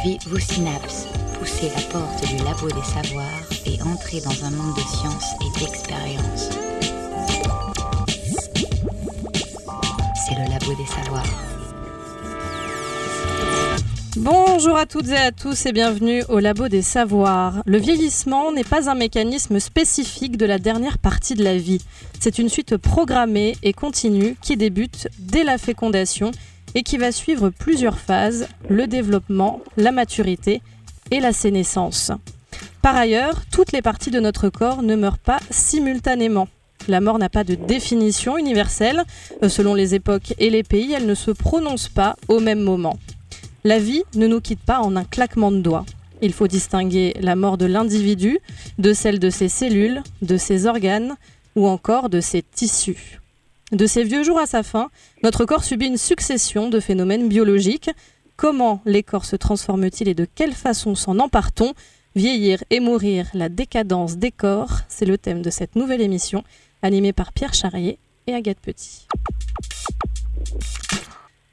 Activez 0.00 0.18
vos 0.28 0.38
synapses, 0.38 1.06
poussez 1.38 1.68
la 1.68 1.82
porte 1.92 2.26
du 2.26 2.36
labo 2.42 2.68
des 2.68 2.86
savoirs 2.86 3.46
et 3.66 3.82
entrez 3.82 4.20
dans 4.22 4.46
un 4.46 4.50
monde 4.50 4.74
de 4.74 4.80
science 4.80 5.26
et 5.42 5.60
d'expérience. 5.60 6.48
C'est 10.14 10.36
le 10.36 10.48
labo 10.48 10.74
des 10.74 10.86
savoirs. 10.86 11.26
Bonjour 14.16 14.76
à 14.76 14.86
toutes 14.86 15.08
et 15.08 15.16
à 15.16 15.32
tous 15.32 15.66
et 15.66 15.72
bienvenue 15.72 16.22
au 16.28 16.38
Labo 16.40 16.68
des 16.68 16.82
Savoirs. 16.82 17.62
Le 17.64 17.78
vieillissement 17.78 18.52
n'est 18.52 18.64
pas 18.64 18.90
un 18.90 18.94
mécanisme 18.94 19.60
spécifique 19.60 20.36
de 20.36 20.46
la 20.46 20.58
dernière 20.58 20.98
partie 20.98 21.34
de 21.34 21.44
la 21.44 21.56
vie. 21.56 21.80
C'est 22.18 22.38
une 22.38 22.48
suite 22.48 22.76
programmée 22.76 23.56
et 23.62 23.72
continue 23.72 24.36
qui 24.40 24.56
débute 24.56 25.08
dès 25.18 25.44
la 25.44 25.58
fécondation 25.58 26.32
et 26.74 26.82
qui 26.82 26.98
va 26.98 27.12
suivre 27.12 27.50
plusieurs 27.50 27.98
phases, 27.98 28.48
le 28.68 28.86
développement, 28.86 29.60
la 29.76 29.92
maturité 29.92 30.62
et 31.10 31.20
la 31.20 31.32
sénescence. 31.32 32.12
Par 32.82 32.96
ailleurs, 32.96 33.42
toutes 33.52 33.72
les 33.72 33.82
parties 33.82 34.10
de 34.10 34.20
notre 34.20 34.48
corps 34.48 34.82
ne 34.82 34.96
meurent 34.96 35.18
pas 35.18 35.40
simultanément. 35.50 36.48
La 36.88 37.00
mort 37.00 37.18
n'a 37.18 37.28
pas 37.28 37.44
de 37.44 37.54
définition 37.54 38.38
universelle. 38.38 39.04
Euh, 39.42 39.48
Selon 39.48 39.74
les 39.74 39.94
époques 39.94 40.34
et 40.38 40.50
les 40.50 40.62
pays, 40.62 40.92
elle 40.92 41.06
ne 41.06 41.14
se 41.14 41.30
prononce 41.30 41.88
pas 41.88 42.16
au 42.28 42.40
même 42.40 42.60
moment. 42.60 42.98
La 43.64 43.78
vie 43.78 44.02
ne 44.14 44.26
nous 44.26 44.40
quitte 44.40 44.60
pas 44.64 44.80
en 44.80 44.96
un 44.96 45.04
claquement 45.04 45.52
de 45.52 45.58
doigts. 45.58 45.84
Il 46.22 46.32
faut 46.32 46.48
distinguer 46.48 47.14
la 47.20 47.36
mort 47.36 47.58
de 47.58 47.66
l'individu 47.66 48.38
de 48.78 48.92
celle 48.92 49.18
de 49.18 49.30
ses 49.30 49.48
cellules, 49.48 50.02
de 50.22 50.36
ses 50.36 50.66
organes 50.66 51.16
ou 51.56 51.68
encore 51.68 52.08
de 52.08 52.20
ses 52.20 52.42
tissus. 52.42 53.20
De 53.72 53.86
ses 53.86 54.02
vieux 54.02 54.24
jours 54.24 54.38
à 54.38 54.46
sa 54.46 54.62
fin, 54.62 54.90
notre 55.22 55.44
corps 55.44 55.62
subit 55.64 55.86
une 55.86 55.96
succession 55.96 56.68
de 56.68 56.80
phénomènes 56.80 57.28
biologiques. 57.28 57.90
Comment 58.36 58.80
les 58.84 59.02
corps 59.02 59.24
se 59.24 59.36
transforment-ils 59.36 60.08
et 60.08 60.14
de 60.14 60.26
quelle 60.34 60.52
façon 60.54 60.94
s'en 60.94 61.18
empare-t-on? 61.18 61.72
Vieillir 62.16 62.64
et 62.70 62.80
mourir, 62.80 63.28
la 63.34 63.48
décadence 63.48 64.16
des 64.16 64.32
corps, 64.32 64.78
c'est 64.88 65.04
le 65.06 65.16
thème 65.16 65.42
de 65.42 65.50
cette 65.50 65.76
nouvelle 65.76 66.00
émission, 66.00 66.42
animée 66.82 67.12
par 67.12 67.32
Pierre 67.32 67.54
Charrier 67.54 67.98
et 68.26 68.34
Agathe 68.34 68.58
Petit. 68.58 69.06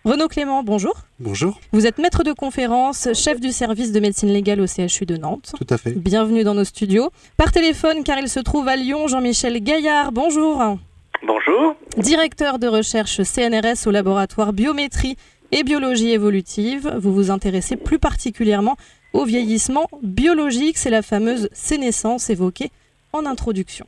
Renaud 0.03 0.27
Clément, 0.29 0.63
bonjour. 0.63 0.95
Bonjour, 1.19 1.59
Vous 1.73 1.85
êtes 1.85 1.99
maître 1.99 2.23
de 2.23 2.31
conférence, 2.31 3.09
chef 3.13 3.39
du 3.39 3.51
service 3.51 3.91
de 3.91 3.99
médecine 3.99 4.29
légale 4.29 4.61
au 4.61 4.65
CHU 4.65 5.05
de 5.05 5.17
Nantes. 5.17 5.51
tout 5.55 5.67
à 5.69 5.77
fait. 5.77 5.91
Bienvenue 5.91 6.43
dans 6.43 6.55
nos 6.55 6.63
studios. 6.63 7.11
Par 7.35 7.51
téléphone, 7.51 8.03
car 8.03 8.17
il 8.17 8.29
se 8.29 8.39
trouve 8.39 8.67
à 8.69 8.75
Lyon, 8.75 9.07
Jean-Michel 9.07 9.61
Gaillard, 9.61 10.11
bonjour. 10.11 10.77
Bonjour. 11.23 11.75
Directeur 11.97 12.59
de 12.59 12.67
recherche 12.67 13.21
CNRS 13.23 13.87
au 13.87 13.91
laboratoire 13.91 14.53
biométrie 14.53 15.17
et 15.51 15.63
biologie 15.63 16.11
évolutive, 16.11 16.93
vous 16.97 17.13
vous 17.13 17.31
intéressez 17.31 17.75
plus 17.75 17.99
particulièrement 17.99 18.77
au 19.13 19.25
vieillissement 19.25 19.87
biologique, 20.03 20.77
c'est 20.77 20.89
la 20.89 21.01
fameuse 21.01 21.49
sénescence 21.53 22.29
évoquée 22.29 22.71
en 23.13 23.25
introduction. 23.25 23.87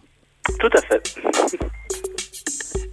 Tout 0.59 0.69
à 0.73 0.81
fait. 0.81 1.16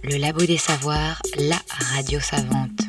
Le 0.03 0.17
labo 0.17 0.45
des 0.45 0.57
savoirs, 0.57 1.21
la 1.37 1.57
radio 1.95 2.19
savante. 2.19 2.81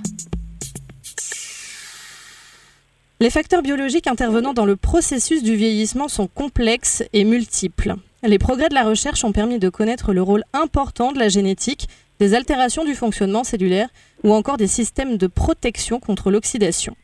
Les 3.21 3.31
facteurs 3.31 3.63
biologiques 3.63 4.07
intervenant 4.07 4.53
dans 4.53 4.67
le 4.67 4.77
processus 4.77 5.43
du 5.43 5.57
vieillissement 5.57 6.09
sont 6.09 6.29
complexes 6.29 7.03
et 7.13 7.25
multiples. 7.25 7.97
Les 8.25 8.39
progrès 8.39 8.69
de 8.69 8.75
la 8.75 8.83
recherche 8.83 9.23
ont 9.23 9.31
permis 9.31 9.61
de 9.61 9.69
connaître 9.69 10.13
le 10.13 10.23
rôle 10.23 10.43
important 10.53 11.13
de 11.13 11.21
la 11.21 11.29
génétique, 11.29 11.89
des 12.19 12.35
altérations 12.35 12.85
du 12.85 12.97
fonctionnement 12.97 13.45
cellulaire 13.45 13.89
ou 14.25 14.33
encore 14.33 14.57
des 14.57 14.67
systèmes 14.67 15.17
de 15.19 15.29
protection 15.29 16.01
contre 16.01 16.33
l'oxydation. 16.33 16.97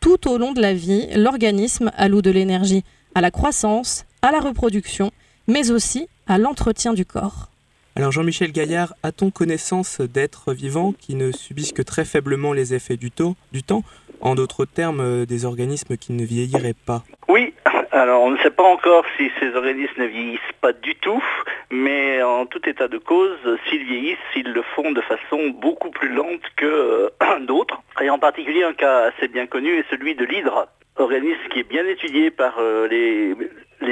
Tout 0.00 0.28
au 0.28 0.36
long 0.36 0.52
de 0.52 0.60
la 0.60 0.74
vie, 0.74 1.08
l'organisme 1.16 1.90
alloue 1.96 2.20
de 2.20 2.30
l'énergie 2.30 2.84
à 3.14 3.22
la 3.22 3.30
croissance, 3.30 4.04
à 4.20 4.32
la 4.32 4.40
reproduction, 4.40 5.12
mais 5.48 5.70
aussi 5.70 6.08
à 6.26 6.36
l'entretien 6.36 6.92
du 6.92 7.06
corps. 7.06 7.48
Alors 7.96 8.12
Jean-Michel 8.12 8.52
Gaillard, 8.52 8.94
a-t-on 9.02 9.30
connaissance 9.30 10.02
d'êtres 10.02 10.52
vivants 10.52 10.92
qui 10.92 11.14
ne 11.14 11.32
subissent 11.32 11.72
que 11.72 11.82
très 11.82 12.04
faiblement 12.04 12.52
les 12.52 12.74
effets 12.74 12.98
du, 12.98 13.10
taux, 13.10 13.34
du 13.52 13.62
temps? 13.62 13.82
En 14.20 14.34
d'autres 14.34 14.66
termes, 14.66 15.00
euh, 15.00 15.24
des 15.24 15.46
organismes 15.46 15.96
qui 15.96 16.12
ne 16.12 16.24
vieilliraient 16.24 16.74
pas? 16.74 17.02
Oui, 17.28 17.49
alors 17.92 18.22
on 18.22 18.30
ne 18.30 18.38
sait 18.38 18.50
pas 18.50 18.62
encore 18.62 19.04
si 19.16 19.30
ces 19.40 19.54
organismes 19.56 20.02
ne 20.02 20.06
vieillissent 20.06 20.40
pas 20.60 20.72
du 20.72 20.94
tout, 20.94 21.22
mais 21.70 22.22
en 22.22 22.46
tout 22.46 22.68
état 22.68 22.86
de 22.86 22.98
cause, 22.98 23.38
s'ils 23.68 23.84
vieillissent, 23.84 24.18
ils 24.36 24.52
le 24.52 24.62
font 24.62 24.92
de 24.92 25.00
façon 25.00 25.48
beaucoup 25.48 25.90
plus 25.90 26.08
lente 26.08 26.42
que 26.56 26.66
euh, 26.66 27.10
d'autres. 27.40 27.82
Et 28.00 28.08
en 28.08 28.18
particulier, 28.18 28.62
un 28.62 28.74
cas 28.74 29.08
assez 29.08 29.26
bien 29.26 29.46
connu 29.46 29.76
est 29.76 29.90
celui 29.90 30.14
de 30.14 30.24
l'hydre, 30.24 30.68
organisme 30.96 31.40
qui 31.52 31.60
est 31.60 31.68
bien 31.68 31.84
étudié 31.84 32.30
par 32.30 32.58
euh, 32.58 32.86
les, 32.86 33.36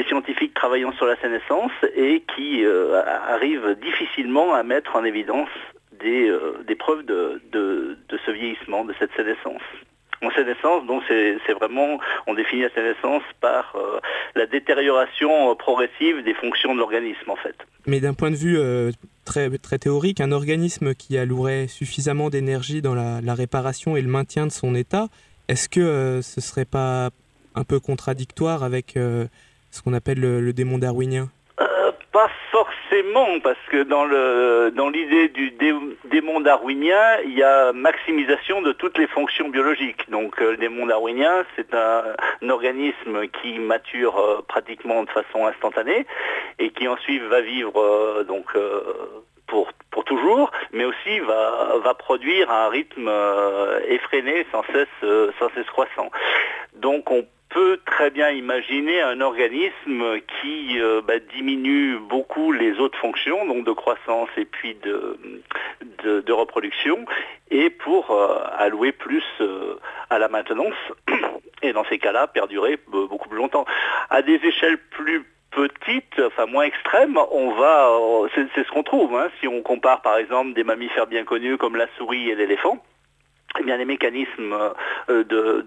scientifiques 0.04 0.54
travaillant 0.54 0.92
sur 0.92 1.06
la 1.06 1.16
sénescence 1.16 1.72
et 1.96 2.22
qui 2.34 2.64
euh, 2.64 3.02
arrive 3.04 3.76
difficilement 3.82 4.54
à 4.54 4.62
mettre 4.62 4.94
en 4.94 5.04
évidence 5.04 5.50
des, 6.00 6.32
preuves 6.78 7.04
de 7.04 7.98
ce 8.24 8.30
vieillissement, 8.30 8.84
de 8.84 8.94
cette 9.00 9.12
sénescence. 9.16 9.60
En 10.20 10.30
sénescence, 10.32 10.84
donc 10.86 11.04
on 12.26 12.34
définit 12.34 12.62
la 12.62 12.70
sénescence 12.70 13.22
par 13.40 13.74
euh, 13.76 14.00
la 14.34 14.46
détérioration 14.46 15.50
euh, 15.50 15.54
progressive 15.54 16.24
des 16.24 16.34
fonctions 16.34 16.74
de 16.74 16.78
l'organisme 16.78 17.30
en 17.30 17.36
fait. 17.36 17.54
Mais 17.86 18.00
d'un 18.00 18.14
point 18.14 18.30
de 18.30 18.36
vue 18.36 18.58
euh, 18.58 18.90
très, 19.24 19.48
théorique, 19.78 20.20
un 20.20 20.32
organisme 20.32 20.94
qui 20.94 21.16
allouerait 21.18 21.68
suffisamment 21.68 22.30
d'énergie 22.30 22.82
dans 22.82 22.94
la, 22.94 23.34
réparation 23.34 23.96
et 23.96 24.02
le 24.02 24.08
maintien 24.08 24.46
de 24.46 24.52
son 24.52 24.74
état, 24.74 25.06
est-ce 25.48 25.68
que 25.68 26.20
ce 26.22 26.40
serait 26.40 26.64
pas 26.64 27.10
un 27.54 27.64
peu 27.64 27.78
contradictoire 27.78 28.64
avec 28.64 28.94
ce 28.94 29.82
qu'on 29.82 29.92
appelle 29.94 30.18
le, 30.20 30.52
démon 30.52 30.78
darwinien? 30.78 31.30
Pas 32.12 32.30
forcément, 32.50 33.38
parce 33.40 33.58
que 33.70 33.82
dans 33.82 34.88
l'idée 34.88 35.28
du 35.28 35.50
dé- 35.52 35.74
démon 36.04 36.40
darwinien, 36.40 37.18
il 37.24 37.34
y 37.36 37.42
a 37.42 37.72
maximisation 37.72 38.62
de 38.62 38.72
toutes 38.72 38.98
les 38.98 39.06
fonctions 39.06 39.48
biologiques. 39.48 40.08
Donc 40.10 40.40
euh, 40.40 40.52
le 40.52 40.56
démon 40.56 40.86
darwinien, 40.86 41.44
c'est 41.54 41.74
un, 41.74 42.04
organisme 42.48 43.28
qui 43.28 43.58
mature 43.58 44.18
euh, 44.18 44.42
pratiquement 44.48 45.04
de 45.04 45.10
façon 45.10 45.46
instantanée 45.46 46.06
et 46.58 46.70
qui 46.70 46.88
ensuite 46.88 47.22
va 47.24 47.40
vivre 47.40 47.78
euh, 47.80 48.24
donc 48.24 48.56
pour 49.46 50.04
toujours, 50.04 50.50
mais 50.72 50.84
aussi 50.84 51.20
va 51.20 51.94
produire 51.98 52.50
à 52.50 52.66
un 52.66 52.68
rythme 52.68 53.10
effréné, 53.88 54.46
sans 54.52 54.62
cesse 54.72 55.66
croissant. 55.66 56.10
Donc 56.74 57.10
on 57.10 57.26
peut 57.58 57.80
très 57.84 58.10
bien 58.10 58.30
imaginer 58.30 59.00
un 59.00 59.20
organisme 59.20 60.20
qui 60.40 60.80
euh, 60.80 61.00
bah, 61.04 61.18
diminue 61.18 61.98
beaucoup 61.98 62.52
les 62.52 62.78
autres 62.78 62.96
fonctions, 62.98 63.44
donc 63.46 63.64
de 63.64 63.72
croissance 63.72 64.28
et 64.36 64.44
puis 64.44 64.76
de, 64.84 66.32
reproduction, 66.32 67.04
et 67.50 67.68
pour 67.68 68.12
euh, 68.12 68.38
allouer 68.56 68.92
plus 68.92 69.24
euh, 69.40 69.74
à 70.08 70.20
la 70.20 70.28
maintenance, 70.28 70.76
et 71.62 71.72
dans 71.72 71.84
ces 71.86 71.98
cas-là, 71.98 72.28
perdurer 72.28 72.78
beaucoup 72.86 73.28
plus 73.28 73.38
longtemps. 73.38 73.64
À 74.08 74.22
des 74.22 74.36
échelles 74.44 74.78
plus 74.78 75.26
petites, 75.50 76.20
enfin 76.24 76.46
moins 76.46 76.62
extrêmes, 76.62 77.18
on 77.32 77.50
va, 77.54 77.90
c'est 78.36 78.46
c'est 78.54 78.64
ce 78.64 78.70
qu'on 78.70 78.84
trouve, 78.84 79.16
hein, 79.16 79.30
si 79.40 79.48
on 79.48 79.62
compare 79.62 80.02
par 80.02 80.16
exemple 80.18 80.52
des 80.52 80.62
mammifères 80.62 81.08
bien 81.08 81.24
connus 81.24 81.56
comme 81.56 81.74
la 81.74 81.88
souris 81.96 82.30
et 82.30 82.36
l'éléphant, 82.36 82.80
bien, 83.64 83.76
les 83.76 83.84
mécanismes 83.84 84.56
euh, 85.10 85.24
de, 85.24 85.64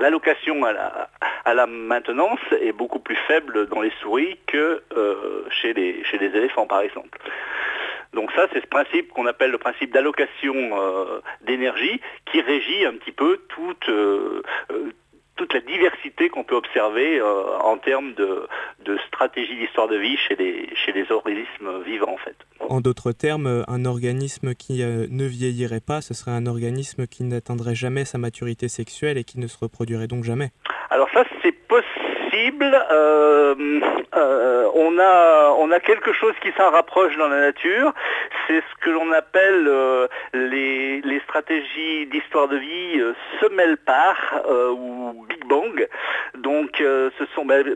l'allocation 0.00 0.64
à 0.64 1.54
la, 1.54 1.66
maintenance 1.66 2.40
est 2.60 2.72
beaucoup 2.72 2.98
plus 2.98 3.16
faible 3.26 3.66
dans 3.68 3.80
les 3.80 3.92
souris 4.00 4.38
que 4.46 4.82
euh, 4.96 5.44
chez, 5.50 5.72
les, 5.72 6.02
éléphants, 6.20 6.66
par 6.66 6.80
exemple. 6.80 7.18
Donc 8.14 8.32
ça, 8.32 8.46
c'est 8.52 8.60
ce 8.60 8.66
principe 8.66 9.12
qu'on 9.12 9.26
appelle 9.26 9.50
le 9.50 9.58
principe 9.58 9.92
d'allocation 9.92 10.54
euh, 10.54 11.20
d'énergie 11.42 12.00
qui 12.30 12.40
régit 12.40 12.86
un 12.86 12.94
petit 12.94 13.12
peu 13.12 13.38
toute, 13.48 13.90
toute 15.38 15.54
la 15.54 15.60
diversité 15.60 16.28
qu'on 16.28 16.44
peut 16.44 16.56
observer 16.56 17.18
euh, 17.18 17.58
en 17.60 17.78
termes 17.78 18.12
de, 18.14 18.46
de 18.84 18.98
stratégie 19.06 19.56
d'histoire 19.56 19.88
de 19.88 19.96
vie 19.96 20.16
chez 20.16 20.36
les, 20.36 20.68
chez 20.74 20.92
les 20.92 21.10
organismes 21.10 21.82
vivants, 21.86 22.12
en 22.12 22.18
fait. 22.18 22.36
En 22.60 22.80
d'autres 22.80 23.12
termes, 23.12 23.64
un 23.66 23.84
organisme 23.84 24.54
qui 24.54 24.82
euh, 24.82 25.06
ne 25.10 25.24
vieillirait 25.24 25.80
pas, 25.80 26.00
ce 26.02 26.12
serait 26.12 26.32
un 26.32 26.46
organisme 26.46 27.06
qui 27.06 27.24
n'atteindrait 27.24 27.76
jamais 27.76 28.04
sa 28.04 28.18
maturité 28.18 28.68
sexuelle 28.68 29.16
et 29.16 29.24
qui 29.24 29.38
ne 29.38 29.46
se 29.46 29.56
reproduirait 29.58 30.08
donc 30.08 30.24
jamais. 30.24 30.50
Alors 30.90 31.08
ça, 31.14 31.24
c'est 31.42 31.52
possible. 31.52 31.97
Euh, 32.38 33.80
euh, 34.16 34.68
on, 34.74 34.98
a, 35.70 35.80
quelque 35.80 36.12
chose 36.12 36.34
qui 36.42 36.50
s'en 36.56 36.70
rapproche 36.70 37.16
dans 37.16 37.28
la 37.28 37.40
nature. 37.40 37.92
C'est 38.46 38.60
ce 38.60 38.84
que 38.84 38.90
l'on 38.90 39.12
appelle 39.12 39.66
euh, 39.68 40.06
les, 40.34 41.20
stratégies 41.24 42.06
d'histoire 42.06 42.48
de 42.48 42.56
vie 42.56 43.00
semelle 43.40 43.76
euh, 44.48 44.70
ou 44.70 45.26
Big 45.28 45.44
Bang. 45.46 45.88
Donc, 46.38 46.82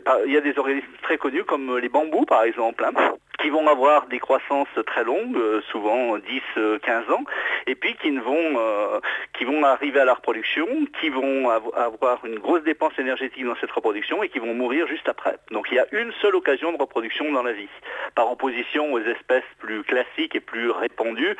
par- 0.01 0.19
il 0.25 0.33
y 0.33 0.37
a 0.37 0.41
des 0.41 0.57
organismes 0.57 0.87
très 1.01 1.17
connus 1.17 1.43
comme 1.43 1.77
les 1.77 1.89
bambous, 1.89 2.25
par 2.25 2.43
exemple, 2.43 2.83
hein, 2.85 2.91
qui 3.39 3.49
vont 3.49 3.67
avoir 3.67 4.07
des 4.07 4.19
croissances 4.19 4.67
très 4.85 5.03
longues, 5.03 5.37
euh, 5.37 5.61
souvent 5.71 6.17
10-15 6.17 7.11
ans, 7.11 7.23
et 7.65 7.75
puis 7.75 7.95
qui, 7.95 8.11
vont, 8.17 9.01
qui 9.37 9.45
vont 9.45 9.63
arriver 9.63 9.99
à 9.99 10.05
la 10.05 10.13
reproduction, 10.13 10.67
qui 10.99 11.09
vont 11.09 11.49
avoir 11.49 12.25
une 12.25 12.39
grosse 12.39 12.63
dépense 12.63 12.93
énergétique 12.97 13.45
dans 13.45 13.55
cette 13.55 13.71
reproduction 13.71 14.21
et 14.21 14.29
qui 14.29 14.39
vont 14.39 14.53
mourir 14.53 14.87
juste 14.87 15.07
après. 15.07 15.37
Donc 15.51 15.67
il 15.71 15.75
y 15.75 15.79
a 15.79 15.87
une 15.91 16.11
seule 16.21 16.35
occasion 16.35 16.71
de 16.73 16.77
reproduction 16.77 17.31
dans 17.31 17.43
la 17.43 17.53
vie, 17.53 17.69
par 18.15 18.31
opposition 18.31 18.91
aux 18.93 18.99
espèces 18.99 19.43
plus 19.59 19.83
classiques 19.83 20.35
et 20.35 20.39
plus 20.39 20.69
répandues 20.71 21.35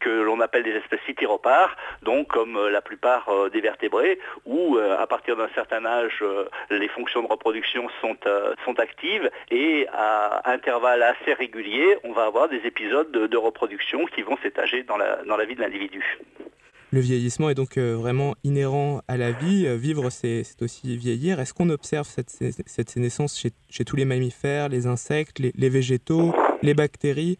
que 0.00 0.10
l'on 0.10 0.40
appelle 0.40 0.62
des 0.62 0.72
espèces 0.72 1.00
cythéropares, 1.06 1.76
donc 2.02 2.28
comme 2.28 2.58
la 2.68 2.80
plupart 2.80 3.28
des 3.52 3.60
vertébrés, 3.60 4.18
où 4.44 4.78
à 4.78 5.06
partir 5.06 5.36
d'un 5.36 5.48
certain 5.54 5.84
âge, 5.84 6.24
les 6.70 6.88
fonctions 6.88 7.22
de 7.22 7.28
reproduction 7.28 7.88
sont, 8.00 8.16
sont 8.64 8.80
actives 8.80 9.30
et 9.50 9.86
à 9.92 10.50
intervalles 10.50 11.02
assez 11.02 11.34
on 12.04 12.12
va 12.12 12.24
avoir 12.24 12.48
des 12.48 12.60
épisodes 12.64 13.10
de, 13.10 13.36
reproduction 13.36 14.06
qui 14.06 14.22
vont 14.22 14.36
s'étager 14.42 14.82
dans 14.82 14.96
la, 14.96 15.44
vie 15.44 15.54
de 15.54 15.60
l'individu. 15.60 16.02
Le 16.92 17.00
vieillissement 17.00 17.50
est 17.50 17.54
donc 17.54 17.78
euh, 17.78 17.96
vraiment 17.96 18.36
inhérent 18.44 19.02
à 19.08 19.16
la 19.16 19.32
vie. 19.32 19.66
Euh, 19.66 19.76
vivre, 19.76 20.08
c'est 20.10 20.44
aussi 20.60 20.96
vieillir. 20.96 21.40
Est-ce 21.40 21.52
qu'on 21.52 21.68
observe 21.68 22.06
cette, 22.06 22.30
cette 22.30 22.90
sénescence 22.90 23.38
chez, 23.38 23.84
tous 23.84 23.96
les 23.96 24.04
mammifères, 24.04 24.68
les 24.68 24.86
insectes, 24.86 25.38
les 25.40 25.68
végétaux, 25.68 26.32
les 26.62 26.74
bactéries? 26.74 27.38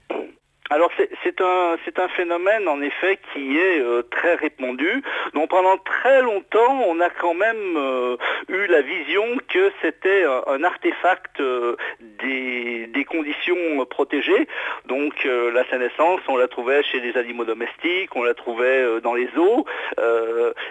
Alors 0.70 0.90
c'est 1.22 1.40
un, 1.40 1.76
un, 1.96 2.08
phénomène 2.08 2.66
en 2.66 2.80
effet 2.80 3.18
qui 3.32 3.56
est 3.58 3.80
euh, 3.80 4.02
très 4.02 4.34
répandu. 4.34 5.02
Donc 5.34 5.50
pendant 5.50 5.76
très 5.78 6.22
longtemps, 6.22 6.82
on 6.86 7.00
a 7.00 7.10
quand 7.10 7.34
même 7.34 7.76
euh, 7.76 8.16
eu 8.48 8.66
la 8.66 8.82
vision 8.82 9.24
que 9.48 9.70
c'était 9.80 10.24
un, 10.24 10.64
artefact 10.64 11.40
euh, 11.40 11.76
des, 12.22 12.88
des, 12.88 13.04
conditions 13.04 13.84
protégées. 13.88 14.48
Donc 14.86 15.24
la 15.24 15.64
sénescence, 15.68 16.20
on 16.28 16.36
la 16.36 16.48
trouvait 16.48 16.82
chez 16.82 17.00
les 17.00 17.16
animaux 17.16 17.44
domestiques, 17.44 18.14
on 18.16 18.22
la 18.22 18.34
trouvait 18.34 19.00
dans 19.00 19.14
les 19.14 19.28
eaux, 19.36 19.64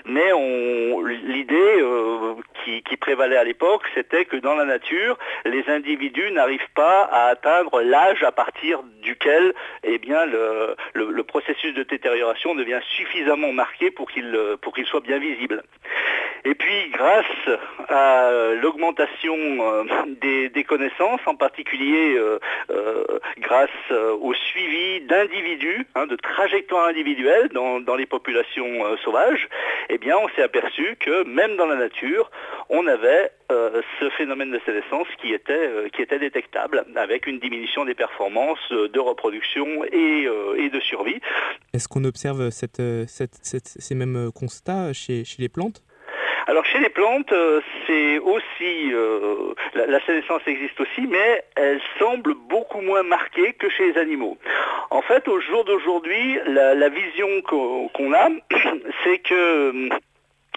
mais 0.05 0.31
l'idée 1.23 1.83
qui, 2.63 2.83
qui, 2.83 2.97
prévalait 2.97 3.37
à 3.37 3.43
l'époque, 3.43 3.83
c'était 3.93 4.25
que 4.25 4.37
dans 4.37 4.55
la 4.55 4.65
nature, 4.65 5.17
les 5.45 5.63
individus 5.69 6.31
n'arrivent 6.31 6.61
pas 6.75 7.03
à 7.03 7.27
atteindre 7.27 7.81
l'âge 7.81 8.23
à 8.23 8.31
partir 8.31 8.83
duquel 9.01 9.53
eh 9.85 9.97
bien, 9.97 10.25
le, 10.25 11.23
processus 11.23 11.73
de 11.73 11.83
détérioration 11.83 12.55
devient 12.55 12.79
suffisamment 12.95 13.51
marqué 13.51 13.91
pour 13.91 14.09
qu'il 14.09 14.85
soit 14.85 15.01
bien 15.01 15.19
visible. 15.19 15.63
Et 16.47 16.53
puis, 16.53 16.89
grâce 16.91 17.25
à 17.89 18.29
l'augmentation 18.61 19.35
euh, 19.35 19.83
des, 20.21 20.63
connaissances, 20.63 21.21
en 21.25 21.33
particulier 21.33 22.15
euh, 22.15 22.37
euh, 22.69 23.03
grâce 23.39 23.69
au 24.21 24.31
suivi 24.35 25.01
d'individus, 25.01 25.87
hein, 25.95 26.05
de 26.05 26.15
trajectoires 26.15 26.87
individuelles 26.87 27.49
dans, 27.49 27.95
les 27.95 28.05
populations 28.05 28.95
sauvages, 29.03 29.49
eh 29.89 29.97
bien, 29.97 30.17
on 30.17 30.29
s'est 30.29 30.43
aperçu 30.43 30.95
que 30.99 31.23
même 31.23 31.55
dans 31.55 31.65
la 31.65 31.75
nature, 31.75 32.29
on 32.69 32.85
avait 32.85 33.31
ce 33.49 34.09
phénomène 34.11 34.51
de 34.51 34.59
sénescence 34.65 35.07
qui 35.21 35.33
était 35.33 36.19
détectable 36.19 36.85
avec 36.95 37.25
une 37.27 37.39
diminution 37.39 37.85
des 37.85 37.93
performances 37.93 38.71
de 38.71 38.99
reproduction 38.99 39.74
et, 39.83 40.69
de 40.69 40.79
survie. 40.79 41.19
Est-ce 41.73 41.87
qu'on 41.87 42.03
observe 42.03 42.49
ces 42.49 43.95
mêmes 43.95 44.31
constats 44.33 44.93
chez 44.93 45.23
les 45.37 45.49
plantes? 45.49 45.83
Alors 46.47 46.63
chez 46.65 46.79
les 46.79 46.89
plantes, 46.89 47.31
euh, 47.31 47.59
c'est 47.87 48.19
aussi 48.19 48.93
euh, 48.93 49.53
la, 49.73 49.99
sénescence 50.05 50.43
existe 50.45 50.79
aussi, 50.79 51.07
mais 51.07 51.43
elle 51.55 51.81
semble 51.97 52.35
beaucoup 52.35 52.81
moins 52.81 53.01
marquée 53.01 53.53
que 53.53 53.67
chez 53.67 53.91
les 53.91 53.99
animaux. 53.99 54.37
En 54.91 55.01
fait, 55.01 55.27
au 55.27 55.39
jour 55.41 55.65
d'aujourd'hui, 55.65 56.37
la, 56.45 56.89
vision 56.89 57.27
qu'on 57.41 58.13
a, 58.13 58.29
c'est 59.03 59.17
que 59.19 59.89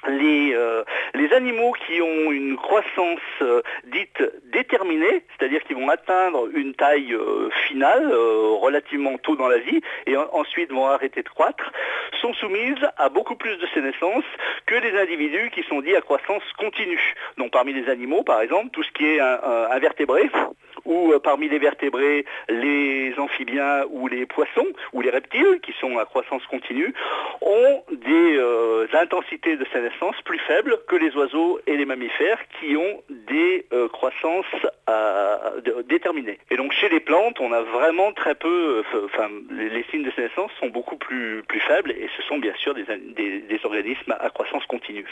les, 0.06 0.54
euh, 0.54 0.84
les, 1.14 1.32
animaux 1.32 1.72
qui 1.72 2.00
ont 2.00 2.30
une 2.30 2.56
croissance 2.56 3.20
euh, 3.42 3.62
dite 3.84 4.22
déterminée, 4.52 5.24
c'est-à-dire 5.36 5.62
qui 5.64 5.74
vont 5.74 5.88
atteindre 5.88 6.48
une 6.54 6.74
taille 6.74 7.12
euh, 7.12 7.50
finale 7.66 8.12
relativement 8.12 9.18
tôt 9.18 9.36
dans 9.36 9.48
la 9.48 9.58
vie 9.58 9.80
et 10.06 10.16
ensuite 10.16 10.70
vont 10.70 10.86
arrêter 10.86 11.22
de 11.22 11.28
croître, 11.28 11.72
sont 12.20 12.34
soumises 12.34 12.86
à 12.96 13.08
beaucoup 13.08 13.36
plus 13.36 13.56
de 13.56 13.66
sénescence 13.74 14.24
que 14.66 14.74
les 14.74 14.98
individus 14.98 15.50
qui 15.50 15.62
sont 15.64 15.80
dits 15.80 15.96
à 15.96 16.00
croissance 16.00 16.42
continue. 16.58 17.14
Donc 17.36 17.52
parmi 17.52 17.72
les 17.72 17.88
animaux, 17.88 18.22
par 18.22 18.40
exemple, 18.40 18.70
tout 18.70 18.82
ce 18.82 18.90
qui 18.92 19.06
est 19.06 19.20
invertébré, 19.20 20.30
ou 20.84 21.12
parmi 21.22 21.48
les 21.48 21.58
vertébrés, 21.58 22.25
les 22.48 23.14
amphibiens 23.19 23.84
ou 23.90 24.08
les 24.08 24.26
poissons 24.26 24.66
ou 24.92 25.00
les 25.00 25.10
reptiles 25.10 25.60
qui 25.62 25.72
sont 25.80 25.98
à 25.98 26.04
croissance 26.04 26.44
continue, 26.46 26.94
ont 27.40 27.82
des 27.92 28.40
intensités 28.94 29.56
de 29.56 29.66
sénescence 29.72 30.16
plus 30.25 30.38
faibles 30.40 30.78
que 30.86 30.96
les 30.96 31.14
oiseaux 31.16 31.60
et 31.66 31.76
les 31.76 31.84
mammifères 31.84 32.40
qui 32.58 32.76
ont 32.76 33.02
des 33.08 33.66
euh, 33.72 33.88
croissances 33.88 34.46
euh, 34.88 35.82
déterminées. 35.88 36.38
Et 36.50 36.56
donc 36.56 36.72
chez 36.72 36.88
les 36.88 37.00
plantes, 37.00 37.40
on 37.40 37.52
a 37.52 37.62
vraiment 37.62 38.12
très 38.12 38.34
peu, 38.34 38.82
euh, 38.94 39.06
enfin 39.06 39.28
les, 39.50 39.84
signes 39.90 40.04
de 40.04 40.10
sénescence 40.12 40.50
sont 40.60 40.69
beaucoup 40.69 40.96
plus, 40.96 41.44
faibles 41.66 41.90
et 41.90 42.08
ce 42.16 42.22
sont 42.22 42.38
bien 42.38 42.54
sûr 42.56 42.74
des, 42.74 43.60
organismes 43.64 44.14
à 44.19 44.31
croissance 44.31 44.64
continue. 44.66 45.04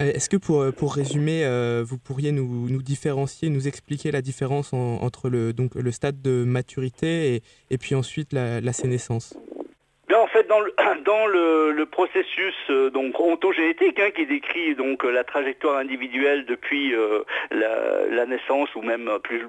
Est-ce 0.00 0.30
que 0.30 0.38
pour, 0.38 0.72
pour 0.72 0.94
résumer, 0.94 1.44
vous 1.86 1.98
pourriez 1.98 2.32
nous, 2.32 2.82
différencier, 2.82 3.50
nous 3.50 3.68
expliquer 3.68 4.10
la 4.10 4.22
différence 4.22 4.72
entre 4.72 5.28
le, 5.28 5.52
donc, 5.52 5.74
le 5.74 5.92
stade 5.92 6.22
de 6.22 6.42
maturité 6.44 7.42
et, 7.70 7.78
puis 7.78 7.94
ensuite 7.94 8.32
la, 8.32 8.60
la 8.60 8.72
sénescence? 8.72 9.34
Dans 10.50 11.26
le, 11.26 11.84
processus 11.84 12.54
euh, 12.70 12.90
donc 12.90 13.18
ontogénétique 13.20 13.98
hein, 14.00 14.10
qui 14.14 14.26
décrit 14.26 14.74
donc 14.74 15.04
la 15.04 15.24
trajectoire 15.24 15.78
individuelle 15.78 16.44
depuis 16.44 16.94
euh, 16.94 17.22
la, 17.50 18.26
naissance 18.26 18.74
ou 18.74 18.82
même 18.82 19.10
plus, 19.22 19.46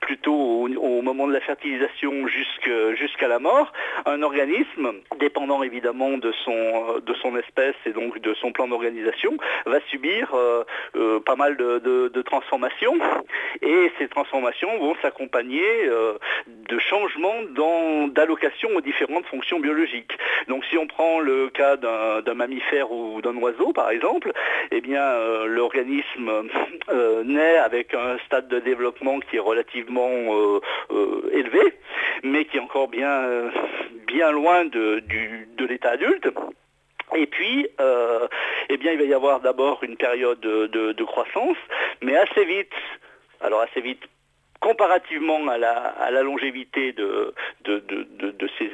plutôt 0.00 0.34
au, 0.34 1.02
moment 1.02 1.26
de 1.26 1.32
la 1.32 1.40
fertilisation 1.40 2.26
jusqu'à 2.26 3.28
la 3.28 3.38
mort, 3.38 3.72
un 4.06 4.22
organisme, 4.22 4.92
dépendant 5.18 5.62
évidemment 5.62 6.16
de 6.16 6.32
son, 6.44 7.00
de 7.04 7.14
son 7.14 7.36
espèce 7.36 7.74
et 7.86 7.92
donc 7.92 8.18
de 8.18 8.34
son 8.34 8.52
plan 8.52 8.66
d'organisation, 8.68 9.36
va 9.66 9.80
subir 9.90 10.32
euh, 10.34 11.20
pas 11.20 11.36
mal 11.36 11.56
de, 11.56 12.22
transformations. 12.22 12.94
Et 13.62 13.90
ces 13.98 14.08
transformations 14.08 14.78
vont 14.78 14.94
s'accompagner 15.02 15.62
de 16.46 16.78
changements 16.78 17.42
d'allocation 18.08 18.70
aux 18.74 18.80
différentes 18.80 19.26
fonctions 19.26 19.60
biologiques 19.60 20.11
donc 20.48 20.64
si 20.66 20.76
on 20.78 20.86
prend 20.86 21.20
le 21.20 21.48
cas 21.48 21.76
d'un 21.76 22.34
mammifère 22.34 22.90
ou 22.90 23.20
d'un 23.20 23.36
oiseau 23.36 23.72
par 23.72 23.90
exemple, 23.90 24.32
eh 24.70 24.80
bien 24.80 25.02
euh, 25.02 25.46
l'organisme 25.46 26.48
euh, 26.88 27.24
naît 27.24 27.58
avec 27.58 27.94
un 27.94 28.18
stade 28.26 28.48
de 28.48 28.58
développement 28.58 29.20
qui 29.20 29.36
est 29.36 29.40
relativement 29.40 30.10
euh, 30.10 31.30
élevé, 31.32 31.74
mais 32.22 32.44
qui 32.44 32.56
est 32.56 32.60
encore 32.60 32.88
bien, 32.88 33.50
bien 34.06 34.30
loin 34.30 34.64
de, 34.64 35.02
l'état 35.68 35.90
adulte. 35.90 36.28
Et 37.14 37.26
puis, 37.26 37.68
eh 38.68 38.76
bien, 38.78 38.92
il 38.92 38.98
va 38.98 39.04
y 39.04 39.14
avoir 39.14 39.40
d'abord 39.40 39.84
une 39.84 39.96
période 39.96 40.40
de, 40.40 41.04
croissance, 41.04 41.58
mais 42.00 42.16
assez 42.16 42.44
vite, 42.44 42.72
alors 43.40 43.60
assez 43.60 43.80
vite 43.80 44.02
comparativement 44.60 45.46
à 45.48 45.58
la, 45.58 46.22
longévité 46.22 46.92
de, 46.92 47.34
ces, 48.58 48.70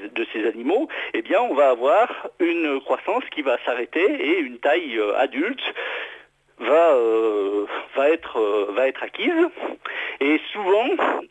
animaux, 0.47 0.89
eh 1.15 1.23
bien, 1.23 1.41
on 1.41 1.55
va 1.55 1.71
avoir 1.71 2.29
une 2.41 2.81
croissance 2.81 3.25
qui 3.35 3.43
va 3.43 3.59
s'arrêter 3.65 4.05
et 4.05 4.39
une 4.39 4.59
taille 4.59 4.99
euh, 4.99 5.17
adulte 5.17 5.63
va, 6.59 6.91
euh, 6.95 7.67
euh, 7.97 8.67
va 8.71 8.89
être 8.89 9.03
acquise. 9.03 9.47
Et 10.21 10.41
souvent, 10.53 10.89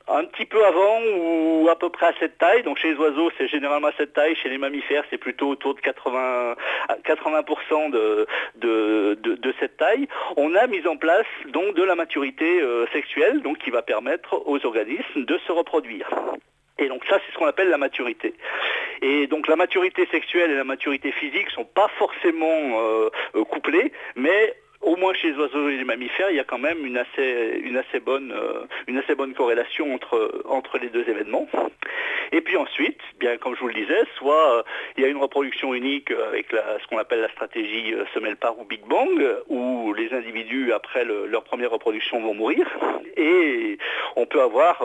un 0.07 0.23
petit 0.23 0.45
peu 0.45 0.63
avant 0.65 1.01
ou 1.17 1.67
à 1.69 1.77
peu 1.77 1.89
près 1.89 2.07
à 2.07 2.13
cette 2.19 2.37
taille, 2.37 2.63
donc 2.63 2.77
chez 2.77 2.93
les 2.93 2.95
oiseaux 2.95 3.29
c'est 3.37 3.49
généralement 3.49 3.87
à 3.87 3.93
cette 3.97 4.13
taille, 4.13 4.35
chez 4.35 4.47
les 4.47 4.57
mammifères 4.57 5.03
c'est 5.09 5.17
plutôt 5.17 5.49
autour 5.49 5.75
de 5.75 5.81
80, 5.81 6.55
80% 7.03 7.89
de, 7.91 8.25
de, 8.55 9.53
cette 9.59 9.75
taille, 9.75 10.07
on 10.37 10.55
a 10.55 10.67
mis 10.67 10.87
en 10.87 10.95
place 10.95 11.25
donc 11.49 11.75
de 11.75 11.83
la 11.83 11.95
maturité 11.95 12.61
sexuelle, 12.93 13.41
donc 13.41 13.57
qui 13.57 13.71
va 13.71 13.81
permettre 13.81 14.41
aux 14.45 14.65
organismes 14.65 15.25
de 15.25 15.37
se 15.45 15.51
reproduire. 15.51 16.09
Et 16.79 16.87
donc 16.87 17.03
ça, 17.09 17.19
c'est 17.25 17.33
ce 17.33 17.37
qu'on 17.37 17.47
appelle 17.47 17.69
la 17.69 17.77
maturité. 17.77 18.33
Et 19.01 19.27
donc 19.27 19.47
la 19.47 19.55
maturité 19.55 20.07
sexuelle 20.11 20.51
et 20.51 20.55
la 20.55 20.63
maturité 20.63 21.11
physique 21.11 21.47
ne 21.47 21.51
sont 21.51 21.65
pas 21.65 21.89
forcément 21.97 23.09
couplées, 23.49 23.91
mais 24.15 24.55
au 24.81 24.95
moins 24.95 25.13
chez 25.13 25.31
les 25.31 25.37
oiseaux 25.37 25.69
et 25.69 25.77
les 25.77 25.83
mammifères, 25.83 26.29
il 26.29 26.35
y 26.35 26.39
a 26.39 26.43
quand 26.43 26.59
même 26.59 26.85
une 26.85 26.97
assez, 26.97 27.59
une 27.63 27.77
assez, 27.77 27.99
bonne, 27.99 28.31
euh, 28.31 28.65
une 28.87 28.97
assez 28.97 29.15
bonne 29.15 29.33
corrélation 29.33 29.93
entre, 29.93 30.43
entre 30.45 30.77
les 30.77 30.89
deux 30.89 31.07
événements. 31.09 31.47
Et 32.31 32.41
puis 32.41 32.57
ensuite, 32.57 32.99
bien 33.19 33.37
comme 33.37 33.55
je 33.55 33.61
vous 33.61 33.69
le 33.69 33.73
disais, 33.73 34.03
soit 34.17 34.57
euh, 34.57 34.63
il 34.95 35.03
y 35.03 35.05
a 35.05 35.09
une 35.09 35.17
reproduction 35.17 35.73
unique 35.73 36.11
avec 36.11 36.47
ce 36.51 36.87
qu'on 36.87 36.97
appelle 36.97 37.21
la 37.21 37.29
stratégie 37.29 37.93
euh, 37.93 38.05
semelle 38.13 38.35
part 38.35 38.59
ou 38.59 38.65
Big 38.65 38.85
Bang, 38.85 39.25
où 39.47 39.93
les 39.93 40.13
individus 40.13 40.73
après 40.73 41.05
leur 41.05 41.43
première 41.43 41.71
reproduction 41.71 42.21
vont 42.21 42.33
mourir, 42.33 42.67
et 43.15 43.77
on 44.15 44.25
peut 44.25 44.41
avoir 44.41 44.83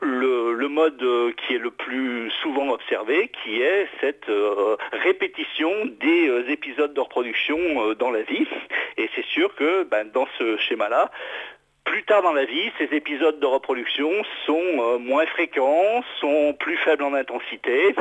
le, 0.00 0.68
mode 0.68 1.02
euh, 1.02 1.32
qui 1.32 1.54
est 1.54 1.58
le 1.58 1.70
plus 1.70 2.30
souvent 2.42 2.70
observé, 2.70 3.30
qui 3.42 3.60
est 3.60 3.88
cette 4.00 4.28
euh, 4.28 4.76
répétition 4.92 5.70
des 6.00 6.28
euh, 6.28 6.50
épisodes 6.50 6.92
de 6.92 7.00
reproduction 7.00 7.58
dans 7.98 8.10
la 8.10 8.22
vie. 8.22 8.46
Et 8.96 9.08
c'est 9.14 9.24
sûr 9.26 9.54
que 9.54 9.84
ben, 9.84 10.08
dans 10.12 10.26
ce 10.38 10.56
schéma-là, 10.58 11.10
plus 11.84 12.02
tard 12.04 12.22
dans 12.22 12.32
la 12.32 12.44
vie, 12.44 12.70
ces 12.78 12.94
épisodes 12.94 13.38
de 13.38 13.46
reproduction 13.46 14.10
sont 14.46 14.98
moins 15.00 15.26
fréquents, 15.26 16.02
sont 16.20 16.54
plus 16.58 16.76
faibles 16.78 17.04
en 17.04 17.12
intensité, 17.12 17.94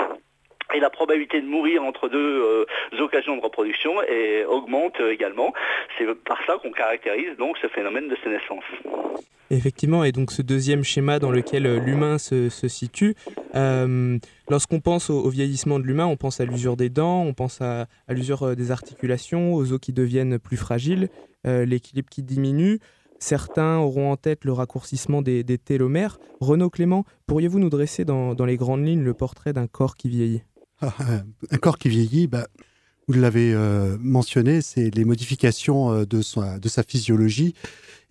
et 0.73 0.79
la 0.79 0.89
probabilité 0.89 1.41
de 1.41 1.47
mourir 1.47 1.83
entre 1.83 2.09
deux 2.09 2.65
occasions 2.99 3.37
de 3.37 3.41
reproduction 3.41 3.93
augmente 4.47 4.99
également. 4.99 5.53
C'est 5.97 6.05
par 6.23 6.39
ça 6.45 6.57
qu'on 6.61 6.71
caractérise 6.71 7.35
donc 7.37 7.57
ce 7.61 7.67
phénomène 7.67 8.07
de 8.07 8.17
sénescence. 8.23 8.63
Effectivement, 9.53 10.03
et 10.03 10.11
donc 10.11 10.31
ce 10.31 10.41
deuxième 10.41 10.83
schéma 10.83 11.19
dans 11.19 11.29
lequel 11.29 11.67
euh, 11.67 11.79
l'humain 11.79 12.17
se, 12.17 12.49
situe, 12.49 13.15
euh, 13.55 14.17
lorsqu'on 14.49 14.79
pense 14.79 15.09
au, 15.09 15.29
vieillissement 15.29 15.79
de 15.79 15.83
l'humain, 15.83 16.07
on 16.07 16.17
pense 16.17 16.39
à 16.39 16.45
l'usure 16.45 16.75
des 16.75 16.89
dents, 16.89 17.21
on 17.21 17.33
pense 17.33 17.61
à, 17.61 17.87
l'usure 18.09 18.43
euh, 18.43 18.55
des 18.55 18.71
articulations, 18.71 19.53
aux 19.53 19.71
os 19.71 19.79
qui 19.79 19.93
deviennent 19.93 20.39
plus 20.39 20.57
fragiles, 20.57 21.09
l'équilibre 21.45 22.07
qui 22.09 22.23
diminue. 22.23 22.79
Certains 23.19 23.77
auront 23.77 24.11
en 24.11 24.15
tête 24.15 24.45
le 24.45 24.53
raccourcissement 24.53 25.21
des, 25.21 25.43
télomères. 25.57 26.19
Renaud 26.39 26.69
Clément, 26.69 27.03
pourriez-vous 27.27 27.59
nous 27.59 27.69
dresser 27.69 28.05
dans, 28.05 28.33
les 28.45 28.55
grandes 28.55 28.85
lignes 28.85 29.03
le 29.03 29.13
portrait 29.13 29.51
d'un 29.51 29.67
corps 29.67 29.97
qui 29.97 30.07
vieillit? 30.07 30.43
Un 31.51 31.57
corps 31.57 31.77
qui 31.77 31.89
vieillit, 31.89 32.27
bah, 32.27 32.47
vous 33.07 33.13
l'avez 33.13 33.53
mentionné, 33.99 34.61
c'est 34.61 34.89
les 34.95 35.05
modifications 35.05 36.03
de 36.05 36.21
sa 36.21 36.83
physiologie 36.83 37.53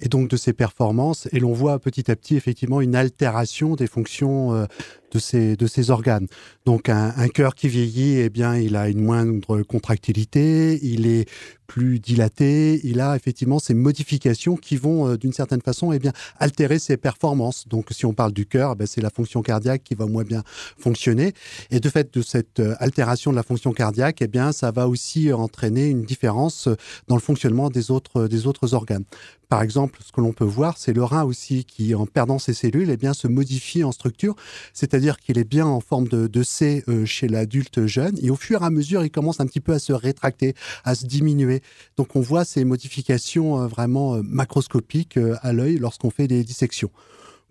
et 0.02 0.09
donc 0.09 0.28
de 0.28 0.37
ses 0.37 0.52
performances. 0.52 1.28
Et 1.32 1.40
l'on 1.40 1.52
voit 1.52 1.78
petit 1.78 2.11
à 2.11 2.16
petit 2.16 2.37
effectivement 2.37 2.80
une 2.80 2.94
altération 2.94 3.76
des 3.76 3.87
fonctions 3.87 4.52
euh, 4.52 4.66
de 5.12 5.18
ces, 5.18 5.56
de 5.56 5.66
ces 5.66 5.90
organes. 5.90 6.26
Donc 6.66 6.88
un, 6.88 7.14
un 7.16 7.28
cœur 7.28 7.54
qui 7.54 7.68
vieillit, 7.68 8.18
eh 8.18 8.30
bien, 8.30 8.56
il 8.56 8.76
a 8.76 8.88
une 8.88 9.00
moindre 9.00 9.62
contractilité, 9.62 10.78
il 10.82 11.06
est 11.06 11.28
plus 11.66 12.00
dilaté, 12.00 12.80
il 12.85 13.00
a 13.00 13.16
effectivement 13.16 13.59
ces 13.59 13.73
modifications 13.73 14.56
qui 14.56 14.76
vont 14.76 15.09
euh, 15.09 15.16
d'une 15.16 15.32
certaine 15.32 15.62
façon 15.62 15.92
eh 15.92 15.99
bien, 15.99 16.12
altérer 16.38 16.78
ses 16.78 16.97
performances. 16.97 17.66
Donc 17.68 17.87
si 17.92 18.04
on 18.04 18.12
parle 18.12 18.32
du 18.32 18.44
cœur, 18.44 18.76
ben, 18.76 18.87
c'est 18.87 19.00
la 19.00 19.09
fonction 19.11 19.40
cardiaque 19.40 19.82
qui 19.82 19.94
va 19.94 20.06
moins 20.06 20.25
bien 20.25 20.42
fonctionner. 20.76 21.32
Et 21.71 21.80
de 21.80 21.88
fait 21.88 22.12
de 22.12 22.21
cette 22.21 22.61
euh, 22.61 22.75
altération 22.78 23.30
de 23.30 23.37
la 23.37 23.42
fonction 23.42 23.73
cardiaque, 23.73 24.21
eh 24.21 24.28
bien, 24.28 24.52
ça 24.52 24.71
va 24.71 24.88
aussi 24.88 25.32
entraîner 25.32 25.87
une 25.88 26.02
différence 26.02 26.68
dans 27.09 27.16
le 27.16 27.23
fonctionnement 27.23 27.71
des 27.71 27.90
autres, 27.90 28.26
des 28.26 28.47
autres 28.47 28.75
organes. 28.75 29.04
Par 29.52 29.61
exemple, 29.61 29.99
ce 30.02 30.12
que 30.12 30.23
l'on 30.23 30.32
peut 30.32 30.47
voir, 30.47 30.78
c'est 30.78 30.94
le 30.94 31.04
rein 31.04 31.25
aussi 31.25 31.66
qui, 31.66 31.94
en 31.94 32.06
perdant 32.06 32.38
ses 32.38 32.54
cellules, 32.54 32.88
eh 32.88 32.97
bien, 32.97 33.12
se 33.12 33.28
modifie 33.28 33.85
en 33.85 33.92
structure, 33.92 34.35
c'est-à-dire 34.73 35.18
qu'il 35.18 35.37
est 35.37 35.44
bien 35.44 35.66
en 35.66 35.80
forme 35.80 36.09
de, 36.09 36.42
C 36.42 36.82
euh, 36.88 37.04
chez 37.04 37.28
l'adulte 37.28 37.85
jeune, 37.85 38.16
et 38.23 38.30
au 38.30 38.37
fur 38.37 38.62
et 38.62 38.64
à 38.64 38.71
mesure, 38.71 39.04
il 39.04 39.11
commence 39.11 39.40
un 39.40 39.47
petit 39.47 39.61
peu 39.61 39.75
à 39.75 39.78
se 39.78 39.92
rétracter, 39.92 40.54
à 40.85 40.94
se 40.94 41.04
diminuer. 41.04 41.61
Donc, 41.99 42.16
on 42.16 42.23
voit 42.23 42.47
ces 42.47 42.64
modifications 42.64 43.61
euh, 43.61 43.66
vraiment 43.66 44.14
euh, 44.14 44.23
macroscopiques 44.25 45.18
à 45.42 45.52
l'œil 45.52 45.76
lorsqu'on 45.76 46.09
fait 46.09 46.28
des 46.28 46.44
dissections. 46.44 46.90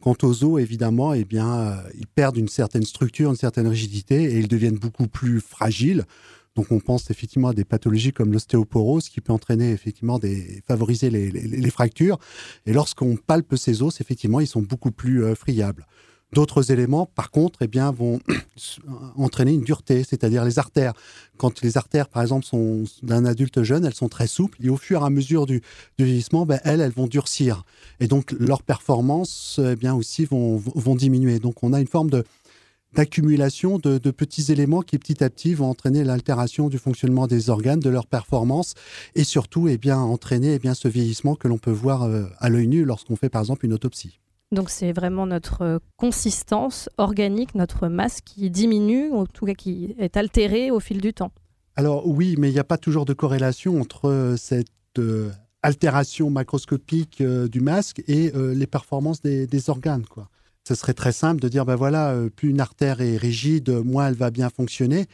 Quant 0.02 0.18
aux 0.24 0.44
os, 0.44 0.60
évidemment, 0.60 1.14
eh 1.14 1.24
bien, 1.24 1.84
ils 1.94 2.08
perdent 2.08 2.38
une 2.38 2.48
certaine 2.48 2.82
structure, 2.82 3.30
une 3.30 3.36
certaine 3.36 3.68
rigidité, 3.68 4.24
et 4.24 4.40
ils 4.40 4.48
deviennent 4.48 4.80
beaucoup 4.80 5.06
plus 5.06 5.40
fragiles. 5.40 6.06
Donc 6.56 6.72
on 6.72 6.80
pense 6.80 7.10
effectivement 7.10 7.50
à 7.50 7.54
des 7.54 7.64
pathologies 7.64 8.12
comme 8.12 8.34
l'ostéoporose 8.34 9.10
qui 9.10 9.22
peut 9.22 9.32
entraîner 9.34 9.72
effectivement 9.72 10.20
des 10.20 10.62
favoriser 10.68 11.10
les, 11.10 11.70
fractures. 11.72 12.20
Et 12.66 12.74
lorsqu'on 12.74 13.16
palpe 13.16 13.56
ces 13.56 13.82
os, 13.82 14.02
effectivement, 14.02 14.40
ils 14.40 14.48
sont 14.48 14.62
beaucoup 14.62 14.92
plus 14.92 15.24
euh, 15.24 15.36
friables. 15.36 15.86
D'autres 16.34 16.72
éléments, 16.72 17.06
par 17.06 17.30
contre, 17.30 17.60
eh 17.62 17.68
bien, 17.68 17.92
vont 17.92 18.20
entraîner 19.18 19.52
une 19.52 19.64
dureté, 19.64 20.04
c'est-à-dire 20.04 20.46
les 20.46 20.60
artères. 20.60 20.94
Quand 21.38 21.62
les 21.62 21.78
artères, 21.78 22.08
par 22.08 22.22
exemple, 22.22 22.46
sont 22.46 22.86
d'un 23.04 23.26
adulte 23.26 23.64
jeune, 23.64 23.86
elles 23.86 23.94
sont 23.94 24.08
très 24.08 24.28
souples 24.28 24.58
et 24.62 24.70
au 24.70 24.78
fur 24.78 25.02
et 25.02 25.06
à 25.06 25.10
mesure 25.10 25.46
du, 25.46 25.62
vieillissement, 26.00 26.46
ben, 26.46 26.60
elles, 26.64 26.80
elles 26.80 26.94
vont 26.94 27.08
durcir. 27.08 27.64
Et 28.00 28.08
donc, 28.08 28.32
leurs 28.40 28.64
performances, 28.64 29.60
eh 29.62 29.76
bien, 29.76 29.94
aussi 29.94 30.24
vont, 30.24 30.56
vont 30.56 30.96
diminuer. 30.96 31.40
Donc, 31.40 31.64
on 31.64 31.74
a 31.74 31.82
une 31.82 31.88
forme 31.88 32.10
de, 32.10 32.24
d'accumulation 32.94 33.80
de, 33.80 33.98
petits 34.12 34.52
éléments 34.52 34.82
qui 34.82 34.98
petit 34.98 35.24
à 35.24 35.30
petit 35.30 35.54
vont 35.54 35.70
entraîner 35.70 36.04
l'altération 36.04 36.70
du 36.70 36.78
fonctionnement 36.78 37.28
des 37.28 37.50
organes, 37.50 37.80
de 37.80 37.90
leur 37.90 38.08
performance 38.08 38.74
et 39.16 39.24
surtout 39.24 39.68
eh 39.68 39.78
bien, 39.78 39.98
entraîner 39.98 40.56
eh 40.56 40.60
bien, 40.60 40.74
ce 40.74 40.88
vieillissement 40.88 41.36
que 41.36 41.48
l'on 41.48 41.58
peut 41.58 41.72
voir 41.72 42.04
euh, 42.04 42.26
à 42.40 42.50
l'œil 42.50 42.68
nu 42.68 42.84
lorsqu'on 42.84 43.16
fait 43.16 43.30
par 43.30 43.42
exemple 43.42 43.66
une 43.66 43.74
autopsie. 43.74 44.20
Donc 44.52 44.70
c'est 44.70 44.92
vraiment 44.92 45.26
notre 45.26 45.62
euh, 45.62 45.80
consistance 45.96 46.90
organique, 46.98 47.56
notre 47.56 47.88
masse 47.88 48.20
qui 48.20 48.50
diminue, 48.50 49.10
ou 49.10 49.20
en 49.20 49.26
tout 49.26 49.46
cas 49.46 49.54
qui 49.54 49.96
est 49.98 50.18
altérée 50.18 50.72
au 50.72 50.82
fil 50.82 51.00
du 51.00 51.14
temps. 51.14 51.32
Alors 51.78 52.06
oui, 52.06 52.36
mais 52.38 52.50
il 52.50 52.54
n'y 52.54 52.60
a 52.60 52.66
pas 52.66 52.78
toujours 52.78 53.06
de 53.06 53.14
corrélation 53.14 53.80
entre 53.80 54.10
euh, 54.10 54.36
cette 54.36 54.68
altération 55.64 56.30
macroscopique 56.30 57.24
du 57.24 57.62
masque 57.62 58.04
et 58.10 58.34
les 58.36 58.68
performances 58.68 59.22
des, 59.22 59.48
des 59.48 59.70
organes. 59.70 60.06
Quoi 60.06 60.28
ce 60.68 60.76
serait 60.76 60.94
très 60.94 61.12
simple 61.12 61.42
de 61.42 61.50
dire, 61.50 61.66
ben 61.66 61.76
voilà, 61.76 62.12
euh, 62.12 62.30
plus 62.30 62.50
une 62.50 62.60
artère 62.60 63.02
est 63.02 63.18
rigide, 63.18 63.70
moins 63.70 64.08
elle 64.08 64.16
va 64.16 64.32
bien 64.32 64.50
fonctionner. 64.50 65.08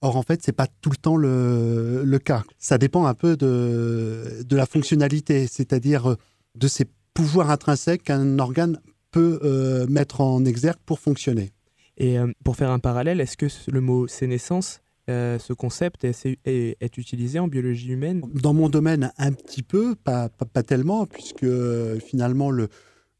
Or, 0.00 0.16
en 0.16 0.22
fait, 0.22 0.42
c'est 0.42 0.52
pas 0.52 0.66
tout 0.80 0.90
le 0.90 0.96
temps 0.96 1.16
le, 1.16 2.02
le, 2.04 2.18
cas. 2.18 2.42
Ça 2.58 2.78
dépend 2.78 3.06
un 3.06 3.14
peu 3.14 3.36
de, 3.36 4.42
de 4.44 4.56
la 4.56 4.66
fonctionnalité, 4.66 5.46
c'est-à-dire 5.46 6.10
euh, 6.10 6.16
de 6.56 6.68
ses 6.68 6.86
pouvoirs 7.14 7.50
intrinsèques 7.50 8.04
qu'un 8.04 8.38
organe 8.38 8.80
peut 9.10 9.38
euh, 9.42 9.86
mettre 9.88 10.20
en 10.20 10.44
exergue 10.44 10.80
pour 10.86 10.98
fonctionner. 10.98 11.50
Et 11.98 12.16
pour 12.42 12.56
faire 12.56 12.70
un 12.70 12.78
parallèle, 12.78 13.20
est-ce 13.20 13.36
que 13.36 13.46
le 13.70 13.80
mot 13.82 14.08
sénescence, 14.08 14.80
ce 15.08 15.52
concept 15.52 16.04
est, 16.04 16.38
est, 16.46 16.96
utilisé 16.96 17.38
en 17.38 17.48
biologie 17.48 17.90
humaine? 17.90 18.22
Dans 18.32 18.54
mon 18.54 18.70
domaine, 18.70 19.12
un 19.18 19.32
petit 19.32 19.62
peu, 19.62 19.94
pas, 19.94 20.30
pas, 20.30 20.62
tellement, 20.62 21.04
puisque 21.04 21.46
finalement, 21.98 22.50
le, 22.50 22.68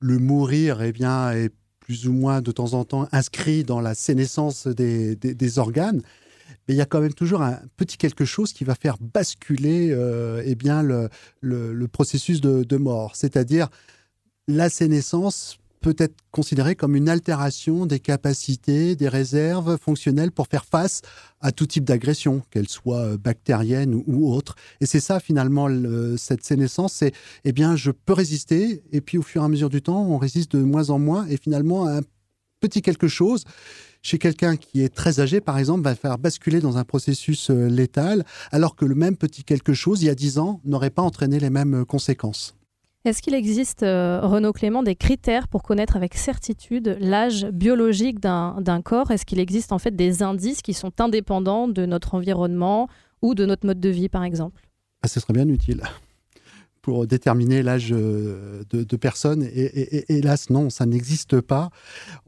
le 0.00 0.18
mourir 0.18 0.80
eh 0.80 0.90
bien, 0.90 1.32
est 1.32 1.52
plus 1.82 2.06
ou 2.06 2.12
moins 2.12 2.40
de 2.40 2.52
temps 2.52 2.74
en 2.74 2.84
temps 2.84 3.08
inscrit 3.12 3.64
dans 3.64 3.80
la 3.80 3.94
sénescence 3.94 4.66
des, 4.66 5.58
organes, 5.58 6.00
mais 6.66 6.74
il 6.74 6.76
y 6.76 6.80
a 6.80 6.86
quand 6.86 7.00
même 7.00 7.12
toujours 7.12 7.42
un 7.42 7.60
petit 7.76 7.96
quelque 7.96 8.24
chose 8.24 8.52
qui 8.52 8.64
va 8.64 8.74
faire 8.74 8.96
basculer 9.00 9.90
euh, 9.90 10.42
eh 10.44 10.54
bien, 10.54 10.82
le, 10.82 11.08
le, 11.40 11.88
processus 11.88 12.40
de, 12.40 12.62
de 12.62 12.76
mort. 12.76 13.16
C'est-à-dire 13.16 13.68
la 14.46 14.68
sénescence 14.68 15.58
peut 15.82 15.94
être 15.98 16.14
considéré 16.30 16.74
comme 16.76 16.96
une 16.96 17.08
altération 17.08 17.84
des 17.84 18.00
capacités, 18.00 18.96
des 18.96 19.08
réserves 19.08 19.76
fonctionnelles 19.76 20.30
pour 20.30 20.46
faire 20.46 20.64
face 20.64 21.02
à 21.40 21.52
tout 21.52 21.66
type 21.66 21.84
d'agression, 21.84 22.42
qu'elle 22.50 22.68
soit 22.68 23.00
euh, 23.00 23.18
bactérienne 23.18 24.00
ou, 24.06 24.32
autre. 24.32 24.54
Et 24.80 24.86
c'est 24.86 25.00
ça 25.00 25.20
finalement 25.20 25.68
cette 26.16 26.44
sénescence, 26.44 26.94
c'est 26.94 27.12
eh 27.44 27.52
bien 27.52 27.76
je 27.76 27.90
peux 27.90 28.12
résister 28.12 28.82
et 28.92 29.00
puis 29.00 29.18
au 29.18 29.22
fur 29.22 29.42
et 29.42 29.44
à 29.44 29.48
mesure 29.48 29.68
du 29.68 29.82
temps, 29.82 30.06
on 30.06 30.16
résiste 30.16 30.56
de 30.56 30.62
moins 30.62 30.90
en 30.90 30.98
moins 30.98 31.26
et 31.26 31.36
finalement 31.36 31.86
un 31.88 32.00
petit 32.60 32.80
quelque 32.80 33.08
chose 33.08 33.44
chez 34.02 34.18
quelqu'un 34.18 34.56
qui 34.56 34.82
est 34.82 34.92
très 34.92 35.20
âgé, 35.20 35.40
par 35.40 35.58
exemple, 35.58 35.82
va 35.82 35.94
faire 35.94 36.18
basculer 36.18 36.60
dans 36.60 36.76
un 36.76 36.84
processus 36.84 37.50
euh, 37.50 37.68
létal, 37.68 38.24
alors 38.50 38.74
que 38.74 38.84
le 38.84 38.94
même 38.94 39.16
petit 39.16 39.44
quelque 39.44 39.74
chose, 39.74 40.02
il 40.02 40.06
y 40.06 40.10
a 40.10 40.14
10 40.14 40.38
ans, 40.38 40.60
n'aurait 40.64 40.90
pas 40.90 41.02
entraîné 41.02 41.38
les 41.38 41.50
mêmes 41.50 41.82
euh, 41.82 41.84
conséquences. 41.84 42.56
Est-ce 43.04 43.20
qu'il 43.20 43.34
existe, 43.34 43.82
euh, 43.82 44.20
Renaud 44.22 44.52
Clément, 44.52 44.84
des 44.84 44.94
critères 44.94 45.48
pour 45.48 45.64
connaître 45.64 45.96
avec 45.96 46.14
certitude 46.14 46.96
l'âge 47.00 47.46
biologique 47.46 48.20
d'un 48.20 48.82
corps? 48.84 49.10
Est-ce 49.10 49.26
qu'il 49.26 49.40
existe 49.40 49.72
en 49.72 49.78
fait 49.78 49.96
des 49.96 50.22
indices 50.22 50.62
qui 50.62 50.72
sont 50.72 51.00
indépendants 51.00 51.66
de 51.66 51.84
notre 51.84 52.14
environnement 52.14 52.88
ou 53.20 53.34
de 53.34 53.44
notre 53.44 53.66
mode 53.66 53.80
de 53.80 53.88
vie, 53.88 54.08
par 54.08 54.22
exemple? 54.22 54.62
Ah, 55.02 55.08
Ce 55.08 55.18
serait 55.18 55.32
bien 55.32 55.48
utile 55.48 55.82
pour 56.80 57.06
déterminer 57.06 57.62
l'âge 57.62 57.90
euh, 57.92 58.64
de, 58.70 58.96
personnes. 58.96 59.44
Et, 59.44 60.12
hélas, 60.12 60.50
non, 60.50 60.68
ça 60.68 60.84
n'existe 60.84 61.40
pas. 61.40 61.70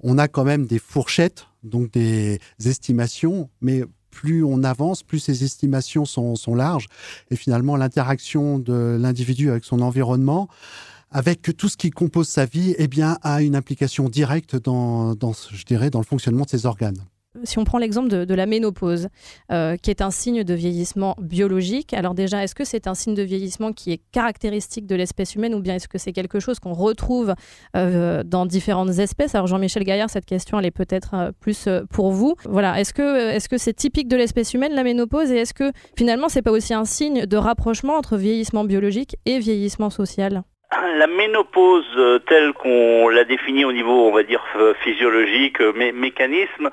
On 0.02 0.16
a 0.16 0.28
quand 0.28 0.45
même 0.45 0.66
des 0.66 0.78
fourchettes, 0.78 1.47
donc 1.64 1.90
des 1.90 2.40
estimations, 2.64 3.50
mais 3.61 3.83
plus 4.14 4.44
on 4.44 4.62
avance, 4.62 5.02
plus 5.02 5.18
ces 5.18 5.44
estimations 5.44 6.04
sont, 6.04 6.54
larges. 6.54 6.87
Et 7.30 7.37
finalement, 7.37 7.76
l'interaction 7.76 8.59
de 8.59 8.97
l'individu 8.99 9.50
avec 9.50 9.64
son 9.64 9.80
environnement, 9.80 10.49
avec 11.11 11.56
tout 11.56 11.68
ce 11.68 11.76
qui 11.76 11.90
compose 11.90 12.28
sa 12.28 12.47
vie, 12.47 12.75
eh 12.78 12.88
bien, 12.88 13.18
a 13.23 13.42
une 13.42 13.56
implication 13.56 14.09
directe 14.09 14.56
dans, 14.56 15.14
dans, 15.14 15.33
je 15.33 15.64
dirais, 15.64 15.90
dans 15.90 16.00
le 16.00 16.06
fonctionnement 16.06 16.44
de 16.44 16.50
ses 16.50 16.64
organes 16.64 17.04
si 17.44 17.58
on 17.58 17.64
prend 17.64 17.78
l'exemple 17.78 18.08
de, 18.08 18.34
la 18.34 18.46
ménopause, 18.46 19.08
euh, 19.52 19.76
qui 19.76 19.90
est 19.90 20.02
un 20.02 20.10
signe 20.10 20.44
de 20.44 20.54
vieillissement 20.54 21.14
biologique, 21.20 21.94
alors 21.94 22.14
déjà, 22.14 22.42
est-ce 22.42 22.54
que 22.54 22.64
c'est 22.64 22.86
un 22.86 22.94
signe 22.94 23.14
de 23.14 23.22
vieillissement 23.22 23.72
qui 23.72 23.92
est 23.92 24.00
caractéristique 24.12 24.86
de 24.86 24.94
l'espèce 24.94 25.34
humaine 25.34 25.54
ou 25.54 25.60
bien 25.60 25.74
est-ce 25.74 25.88
que 25.88 25.98
c'est 25.98 26.12
quelque 26.12 26.40
chose 26.40 26.58
qu'on 26.58 26.72
retrouve 26.72 27.34
euh, 27.76 28.22
dans 28.24 28.46
différentes 28.46 28.98
espèces? 28.98 29.34
Alors 29.34 29.46
Jean-Michel 29.46 29.84
Gaillard, 29.84 30.10
cette 30.10 30.26
question, 30.26 30.58
elle 30.58 30.66
est 30.66 30.70
peut-être 30.70 31.14
euh, 31.14 31.32
plus 31.38 31.68
pour 31.90 32.12
vous. 32.12 32.34
Voilà, 32.44 32.80
est-ce 32.80 32.92
que 32.92 33.30
est-ce 33.30 33.48
c'est 33.56 33.74
typique 33.74 34.08
de 34.08 34.16
l'espèce 34.16 34.54
humaine 34.54 34.72
la 34.74 34.82
ménopause? 34.82 35.30
Et 35.30 35.36
est-ce 35.36 35.54
que 35.54 35.70
finalement 35.96 36.28
c'est 36.28 36.42
pas 36.42 36.50
aussi 36.50 36.74
un 36.74 36.84
signe 36.84 37.26
de 37.26 37.36
rapprochement 37.36 37.94
entre 37.94 38.16
vieillissement 38.16 38.64
biologique 38.64 39.16
et 39.26 39.38
vieillissement 39.38 39.90
social? 39.90 40.42
la 40.97 41.07
ménopause 41.07 41.87
euh, 41.97 42.19
telle 42.21 42.52
qu'on 42.52 43.09
l'a 43.09 43.25
définie 43.25 43.64
au 43.64 43.73
niveau, 43.73 44.09
on 44.09 44.12
va 44.12 44.23
dire, 44.23 44.45
euh, 44.57 44.75
physiologique, 44.83 45.61
euh, 45.61 45.73
mécanisme, 45.93 46.71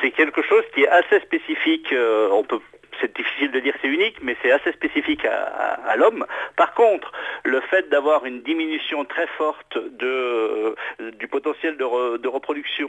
c'est 0.00 0.10
quelque 0.10 0.42
chose 0.42 0.62
qui 0.74 0.82
est 0.82 0.88
assez 0.88 1.20
spécifique. 1.20 1.94
on 2.32 2.44
peut 2.44 2.60
c'est 2.98 3.14
difficile 3.14 3.50
de 3.50 3.60
dire 3.60 3.74
c'est 3.82 3.88
unique, 3.88 4.16
mais 4.22 4.36
c'est 4.40 4.50
assez 4.50 4.72
spécifique 4.72 5.26
à, 5.26 5.96
l'homme. 5.96 6.24
Par 6.56 6.72
contre, 6.72 7.12
le 7.44 7.60
fait 7.60 7.90
d'avoir 7.90 8.24
une 8.24 8.40
diminution 8.40 9.04
très 9.04 9.26
forte 9.26 9.76
de, 9.76 10.74
du 11.18 11.28
potentiel 11.28 11.76
de 11.76 12.26
reproduction 12.26 12.88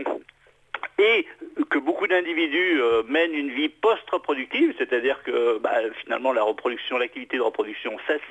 et 0.99 1.25
que 1.69 1.77
beaucoup 1.77 2.07
d'individus 2.07 2.81
euh, 2.81 3.03
mènent 3.07 3.33
une 3.33 3.51
vie 3.51 3.69
post-reproductive, 3.69 4.73
c'est-à-dire 4.77 5.21
que 5.23 5.59
bah, 5.59 5.73
finalement 6.01 6.33
la 6.33 6.43
reproduction, 6.43 6.97
l'activité 6.97 7.37
de 7.37 7.41
reproduction 7.41 7.97
cesse 8.07 8.21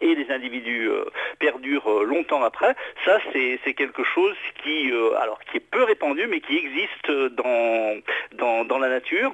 et 0.00 0.14
les 0.14 0.30
individus 0.30 0.88
euh, 0.88 1.04
perdurent 1.38 1.90
euh, 1.90 2.04
longtemps 2.04 2.42
après, 2.42 2.74
ça 3.04 3.18
c'est 3.32 3.74
quelque 3.74 4.02
chose 4.02 4.36
qui, 4.62 4.90
est 5.54 5.60
peu 5.70 5.82
répandu 5.84 6.26
mais 6.28 6.40
qui 6.40 6.56
existe 6.56 7.10
dans 7.36 8.78
la 8.78 8.88
nature. 8.88 9.32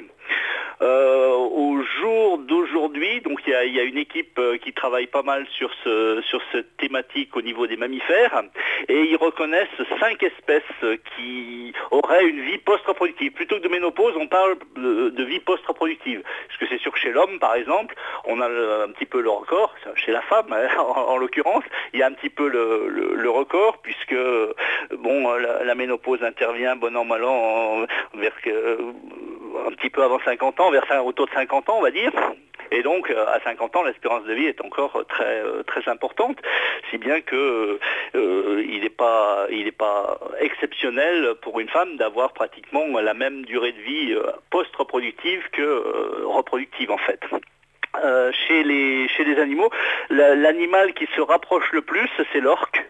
Euh, 0.83 1.31
au 1.31 1.81
jour 1.83 2.39
d'aujourd'hui, 2.39 3.21
donc 3.21 3.41
il 3.47 3.53
y, 3.53 3.81
a 3.81 3.85
une 3.85 3.97
équipe 3.97 4.39
euh, 4.39 4.59
qui 4.59 4.73
travaille 4.73 5.07
pas 5.07 5.23
mal 5.23 5.47
sur, 5.57 5.71
ce, 5.85 6.21
sur 6.23 6.43
cette 6.51 6.77
thématique 6.77 7.37
au 7.37 7.43
niveau 7.43 7.67
des 7.67 7.77
mammifères, 7.77 8.43
et 8.89 9.03
ils 9.05 9.17
reconnaissent 9.17 9.69
cinq 10.01 10.23
espèces 10.23 10.63
qui 11.17 11.73
auraient 11.91 12.27
une 12.27 12.41
vie 12.41 12.59
post-reproductive. 12.59 13.33
Plutôt 13.33 13.57
que 13.57 13.63
de 13.63 13.69
ménopause, 13.69 14.15
on 14.19 14.27
parle 14.27 14.57
de, 14.77 15.25
vie 15.25 15.41
post-reproductive. 15.41 16.23
Parce 16.49 16.59
que 16.59 16.67
c'est 16.69 16.81
sûr 16.81 16.93
que 16.93 16.99
chez 16.99 17.13
l'homme, 17.13 17.39
par 17.39 17.55
exemple, 17.55 17.95
on 18.25 18.41
a 18.41 18.47
un 18.47 18.89
petit 18.89 19.07
peu 19.07 19.21
le 19.21 19.31
record, 19.31 19.75
chez 19.95 20.13
la 20.13 20.23
femme 20.23 20.53
hein, 20.53 20.69
en, 20.79 21.17
l'occurrence, 21.17 21.65
il 21.93 22.01
y 22.01 22.03
a 22.03 22.07
un 22.07 22.13
petit 22.13 22.31
peu 22.31 22.49
le, 22.49 23.31
record, 23.31 23.79
puisque 23.79 24.17
bon, 24.99 25.33
la, 25.35 25.75
ménopause 25.75 26.23
intervient 26.23 26.77
bon 26.77 26.95
an, 26.97 27.05
mal 27.05 27.25
an, 27.25 27.87
vers 28.15 28.35
un 29.67 29.73
petit 29.73 29.91
peu 29.91 30.03
avant 30.03 30.19
50 30.25 30.61
ans, 30.61 30.71
vers 30.71 31.05
autour 31.05 31.27
de 31.27 31.33
50 31.33 31.69
ans, 31.69 31.77
on 31.79 31.83
va 31.83 31.91
dire. 31.91 32.13
Et 32.71 32.83
donc, 32.83 33.11
euh, 33.11 33.27
à 33.29 33.41
50 33.41 33.77
ans, 33.77 33.85
l'espérance 33.85 34.25
de 34.25 34.35
vie 34.35 34.47
est 34.47 34.61
encore 34.61 34.97
euh, 34.97 35.05
très, 35.05 35.43
euh, 35.43 35.63
très 35.63 35.89
importante, 35.89 36.39
si 36.91 36.99
bien 36.99 37.21
que 37.21 37.79
il 38.15 38.81
n'est 38.81 38.91
pas, 38.91 39.47
pas 39.79 40.19
exceptionnel 40.41 41.35
pour 41.43 41.61
une 41.61 41.69
femme 41.69 41.97
d'avoir 41.97 42.33
pratiquement 42.33 42.87
la 43.01 43.15
même 43.15 43.45
durée 43.45 43.73
de 43.73 43.81
vie 43.81 44.17
post-reproductive 44.51 45.43
que 45.53 46.25
reproductive, 46.25 46.91
en 46.91 46.99
fait. 46.99 47.21
Chez, 48.47 48.65
les, 48.65 49.09
chez 49.09 49.25
les 49.25 49.39
animaux, 49.41 49.71
l'animal 50.11 50.95
qui 50.95 51.07
se 51.15 51.21
rapproche 51.21 51.71
le 51.73 51.83
plus, 51.83 52.09
c'est 52.33 52.41
l'orque 52.41 52.85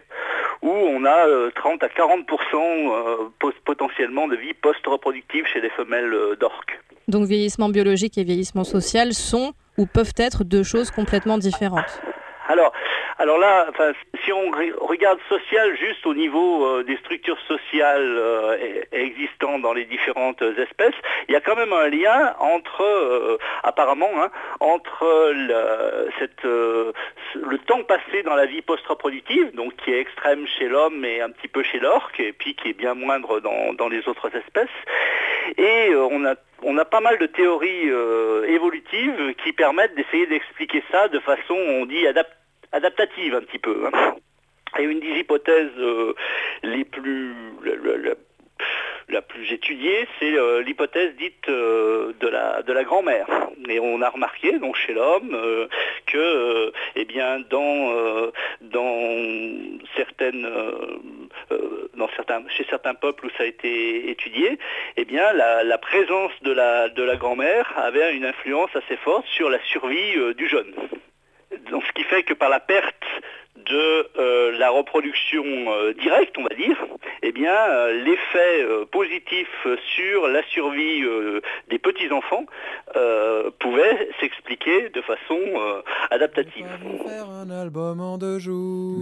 où 0.65 0.71
on 0.71 1.05
a 1.05 1.27
euh, 1.27 1.51
30 1.55 1.83
à 1.83 1.87
40% 1.87 2.25
euh, 2.55 3.51
potentiellement 3.63 4.27
de 4.27 4.35
vie 4.35 4.53
post-reproductive 4.55 5.45
chez 5.45 5.61
les 5.61 5.69
femelles 5.69 6.13
euh, 6.13 6.35
d'orques. 6.35 6.81
Donc 7.07 7.27
vieillissement 7.27 7.69
biologique 7.69 8.17
et 8.17 8.23
vieillissement 8.23 8.63
social 8.63 9.13
sont 9.13 9.53
ou 9.77 9.85
peuvent 9.85 10.13
être 10.17 10.43
deux 10.43 10.63
choses 10.63 10.89
complètement 10.89 11.37
différentes. 11.37 12.01
Alors, 12.47 12.73
alors 13.17 13.39
là, 13.39 13.67
si 14.23 14.31
on 14.31 14.51
regarde 14.81 15.19
social 15.29 15.75
juste 15.77 16.05
au 16.05 16.13
niveau 16.13 16.65
euh, 16.65 16.83
des 16.83 16.97
structures 16.97 17.39
sociales 17.47 18.17
euh, 18.17 18.57
e-, 18.57 18.83
existantes 18.91 19.61
dans 19.61 19.73
les 19.73 19.85
différentes 19.85 20.41
espèces, 20.41 20.93
il 21.27 21.33
y 21.33 21.35
a 21.35 21.41
quand 21.41 21.55
même 21.55 21.73
un 21.73 21.87
lien 21.87 22.35
entre, 22.39 22.83
euh, 22.83 23.37
apparemment, 23.63 24.11
hein, 24.17 24.29
entre 24.59 25.31
le, 25.33 26.09
temps 27.65 27.83
passé 27.83 28.21
dans 28.23 28.35
la 28.35 28.45
vie 28.45 28.61
post-reproductive, 28.61 29.55
donc 29.55 29.75
qui 29.77 29.91
est 29.91 29.99
extrême 29.99 30.45
chez 30.45 30.67
l'homme 30.67 31.03
et 31.03 31.21
un 31.21 31.31
petit 31.31 31.47
peu 31.47 31.63
chez 31.63 31.79
l'orque, 31.79 32.19
et 32.19 32.31
puis 32.31 32.53
qui 32.53 32.69
est 32.69 32.73
bien 32.73 32.93
moindre 32.93 33.39
dans, 33.39 33.73
dans 33.73 33.87
les 33.87 34.07
autres 34.07 34.29
espèces. 34.35 34.69
Et 35.57 35.95
on 35.95 36.25
a 36.25 36.35
on 36.63 36.77
a 36.77 36.85
pas 36.85 37.01
mal 37.01 37.17
de 37.19 37.25
théories 37.25 37.89
euh, 37.89 38.45
évolutives 38.47 39.33
qui 39.43 39.53
permettent 39.53 39.95
d'essayer 39.95 40.27
d'expliquer 40.27 40.83
ça 40.91 41.07
de 41.07 41.19
façon, 41.19 41.53
on 41.53 41.85
dit, 41.85 42.05
adaptative 42.71 43.35
un 43.35 43.41
petit 43.41 43.59
peu. 43.59 43.87
Hein. 43.87 44.15
Et 44.79 44.83
une 44.83 44.99
des 44.99 45.19
hypothèses 45.19 45.77
euh, 45.77 46.13
les 46.63 46.83
plus 46.83 47.33
la 49.09 49.21
plus 49.21 49.51
étudiée, 49.51 50.07
c'est 50.19 50.37
euh, 50.37 50.61
l'hypothèse 50.61 51.15
dite 51.15 51.47
euh, 51.49 52.13
de 52.19 52.27
la, 52.27 52.83
grand-mère. 52.83 53.27
Et 53.69 53.79
on 53.79 54.01
a 54.01 54.09
remarqué 54.09 54.59
donc 54.59 54.75
chez 54.75 54.93
l'homme 54.93 55.33
euh, 55.33 55.67
que 56.05 56.71
eh 56.95 57.05
bien, 57.05 57.39
dans, 57.49 58.31
certaines, 59.95 60.47
chez 62.49 62.65
certains 62.69 62.93
peuples 62.93 63.25
où 63.25 63.29
ça 63.37 63.43
a 63.43 63.45
été 63.45 64.09
étudié, 64.09 64.59
eh 64.97 65.05
bien, 65.05 65.33
la, 65.33 65.77
présence 65.77 66.31
de 66.41 66.51
la 66.51 67.15
grand-mère 67.15 67.73
avait 67.77 68.15
une 68.15 68.25
influence 68.25 68.69
assez 68.75 68.97
forte 68.97 69.25
sur 69.27 69.49
la 69.49 69.59
survie 69.63 70.33
du 70.35 70.47
jeune. 70.47 70.73
Ce 71.51 71.91
qui 71.93 72.03
fait 72.03 72.23
que 72.23 72.33
par 72.33 72.49
la 72.49 72.59
perte 72.59 73.03
de 73.65 74.07
euh, 74.17 74.57
la 74.57 74.69
reproduction 74.69 75.43
euh, 75.43 75.93
directe, 75.93 76.37
on 76.37 76.43
va 76.43 76.55
dire, 76.55 76.77
eh 77.23 77.31
bien, 77.31 77.55
euh, 77.55 78.03
l'effet 78.03 78.65
positif 78.91 79.47
sur 79.95 80.27
la 80.27 80.43
survie 80.43 81.03
des 81.69 81.79
petits-enfants 81.79 82.45
pouvait 83.59 84.09
s'expliquer 84.19 84.89
de 84.89 85.01
façon 85.01 85.39
adaptative. 86.11 86.65
Faire 87.07 87.29
un 87.29 87.49
album 87.49 87.99
en 87.99 88.17
deux 88.17 88.39
jours. 88.39 88.99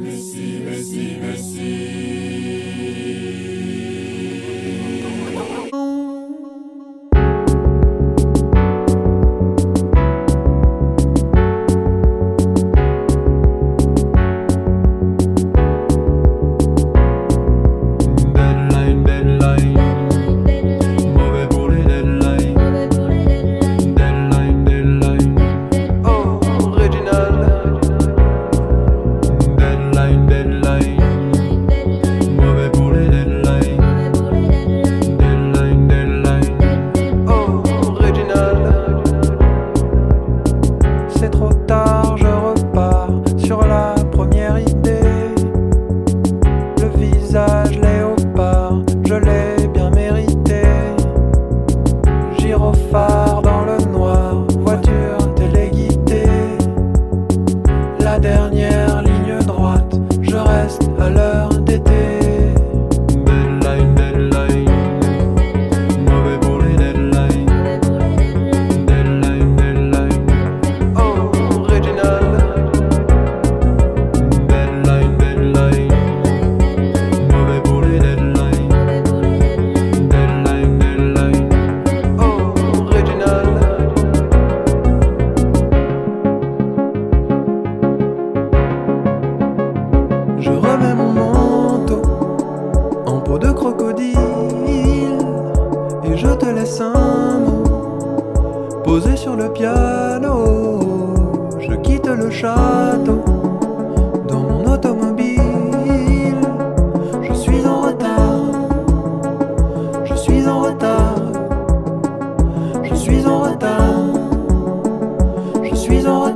suis 116.00 116.08
en 116.08 116.33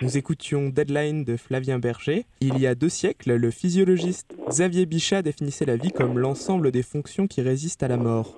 Nous 0.00 0.16
écoutions 0.16 0.68
Deadline 0.68 1.24
de 1.24 1.36
Flavien 1.36 1.80
Berger. 1.80 2.26
Il 2.40 2.58
y 2.58 2.68
a 2.68 2.76
deux 2.76 2.88
siècles, 2.88 3.34
le 3.34 3.50
physiologiste 3.50 4.32
Xavier 4.48 4.86
Bichat 4.86 5.22
définissait 5.22 5.64
la 5.64 5.76
vie 5.76 5.90
comme 5.90 6.20
l'ensemble 6.20 6.70
des 6.70 6.84
fonctions 6.84 7.26
qui 7.26 7.40
résistent 7.40 7.82
à 7.82 7.88
la 7.88 7.96
mort. 7.96 8.36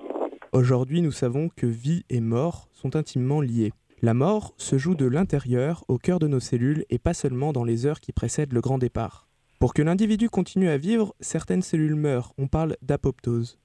Aujourd'hui, 0.53 1.03
nous 1.03 1.11
savons 1.11 1.49
que 1.55 1.67
vie 1.67 2.03
et 2.09 2.19
mort 2.19 2.67
sont 2.73 2.95
intimement 2.95 3.41
liées. 3.41 3.73
La 4.01 4.15
mort 4.15 4.55
se 4.57 4.79
joue 4.79 4.95
de 4.95 5.05
l'intérieur 5.05 5.85
au 5.87 5.99
cœur 5.99 6.17
de 6.17 6.27
nos 6.27 6.39
cellules 6.39 6.85
et 6.89 6.97
pas 6.97 7.13
seulement 7.13 7.53
dans 7.53 7.63
les 7.63 7.85
heures 7.85 7.99
qui 7.99 8.11
précèdent 8.11 8.53
le 8.53 8.61
grand 8.61 8.79
départ. 8.79 9.27
Pour 9.59 9.75
que 9.75 9.83
l'individu 9.83 10.29
continue 10.31 10.69
à 10.69 10.77
vivre, 10.77 11.13
certaines 11.19 11.61
cellules 11.61 11.95
meurent. 11.95 12.33
On 12.39 12.47
parle 12.47 12.75
d'apoptose. 12.81 13.59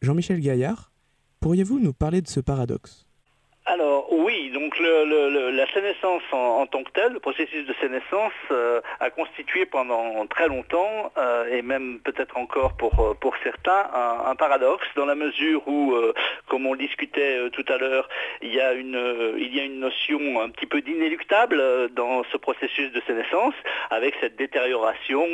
Jean-Michel 0.00 0.40
Gaillard, 0.40 0.92
pourriez-vous 1.40 1.78
nous 1.78 1.92
parler 1.92 2.22
de 2.22 2.28
ce 2.28 2.40
paradoxe? 2.40 3.01
a 3.72 3.76
los 3.76 4.01
donc 4.72 4.80
le- 4.80 5.28
le- 5.28 5.50
la 5.50 5.66
sénescence 5.72 6.22
en, 6.32 6.60
en 6.62 6.66
tant 6.66 6.82
que 6.82 6.90
telle, 6.92 7.12
le 7.12 7.20
processus 7.20 7.66
de 7.66 7.74
sénescence 7.80 8.32
euh, 8.50 8.80
a 9.00 9.10
constitué 9.10 9.66
pendant 9.66 10.26
très 10.26 10.48
longtemps, 10.48 11.12
euh, 11.18 11.44
et 11.50 11.60
même 11.62 12.00
peut-être 12.02 12.38
encore 12.38 12.72
pour, 12.78 12.98
euh, 13.00 13.14
pour 13.20 13.34
certains, 13.42 13.84
un, 13.94 14.30
un 14.30 14.34
paradoxe 14.34 14.86
dans 14.96 15.04
la 15.04 15.14
mesure 15.14 15.66
où, 15.68 15.92
euh, 15.92 16.14
comme 16.48 16.66
on 16.66 16.74
discutait 16.74 17.36
euh, 17.38 17.50
tout 17.50 17.64
à 17.68 17.76
l'heure, 17.76 18.08
il 18.40 18.54
y 18.54 18.60
a 18.60 18.72
une, 18.72 18.96
euh, 18.96 19.34
il 19.36 19.54
y 19.54 19.60
a 19.60 19.64
une 19.64 19.78
notion 19.80 20.40
un 20.40 20.48
petit 20.48 20.66
peu 20.66 20.80
d'inéluctable 20.80 21.90
dans 21.92 22.22
ce 22.32 22.36
processus 22.38 22.90
de 22.92 23.02
sénescence, 23.06 23.54
avec 23.90 24.14
cette 24.20 24.36
détérioration 24.36 25.26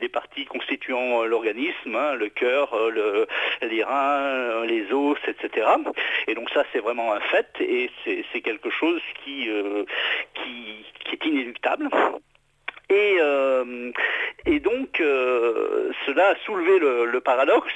des 0.00 0.08
parties 0.10 0.44
constituant 0.44 1.22
l'organisme, 1.24 1.94
hein, 1.96 2.14
le 2.14 2.28
cœur, 2.28 2.76
le- 2.90 3.26
les 3.62 3.82
reins, 3.82 4.64
les 4.66 4.92
os, 4.92 5.18
etc. 5.26 5.66
Et 6.26 6.34
donc 6.34 6.50
ça, 6.50 6.64
c'est 6.72 6.80
vraiment 6.80 7.12
un 7.14 7.20
fait, 7.20 7.46
et 7.60 7.90
c'est 8.04 8.40
quelque 8.42 8.68
chose 8.70 8.81
qui, 9.24 9.48
euh, 9.48 9.84
qui, 10.34 10.84
qui 11.04 11.14
est 11.14 11.26
inéluctable. 11.26 11.88
Et, 12.90 13.16
euh, 13.20 13.92
donc, 14.60 15.00
euh, 15.00 15.92
cela 16.06 16.28
a 16.28 16.36
soulevé 16.44 16.78
le, 16.78 17.06
le 17.06 17.20
paradoxe, 17.20 17.72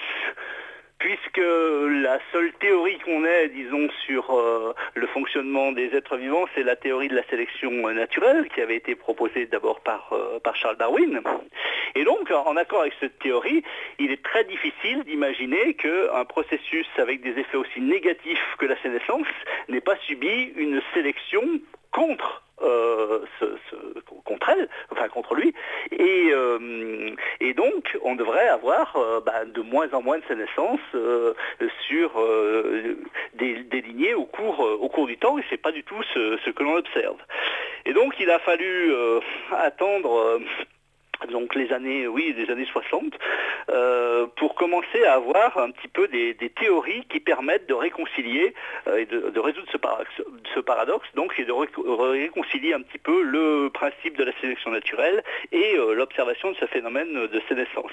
puisque 0.99 1.39
la 1.39 2.19
seule 2.33 2.53
théorie 2.55 2.99
qu'on 3.05 3.25
ait, 3.25 3.49
disons, 3.49 3.89
sur 4.07 4.31
euh, 4.31 4.75
le 4.95 5.07
fonctionnement 5.09 5.73
des 5.73 5.95
êtres 5.95 6.17
vivants, 6.17 6.47
c'est 6.55 6.63
la 6.63 6.77
théorie 6.77 7.09
de 7.09 7.15
la 7.15 7.25
sélection 7.25 7.71
euh, 7.89 7.93
naturelle, 7.93 8.49
qui 8.55 8.61
avait 8.61 8.77
été 8.77 8.95
proposée 8.95 9.47
d'abord 9.47 9.81
par, 9.81 10.11
euh, 10.13 10.39
Charles 10.55 10.79
Darwin. 10.79 11.21
Et 11.95 12.05
donc, 12.05 12.31
en 12.31 12.57
accord 12.57 12.81
avec 12.81 12.95
cette 12.99 13.19
théorie, 13.19 13.63
il 13.99 14.11
est 14.11 14.23
très 14.23 14.45
difficile 14.45 15.05
d'imaginer 15.05 15.75
qu'un 15.75 16.25
processus 16.25 16.87
avec 16.99 17.21
des 17.21 17.39
effets 17.39 17.57
aussi 17.57 17.81
négatifs 17.81 18.57
que 18.59 18.67
la 18.67 18.81
sénescence 18.81 19.27
n'ait 19.69 19.81
pas 19.81 19.97
subi 20.07 20.53
une 20.57 20.81
sélection 20.95 21.43
contre 21.91 22.46
euh, 22.63 23.21
contre 24.25 24.49
elle, 24.51 24.69
enfin 24.91 25.09
contre 25.09 25.35
lui, 25.35 25.55
et, 25.93 26.29
euh, 26.31 27.11
et 27.41 27.55
donc 27.55 27.97
on 28.03 28.15
devrait 28.15 28.49
avoir 28.49 28.97
euh, 28.97 29.21
bah, 29.21 29.45
de 29.45 29.61
moins 29.61 29.93
en 29.93 30.03
moins 30.03 30.19
de 30.19 30.25
sénescence 30.27 30.81
euh, 30.95 31.35
sur 31.87 32.13
euh, 32.19 32.97
des, 33.35 33.63
des 33.65 33.81
lignées 33.83 34.15
au 34.15 34.25
cours, 34.25 35.07
du 35.07 35.19
temps, 35.19 35.39
et 35.39 35.45
c'est 35.51 35.61
pas 35.61 35.73
du 35.73 35.85
tout 35.85 36.03
ce, 36.15 36.39
ce 36.45 36.51
que 36.51 36.63
l'on 36.63 36.77
observe. 36.77 37.19
Et 37.85 37.93
donc 37.93 38.15
il 38.19 38.31
a 38.31 38.39
fallu 38.39 38.93
attendre 39.53 40.41
donc 41.31 41.55
les 41.55 41.73
années, 41.73 42.07
oui, 42.07 42.35
années 42.51 42.67
60, 42.71 43.15
euh, 43.71 44.27
pour 44.37 44.55
commencer 44.55 45.05
à 45.05 45.15
avoir 45.15 45.59
un 45.59 45.71
petit 45.71 45.89
peu 45.89 46.09
des, 46.09 46.35
théories 46.57 47.05
qui 47.11 47.21
permettent 47.21 47.69
de 47.69 47.75
réconcilier 47.75 48.55
euh, 48.89 48.99
et 48.99 49.07
de, 49.07 49.39
résoudre 49.39 49.67
ce 49.71 50.61
paradoxe, 50.61 51.07
donc, 51.15 51.39
et 51.39 51.45
de 51.45 51.53
ré- 51.53 51.69
réconcilier 51.77 52.73
un 52.73 52.83
petit 52.83 52.99
peu 52.99 53.23
le 53.23 53.69
principe 53.73 54.17
de 54.17 54.25
la 54.25 54.33
sélection 54.41 54.71
naturelle 54.71 55.23
et 55.53 55.77
euh, 55.77 55.95
l'observation 55.95 56.53
de 56.53 56.57
ce 56.57 56.67
phénomène 56.67 57.27
de 57.27 57.43
sénescence. 57.49 57.93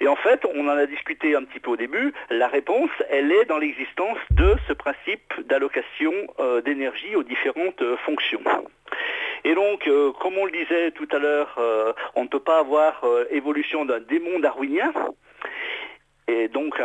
Et 0.00 0.08
en 0.08 0.16
fait, 0.16 0.44
on 0.54 0.68
en 0.68 0.76
a 0.76 0.86
discuté 0.86 1.34
un 1.34 1.44
petit 1.44 1.60
peu 1.60 1.70
au 1.70 1.76
début, 1.76 2.12
la 2.30 2.48
réponse, 2.48 2.90
elle 3.10 3.32
est 3.32 3.46
dans 3.46 3.58
l'existence 3.58 4.18
de 4.30 4.54
ce 4.68 4.72
principe 4.72 5.32
d'allocation 5.48 6.12
d'énergie 6.64 7.16
aux 7.16 7.24
différentes 7.24 7.82
fonctions. 8.04 8.40
Et 9.48 9.54
donc, 9.54 9.88
euh, 9.88 10.12
comme 10.12 10.36
on 10.36 10.44
le 10.44 10.52
disait 10.52 10.90
tout 10.90 11.08
à 11.10 11.18
l'heure, 11.18 11.54
euh, 11.56 11.94
on 12.14 12.24
ne 12.24 12.28
peut 12.28 12.38
pas 12.38 12.58
avoir 12.58 13.02
euh, 13.04 13.24
évolution 13.30 13.86
d'un 13.86 13.98
démon 13.98 14.40
darwinien. 14.40 14.92
Et 16.26 16.48
donc, 16.48 16.78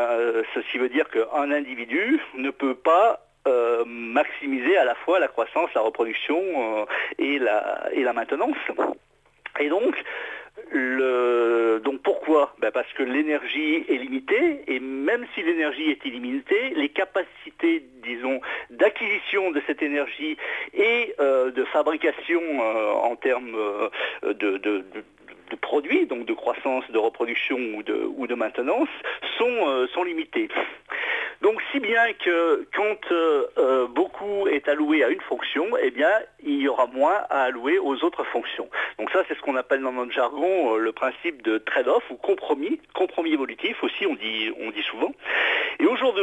ceci 0.54 0.78
veut 0.78 0.88
dire 0.88 1.10
qu'un 1.10 1.52
individu 1.52 2.22
ne 2.36 2.50
peut 2.50 2.76
pas 2.76 3.20
maximiser 3.86 4.78
à 4.78 4.86
la 4.86 4.96
fois 4.96 5.20
la 5.20 5.28
croissance, 5.28 5.70
la 5.76 5.82
reproduction 5.82 6.88
et, 7.20 7.40
la, 7.40 7.90
et 7.92 8.04
la 8.04 8.14
maintenance. 8.14 8.56
Et 9.60 9.68
donc, 9.68 10.02
donc 11.84 12.02
pourquoi? 12.02 12.56
Ben 12.60 12.72
Parce 12.72 12.92
que 12.94 13.04
l'énergie 13.04 13.86
est 13.88 13.98
limitée, 13.98 14.62
et 14.68 14.80
même 14.80 15.26
si 15.34 15.44
l'énergie 15.44 15.90
est 15.92 16.06
illimitée, 16.06 16.74
les 16.76 16.90
capacités, 16.90 17.84
disons, 18.04 18.40
d'acquisition 18.70 19.52
de 19.52 19.62
cette 19.68 19.82
énergie 19.82 20.38
et 20.74 21.14
euh, 21.20 21.52
de 21.52 21.64
fabrication 21.66 22.42
euh, 22.42 22.92
en 22.92 23.16
termes 23.16 23.56
euh, 23.56 24.34
de- 24.34 24.84
de 25.50 25.56
produits, 25.56 26.06
donc 26.06 26.26
de 26.26 26.34
croissance, 26.34 26.84
de 26.90 26.98
reproduction 26.98 27.58
ou 27.58 28.28
de, 28.28 28.36
maintenance, 28.36 28.90
sont, 29.38 29.68
euh, 29.68 29.88
sont 29.94 30.04
limitées. 30.04 30.50
Donc 31.42 31.62
si 31.72 31.80
bien 31.82 32.14
que 32.14 32.66
quand 32.74 33.12
euh, 33.12 33.48
euh, 33.58 33.88
beaucoup 33.88 34.48
est 34.48 34.70
alloué 34.70 35.04
à 35.04 35.10
une 35.10 35.20
fonction, 35.22 35.66
eh 35.82 35.92
bien 35.92 36.10
il 36.42 36.62
y 36.62 36.68
aura 36.70 36.88
moins 36.88 37.26
à 37.30 37.44
allouer 37.44 37.80
aux 37.80 38.02
autres 38.06 38.24
fonctions. 38.24 38.70
Donc 38.98 39.12
ça 39.12 39.24
c'est 39.28 39.36
ce 39.36 39.42
qu'on 39.42 39.58
appelle 39.58 39.82
dans 39.82 39.92
notre 39.92 40.14
jargon 40.14 40.76
le 40.76 40.92
principe 40.94 41.42
de 41.42 41.58
trade-off 41.58 42.04
ou 42.10 42.16
compromis, 42.16 42.80
compromis 42.94 43.34
évolutif 43.34 43.84
aussi 43.84 44.06
on 44.06 44.16
dit, 44.16 44.54
on 44.62 44.72
dit 44.72 44.84
souvent. 44.84 45.12
Et 45.80 45.86
au 45.86 45.96
jour 45.98 46.14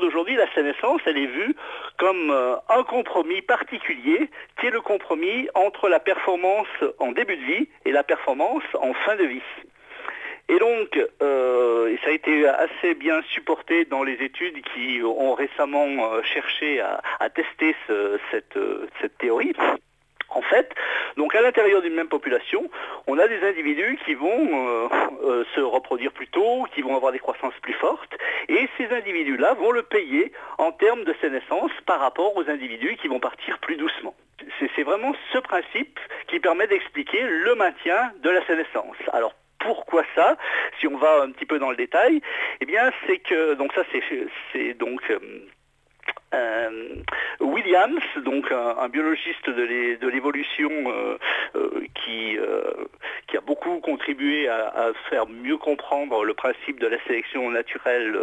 d'aujourd'hui, 0.00 0.34
la 0.34 0.50
sénescence, 0.54 1.00
elle 1.04 1.18
est 1.18 1.26
vue 1.26 1.54
comme 1.98 2.30
un 2.68 2.82
compromis 2.84 3.42
particulier 3.42 4.30
qui 4.58 4.66
est 4.66 4.70
le 4.70 4.80
compromis 4.80 5.46
entre 5.54 5.88
la 5.88 6.00
performance 6.00 6.66
en 6.98 7.12
début 7.12 7.36
de 7.36 7.44
vie 7.44 7.68
et 7.84 7.92
la 7.92 8.02
performance 8.02 8.64
en 8.80 8.92
fin 8.94 9.16
de 9.16 9.24
vie. 9.24 9.42
Et 10.48 10.58
donc, 10.58 11.00
euh, 11.22 11.96
ça 12.04 12.10
a 12.10 12.12
été 12.12 12.46
assez 12.46 12.94
bien 12.94 13.22
supporté 13.30 13.86
dans 13.86 14.02
les 14.02 14.14
études 14.14 14.60
qui 14.74 15.00
ont 15.02 15.34
récemment 15.34 16.12
euh, 16.12 16.22
cherché 16.22 16.80
à, 16.80 17.30
tester 17.30 17.74
euh, 17.88 18.18
cette 18.30 19.18
théorie. 19.18 19.54
En 20.28 20.42
fait, 20.42 20.74
donc 21.16 21.34
à 21.36 21.42
l'intérieur 21.42 21.80
d'une 21.80 21.94
même 21.94 22.08
population, 22.08 22.68
on 23.06 23.18
a 23.18 23.28
des 23.28 23.40
individus 23.46 23.98
qui 24.04 24.14
vont 24.14 24.90
se 25.54 25.60
reproduire 25.60 26.10
plus 26.10 26.26
tôt, 26.26 26.66
qui 26.74 26.82
vont 26.82 26.96
avoir 26.96 27.12
des 27.12 27.20
croissances 27.20 27.54
plus 27.62 27.74
fortes, 27.74 28.16
et 28.48 28.68
ces 28.76 28.92
individus-là 28.92 29.54
vont 29.54 29.70
le 29.70 29.84
payer 29.84 30.32
en 30.58 30.72
termes 30.72 31.04
de 31.04 31.14
sénescence 31.20 31.70
par 31.86 32.00
rapport 32.00 32.36
aux 32.36 32.50
individus 32.50 32.96
qui 33.00 33.06
vont 33.06 33.20
partir 33.20 33.58
plus 33.60 33.76
doucement. 33.76 34.13
C'est 34.74 34.82
vraiment 34.82 35.14
ce 35.32 35.38
principe 35.38 35.98
qui 36.28 36.40
permet 36.40 36.66
d'expliquer 36.66 37.22
le 37.22 37.54
maintien 37.54 38.12
de 38.22 38.30
la 38.30 38.44
sénescence. 38.46 38.96
Alors 39.12 39.34
pourquoi 39.60 40.04
ça 40.14 40.36
Si 40.78 40.86
on 40.86 40.96
va 40.96 41.22
un 41.22 41.30
petit 41.30 41.46
peu 41.46 41.58
dans 41.58 41.70
le 41.70 41.76
détail, 41.76 42.20
eh 42.60 42.66
bien 42.66 42.90
c'est 43.06 43.18
que 43.18 43.54
donc 43.54 43.72
ça 43.72 43.82
c'est 43.92 44.02
c'est 44.52 44.74
donc 44.74 45.00
euh, 45.10 45.18
Williams, 47.40 48.02
donc 48.24 48.50
un, 48.50 48.88
biologiste 48.88 49.48
de 49.48 50.08
l'évolution 50.08 50.70
qui, 51.94 52.38
qui 53.26 53.36
a 53.36 53.40
beaucoup 53.40 53.80
contribué 53.80 54.48
à, 54.48 54.92
faire 55.08 55.26
mieux 55.26 55.56
comprendre 55.56 56.24
le 56.24 56.34
principe 56.34 56.80
de 56.80 56.86
la 56.86 57.02
sélection 57.06 57.50
naturelle 57.50 58.18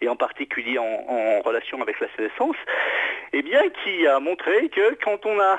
et 0.00 0.08
en 0.08 0.16
particulier 0.16 0.78
en, 0.78 1.40
relation 1.42 1.80
avec 1.82 2.00
la 2.00 2.08
sénescence, 2.16 2.56
eh 3.32 3.42
bien 3.42 3.62
qui 3.82 4.06
a 4.06 4.20
montré 4.20 4.68
que 4.68 4.94
quand 5.02 5.24
on 5.26 5.38
a 5.40 5.58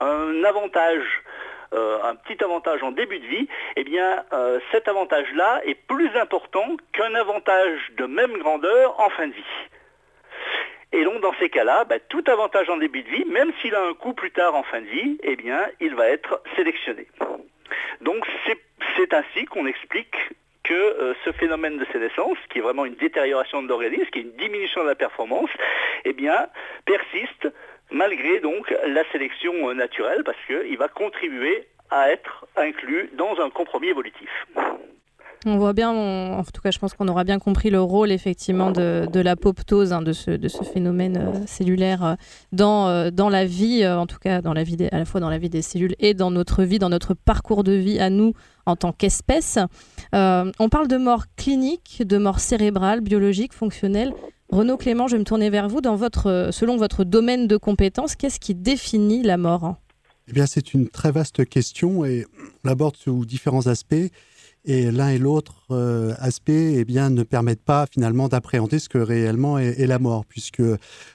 un 0.00 0.44
avantage 0.44 1.04
un 1.72 2.16
petit 2.16 2.42
avantage 2.42 2.82
en 2.82 2.90
début 2.90 3.20
de 3.20 3.26
vie, 3.26 3.48
eh 3.76 3.84
cet 4.72 4.88
avantage-là 4.88 5.60
est 5.64 5.74
plus 5.74 6.10
important 6.16 6.76
qu'un 6.92 7.14
avantage 7.14 7.92
de 7.96 8.06
même 8.06 8.36
grandeur 8.38 8.98
en 8.98 9.08
fin 9.10 9.28
de 9.28 9.32
vie. 9.32 9.70
Et 10.92 11.04
donc 11.04 11.20
dans 11.20 11.34
ces 11.38 11.48
cas-là, 11.48 11.84
bah, 11.84 11.98
tout 12.08 12.24
avantage 12.26 12.68
en 12.68 12.76
début 12.76 13.02
de 13.02 13.10
vie, 13.10 13.24
même 13.26 13.52
s'il 13.60 13.74
a 13.74 13.82
un 13.82 13.94
coût 13.94 14.12
plus 14.12 14.32
tard 14.32 14.54
en 14.54 14.62
fin 14.64 14.80
de 14.80 14.86
vie, 14.86 15.18
eh 15.22 15.36
bien 15.36 15.60
il 15.80 15.94
va 15.94 16.08
être 16.08 16.42
sélectionné. 16.56 17.06
Donc 18.00 18.26
c'est 18.96 19.14
ainsi 19.14 19.44
qu'on 19.46 19.66
explique 19.66 20.16
que 20.64 20.74
euh, 20.74 21.14
ce 21.24 21.32
phénomène 21.32 21.78
de 21.78 21.86
sénescence, 21.92 22.38
qui 22.50 22.58
est 22.58 22.62
vraiment 22.62 22.84
une 22.84 22.94
détérioration 22.94 23.62
de 23.62 23.68
l'organisme, 23.68 24.06
qui 24.12 24.20
est 24.20 24.22
une 24.22 24.36
diminution 24.36 24.82
de 24.82 24.88
la 24.88 24.94
performance, 24.94 25.50
eh 26.04 26.14
persiste 26.84 27.48
malgré 27.90 28.40
donc 28.40 28.72
la 28.86 29.02
sélection 29.10 29.70
euh, 29.70 29.74
naturelle, 29.74 30.22
parce 30.24 30.38
qu'il 30.46 30.76
va 30.76 30.88
contribuer 30.88 31.66
à 31.90 32.10
être 32.10 32.46
inclus 32.56 33.10
dans 33.14 33.40
un 33.40 33.50
compromis 33.50 33.88
évolutif. 33.88 34.30
On 35.46 35.56
voit 35.56 35.72
bien, 35.72 35.90
en 35.90 36.44
tout 36.44 36.60
cas, 36.60 36.70
je 36.70 36.78
pense 36.78 36.92
qu'on 36.92 37.08
aura 37.08 37.24
bien 37.24 37.38
compris 37.38 37.70
le 37.70 37.80
rôle 37.80 38.12
effectivement 38.12 38.70
de, 38.70 39.20
l'apoptose, 39.20 39.92
hein, 39.92 40.02
de, 40.02 40.12
ce, 40.12 40.36
phénomène 40.72 41.16
euh, 41.16 41.46
cellulaire 41.46 42.04
euh, 42.04 42.14
dans, 42.52 42.88
euh, 42.88 43.10
dans 43.10 43.30
la 43.30 43.46
vie, 43.46 43.86
en 43.86 44.06
tout 44.06 44.18
cas 44.18 44.42
dans 44.42 44.52
la 44.52 44.64
vie 44.64 44.76
à 44.92 44.98
la 44.98 45.06
fois 45.06 45.20
dans 45.20 45.30
la 45.30 45.38
vie 45.38 45.48
des 45.48 45.62
cellules 45.62 45.94
et 45.98 46.12
dans 46.12 46.30
notre 46.30 46.62
vie, 46.62 46.78
dans 46.78 46.90
notre 46.90 47.14
parcours 47.14 47.64
de 47.64 47.72
vie 47.72 47.98
à 47.98 48.10
nous 48.10 48.34
en 48.66 48.76
tant 48.76 48.92
qu'espèce. 48.92 49.58
on 50.12 50.68
parle 50.70 50.88
de 50.88 50.98
mort 50.98 51.24
clinique, 51.36 52.02
de 52.06 52.18
mort 52.18 52.40
cérébrale, 52.40 53.00
biologique, 53.00 53.54
fonctionnelle. 53.54 54.12
Renaud 54.50 54.76
Clément, 54.76 55.08
je 55.08 55.14
vais 55.14 55.20
me 55.20 55.24
tourner 55.24 55.48
vers 55.48 55.68
vous. 55.68 55.80
Dans 55.80 55.96
votre, 55.96 56.50
selon 56.52 56.76
votre 56.76 57.04
domaine 57.04 57.46
de 57.46 57.56
compétences, 57.56 58.14
qu'est-ce 58.14 58.40
qui 58.40 58.54
définit 58.54 59.22
la 59.22 59.38
mort? 59.38 59.76
Eh 60.28 60.32
bien, 60.32 60.46
c'est 60.46 60.74
une 60.74 60.88
très 60.88 61.10
vaste 61.10 61.44
question 61.48 62.04
et 62.04 62.26
on 62.64 62.68
l'aborde 62.68 62.96
sous 62.96 63.24
différents 63.24 63.66
aspects 63.66 64.10
et 64.64 64.90
l'un 64.90 65.08
et 65.08 65.18
l'autre 65.18 65.62
euh, 65.70 66.14
aspect 66.18 66.74
eh 66.74 66.84
bien, 66.84 67.10
ne 67.10 67.22
permettent 67.22 67.62
pas 67.62 67.86
finalement 67.90 68.28
d'appréhender 68.28 68.78
ce 68.78 68.88
que 68.88 68.98
réellement 68.98 69.58
est, 69.58 69.86
la 69.86 69.98
mort, 69.98 70.24
puisque 70.26 70.62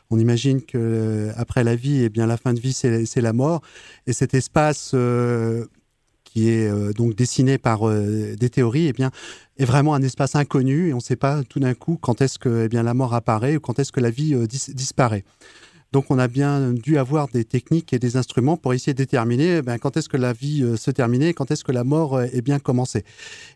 on 0.10 0.20
imagine 0.20 0.62
que 0.62 0.78
euh, 0.78 1.32
après 1.36 1.64
la 1.64 1.76
vie, 1.76 2.04
eh 2.04 2.10
bien, 2.10 2.26
la 2.26 2.38
fin 2.38 2.54
de 2.54 2.60
vie, 2.60 2.74
c'est 2.74 3.22
la 3.22 3.34
mort. 3.34 3.62
Et 4.08 4.14
cet 4.14 4.34
espace 4.34 4.92
euh, 4.94 5.66
qui 6.24 6.50
est 6.50 6.94
donc 6.96 7.16
dessiné 7.16 7.58
par 7.58 7.90
des 7.90 8.50
théories, 8.50 8.88
eh 8.88 8.94
bien, 8.94 9.12
est 9.58 9.64
vraiment 9.64 9.94
un 9.94 10.02
espace 10.02 10.36
inconnu 10.36 10.90
et 10.90 10.94
on 10.94 10.98
ne 10.98 11.02
sait 11.02 11.16
pas 11.16 11.44
tout 11.44 11.62
d'un 11.62 11.74
coup 11.74 11.98
quand 12.02 12.22
est-ce 12.22 12.40
que 12.40 12.66
eh 12.66 12.68
bien, 12.68 12.84
la 12.84 12.94
mort 12.94 13.14
apparaît 13.14 13.56
ou 13.56 13.62
quand 13.62 13.80
est-ce 13.80 13.94
que 13.94 14.02
la 14.02 14.10
vie 14.10 14.36
disparaît. 14.48 15.24
Donc 15.92 16.06
on 16.10 16.20
a 16.20 16.28
bien 16.28 16.74
dû 16.74 16.98
avoir 16.98 17.28
des 17.28 17.46
techniques 17.46 17.94
et 17.94 18.00
des 18.00 18.18
instruments 18.18 18.58
pour 18.58 18.74
essayer 18.74 18.94
de 18.94 18.98
déterminer 18.98 19.62
eh 19.66 19.80
quand 19.80 19.98
est-ce 19.98 20.10
que 20.10 20.18
la 20.18 20.34
vie 20.34 20.64
euh, 20.64 20.76
se 20.76 20.92
terminait, 20.92 21.34
quand 21.34 21.52
est-ce 21.52 21.64
que 21.64 21.72
la 21.72 21.84
mort 21.84 22.16
euh, 22.16 22.26
est 22.34 22.42
bien 22.42 22.60
commencée. 22.60 23.04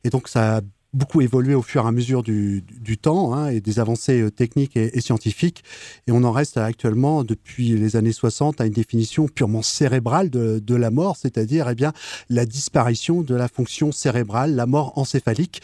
Et 0.03 0.09
donc 0.09 0.27
ça 0.27 0.57
a 0.57 0.61
beaucoup 0.93 1.21
évolué 1.21 1.53
au 1.53 1.61
fur 1.61 1.85
et 1.85 1.87
à 1.87 1.91
mesure 1.91 2.23
du, 2.23 2.63
temps 3.01 3.33
hein, 3.33 3.49
et 3.49 3.61
des 3.61 3.79
avancées 3.79 4.21
euh, 4.21 4.31
techniques 4.31 4.75
et, 4.75 5.01
scientifiques. 5.01 5.63
Et 6.07 6.11
on 6.11 6.23
en 6.23 6.31
reste 6.31 6.57
actuellement, 6.57 7.23
depuis 7.23 7.69
les 7.69 7.95
années 7.95 8.11
60, 8.11 8.61
à 8.61 8.65
une 8.65 8.73
définition 8.73 9.27
purement 9.27 9.61
cérébrale 9.61 10.29
de, 10.29 10.75
la 10.75 10.91
mort, 10.91 11.17
c'est-à-dire 11.17 11.69
eh 11.69 11.75
bien, 11.75 11.93
la 12.29 12.45
disparition 12.45 13.21
de 13.21 13.35
la 13.35 13.47
fonction 13.47 13.91
cérébrale, 13.91 14.55
la 14.55 14.65
mort 14.65 14.97
encéphalique 14.97 15.61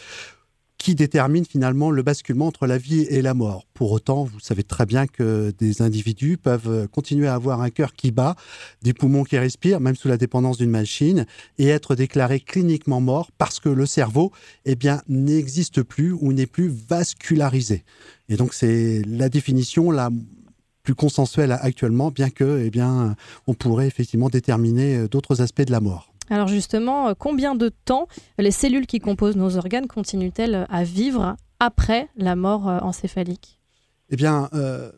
qui 0.78 0.96
détermine 0.96 1.46
finalement 1.46 1.90
le 1.90 2.04
basculement 2.04 2.48
entre 2.48 2.68
la 2.68 2.78
vie 2.78 3.04
et 3.10 3.22
la 3.22 3.34
mort. 3.34 3.66
Pour 3.74 3.92
autant, 3.92 4.24
vous 4.24 4.40
savez 4.40 4.64
très 4.64 4.86
bien 4.86 5.08
que 5.08 5.54
des 5.58 5.82
individus 5.82 6.38
peuvent 6.38 6.88
continuer 6.90 7.28
à 7.28 7.36
avoir 7.36 7.62
un 7.62 7.70
cœur 7.70 7.94
qui 7.94 8.12
bat, 8.12 8.36
des 8.82 8.94
poumons 8.94 9.24
qui 9.24 9.38
respirent, 9.38 9.80
même 9.80 9.96
sous 9.96 10.08
la 10.08 10.18
dépendance 10.18 10.58
d'une 10.58 10.70
machine, 10.70 11.26
et 11.58 11.68
être 11.68 11.96
déclarés 11.96 12.40
cliniquement 12.40 13.02
morts 13.02 13.32
parce 13.38 13.60
que 13.60 13.70
le 13.70 13.86
cerveau 13.86 14.32
eh 14.66 14.76
bien, 14.76 15.02
n'existe 15.08 15.82
plus 15.82 16.12
ou 16.12 16.34
n'est 16.34 16.46
plus 16.46 16.68
vascularisé. 16.68 17.84
Et 18.30 18.36
donc 18.36 18.54
c'est 18.54 19.02
la 19.08 19.30
définition 19.30 19.92
la 19.92 20.10
plus 20.84 20.96
consensuelle 20.96 21.52
actuellement, 21.52 22.12
bien 22.12 22.30
que 22.30 22.62
eh 22.64 22.70
bien, 22.70 23.16
on 23.48 23.54
pourrait 23.54 23.88
effectivement 23.88 24.30
déterminer 24.30 25.08
d'autres 25.08 25.42
aspects 25.42 25.64
de 25.64 25.72
la 25.72 25.80
mort. 25.80 26.15
Alors 26.30 26.48
justement, 26.48 27.10
euh, 27.10 27.14
combien 27.18 27.56
de 27.56 27.70
temps 27.70 28.08
les 28.38 28.52
cellules 28.52 28.88
qui 28.88 29.00
composent 29.00 29.36
nos 29.36 29.58
organes 29.58 29.88
continuent-elles 29.88 30.66
à 30.70 30.84
vivre 30.84 31.36
après 31.60 32.10
la 32.16 32.36
mort 32.36 32.68
euh, 32.68 32.80
encéphalique? 32.80 33.60
Eh 34.10 34.16
bien, 34.16 34.50
euh, 34.54 34.92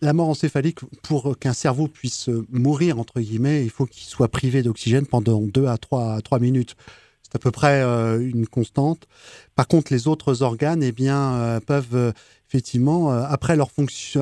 la 0.00 0.12
mort 0.12 0.28
encéphalique, 0.28 0.80
pour 1.02 1.38
qu'un 1.38 1.52
cerveau 1.52 1.88
puisse 1.88 2.28
mourir, 2.50 2.98
entre 2.98 3.20
guillemets, 3.20 3.64
il 3.64 3.70
faut 3.70 3.86
qu'il 3.86 4.04
soit 4.04 4.28
privé 4.28 4.62
d'oxygène 4.62 5.06
pendant 5.06 5.40
2 5.40 5.66
à 5.66 5.78
3, 5.78 6.14
à 6.14 6.20
3 6.20 6.38
minutes. 6.38 6.76
C'est 7.22 7.34
à 7.34 7.38
peu 7.40 7.50
près 7.50 7.82
une 7.82 8.46
constante. 8.46 9.08
Par 9.56 9.66
contre, 9.66 9.92
les 9.92 10.06
autres 10.06 10.42
organes 10.42 10.80
eh 10.82 10.92
bien, 10.92 11.58
peuvent 11.66 12.12
effectivement, 12.48 13.12
euh, 13.12 13.24
après 13.28 13.56
leur 13.56 13.70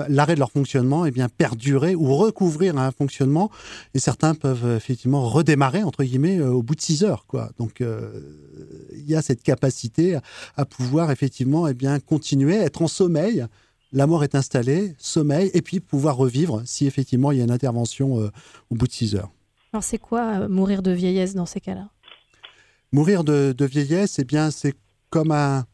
l'arrêt 0.09 0.35
de 0.35 0.41
leur 0.41 0.51
fonctionnement, 0.51 1.05
eh 1.05 1.11
bien, 1.11 1.29
perdurer 1.29 1.95
ou 1.95 2.15
recouvrir 2.17 2.77
un 2.79 2.91
fonctionnement. 2.91 3.51
Et 3.95 3.99
certains 3.99 4.35
peuvent 4.35 4.77
effectivement 4.77 5.29
redémarrer, 5.29 5.83
entre 5.83 6.05
guillemets, 6.05 6.39
euh, 6.39 6.51
au 6.51 6.63
bout 6.63 6.75
de 6.75 6.81
6 6.81 7.05
heures. 7.05 7.27
Quoi. 7.27 7.51
Donc, 7.59 7.81
euh, 7.81 8.11
il 8.93 9.09
y 9.09 9.15
a 9.15 9.23
cette 9.23 9.43
capacité 9.43 10.19
à, 10.57 10.65
pouvoir 10.65 11.11
effectivement 11.11 11.69
eh 11.69 11.75
bien, 11.75 12.01
continuer, 12.01 12.57
être 12.57 12.83
en 12.83 12.89
sommeil. 12.89 13.47
La 13.93 14.07
mort 14.07 14.25
est 14.25 14.35
installée, 14.35 14.95
sommeil, 14.99 15.51
et 15.55 15.63
puis 15.63 15.81
pouvoir 15.81 16.17
revivre 16.17 16.63
si 16.65 16.87
effectivement 16.87 17.31
il 17.31 17.39
y 17.39 17.41
a 17.41 17.45
une 17.45 17.53
intervention 17.53 18.15
au 18.71 18.75
bout 18.75 18.89
de 18.89 18.93
6 18.93 19.15
heures. 19.15 19.31
Alors, 19.73 19.85
c'est 19.85 19.99
quoi 19.99 20.49
mourir 20.49 20.83
de 20.83 20.91
vieillesse 20.91 21.35
dans 21.35 21.47
ces 21.47 21.61
cas-là? 21.61 21.91
Mourir 22.91 23.23
de, 23.23 23.55
de 23.57 23.65
vieillesse, 23.65 24.19
eh 24.19 24.25
bien, 24.25 24.51
c'est 24.51 24.75
comme 25.11 25.31
un, 25.31 25.65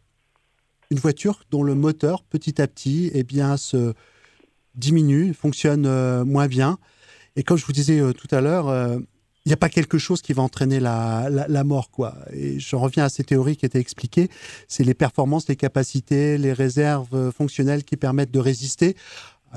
une 0.90 0.98
voiture 0.98 1.44
dont 1.50 1.62
le 1.62 1.74
moteur, 1.74 2.24
petit 2.24 2.61
à 2.61 2.66
petit, 2.66 3.11
eh 3.14 3.22
bien, 3.22 3.57
se 3.57 3.94
diminue, 4.74 5.35
fonctionne 5.35 5.87
euh, 5.87 6.24
moins 6.24 6.48
bien. 6.48 6.79
Et 7.37 7.42
comme 7.42 7.57
je 7.57 7.64
vous 7.64 7.72
disais 7.72 8.00
euh, 8.00 8.12
tout 8.12 8.29
à 8.35 8.40
l'heure, 8.40 8.68
euh, 8.68 8.98
il 9.46 9.48
n'y 9.48 9.53
a 9.53 9.57
pas 9.57 9.68
quelque 9.68 9.98
chose 9.98 10.20
qui 10.20 10.33
va 10.33 10.42
entraîner 10.42 10.81
la, 10.81 11.29
la, 11.31 11.64
mort. 11.64 11.90
quoi. 11.90 12.14
Et 12.33 12.61
je 12.61 12.76
reviens 12.76 13.05
à 13.05 13.09
ces 13.09 13.24
théories 13.24 13.57
qui 13.57 13.64
étaient 13.64 13.81
expliquées. 13.81 14.29
C'est 14.68 14.85
les 14.85 14.92
performances, 14.92 15.48
les 15.48 15.57
capacités, 15.57 16.37
les 16.37 16.53
réserves 16.53 17.33
fonctionnelles 17.33 17.85
qui 17.85 17.96
permettent 17.96 18.31
de 18.31 18.38
résister 18.38 18.96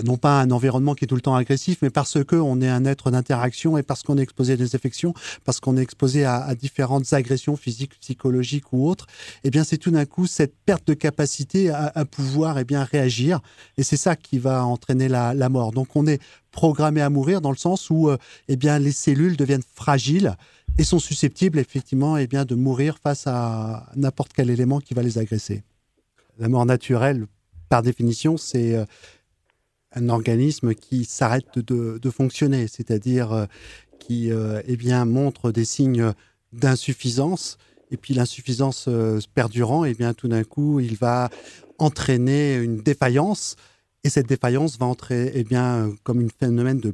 non 0.03 0.17
pas 0.17 0.41
un 0.41 0.49
environnement 0.51 0.95
qui 0.95 1.05
est 1.05 1.07
tout 1.07 1.15
le 1.15 1.21
temps 1.21 1.35
agressif, 1.35 1.79
mais 1.81 1.91
parce 1.91 2.23
qu'on 2.23 2.61
est 2.61 2.69
un 2.69 2.85
être 2.85 3.11
d'interaction 3.11 3.77
et 3.77 3.83
parce 3.83 4.01
qu'on 4.01 4.17
est 4.17 4.21
exposé 4.23 4.53
à 4.53 4.57
des 4.57 4.75
affections, 4.75 5.13
parce 5.43 5.59
qu'on 5.59 5.77
est 5.77 5.81
exposé 5.81 6.25
à, 6.25 6.53
différentes 6.55 7.11
agressions 7.13 7.55
physiques, 7.55 7.99
psychologiques 7.99 8.73
ou 8.73 8.87
autres, 8.87 9.05
eh 9.43 9.51
bien 9.51 9.63
c'est 9.63 9.77
tout 9.77 9.91
d'un 9.91 10.05
coup 10.05 10.25
cette 10.25 10.55
perte 10.65 10.87
de 10.87 10.93
capacité 10.93 11.69
à, 11.69 12.05
pouvoir 12.05 12.57
eh 12.57 12.63
bien 12.63 12.83
réagir, 12.83 13.39
et 13.77 13.83
c'est 13.83 13.97
ça 13.97 14.15
qui 14.15 14.39
va 14.39 14.65
entraîner 14.65 15.07
la, 15.07 15.49
mort. 15.49 15.71
Donc 15.71 15.95
on 15.95 16.07
est 16.07 16.21
programmé 16.51 17.01
à 17.01 17.09
mourir 17.09 17.41
dans 17.41 17.51
le 17.51 17.57
sens 17.57 17.89
où 17.89 18.09
euh, 18.09 18.17
eh 18.47 18.55
bien 18.55 18.79
les 18.79 18.91
cellules 18.91 19.35
deviennent 19.35 19.63
fragiles 19.75 20.35
et 20.77 20.83
sont 20.83 20.99
susceptibles 20.99 21.59
effectivement 21.59 22.17
eh 22.17 22.27
bien 22.27 22.45
de 22.45 22.55
mourir 22.55 22.97
face 23.01 23.27
à 23.27 23.87
n'importe 23.95 24.31
quel 24.33 24.49
élément 24.49 24.79
qui 24.79 24.93
va 24.93 25.03
les 25.03 25.17
agresser. 25.17 25.63
La 26.39 26.49
mort 26.49 26.65
naturelle, 26.65 27.27
par 27.69 27.81
définition, 27.81 28.37
c'est 28.37 28.75
euh, 28.75 28.85
un 29.95 30.09
organisme 30.09 30.73
qui 30.73 31.05
s'arrête 31.05 31.59
de, 31.59 32.09
fonctionner, 32.09 32.67
c'est-à-dire 32.67 33.31
euh, 33.31 33.45
qui 33.99 34.31
euh, 34.31 34.61
eh 34.67 34.75
bien, 34.75 35.05
montre 35.05 35.51
des 35.51 35.65
signes 35.65 36.13
d'insuffisance. 36.51 37.57
Et 37.91 37.97
puis 37.97 38.13
l'insuffisance 38.13 38.85
euh, 38.87 39.19
perdurant, 39.33 39.85
eh 39.85 39.93
bien, 39.93 40.13
tout 40.13 40.27
d'un 40.27 40.43
coup, 40.43 40.79
il 40.79 40.95
va 40.95 41.29
entraîner 41.77 42.55
une 42.55 42.77
défaillance. 42.77 43.55
Et 44.03 44.09
cette 44.09 44.27
défaillance 44.27 44.77
va 44.77 44.85
entrer 44.85 45.31
eh 45.35 45.43
bien, 45.43 45.93
comme 46.03 46.19
un 46.19 46.27
phénomène 46.39 46.79
de 46.79 46.93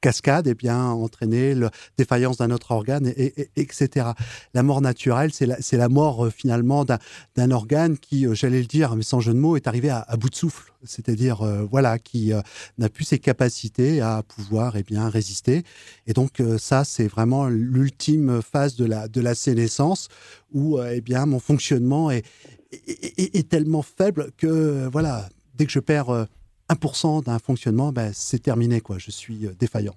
cascade, 0.00 0.46
eh 0.46 0.54
bien, 0.54 0.78
entraîner 0.78 1.54
la 1.54 1.70
défaillance 1.96 2.36
d'un 2.36 2.50
autre 2.50 2.70
organe, 2.70 3.12
et, 3.16 3.50
etc. 3.56 4.08
La 4.54 4.62
mort 4.62 4.80
naturelle, 4.80 5.32
c'est 5.32 5.46
la, 5.46 5.56
la, 5.72 5.88
mort 5.88 6.26
euh, 6.26 6.30
finalement 6.30 6.84
d'un 6.84 7.50
organe 7.50 7.98
qui, 7.98 8.26
euh, 8.26 8.34
j'allais 8.34 8.60
le 8.60 8.66
dire, 8.66 8.94
mais 8.96 9.02
sans 9.02 9.20
jeu 9.20 9.32
de 9.32 9.38
mots, 9.38 9.56
est 9.56 9.66
arrivé 9.66 9.90
à, 9.90 10.04
bout 10.18 10.30
de 10.30 10.34
souffle. 10.34 10.72
C'est-à-dire, 10.84 11.42
euh, 11.42 11.66
voilà, 11.68 11.98
qui 11.98 12.32
n'a 12.78 12.88
plus 12.88 13.04
ses 13.04 13.18
capacités 13.18 14.00
à 14.00 14.22
pouvoir 14.22 14.76
eh 14.76 14.82
bien, 14.82 15.08
résister. 15.08 15.64
Et 16.06 16.12
donc, 16.12 16.42
ça, 16.58 16.84
c'est 16.84 17.08
vraiment 17.08 17.48
l'ultime 17.48 18.40
phase 18.42 18.76
de 18.76 18.84
la, 18.84 19.08
de 19.08 19.20
la 19.20 19.34
sénescence 19.34 20.08
où 20.52 20.80
eh 20.80 21.00
bien, 21.00 21.26
mon 21.26 21.40
fonctionnement 21.40 22.10
est, 22.10 22.24
est, 22.72 23.36
est, 23.36 23.48
tellement 23.48 23.82
faible 23.82 24.30
que, 24.36 24.88
voilà, 24.90 25.28
dès 25.54 25.66
que 25.66 25.72
je 25.72 25.80
perds 25.80 26.28
1% 26.70 27.24
d'un 27.24 27.38
fonctionnement, 27.38 27.92
ben, 27.92 28.12
c'est 28.14 28.40
terminé, 28.40 28.80
quoi. 28.80 28.98
Je 28.98 29.10
suis 29.10 29.48
défaillant. 29.58 29.94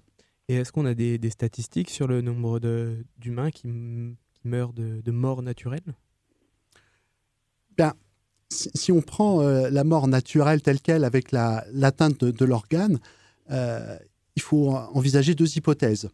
Et 0.47 0.55
est-ce 0.55 0.71
qu'on 0.71 0.85
a 0.85 0.93
des, 0.93 1.19
statistiques 1.29 1.89
sur 1.89 2.07
le 2.07 2.21
nombre 2.21 2.59
d'humains 3.17 3.51
qui, 3.51 3.67
meurent 4.43 4.73
de, 4.73 5.01
de 5.01 5.11
mort 5.11 5.43
naturelle 5.43 5.95
Bien, 7.77 7.93
si, 8.49 8.91
on 8.91 9.01
prend 9.01 9.41
la 9.41 9.83
mort 9.83 10.07
naturelle 10.07 10.61
telle 10.61 10.81
qu'elle 10.81 11.03
avec 11.03 11.31
l'atteinte 11.31 12.23
de, 12.23 12.45
l'organe, 12.45 12.99
il 13.49 14.41
faut 14.41 14.71
envisager 14.71 15.35
deux 15.35 15.57
hypothèses. 15.57 16.09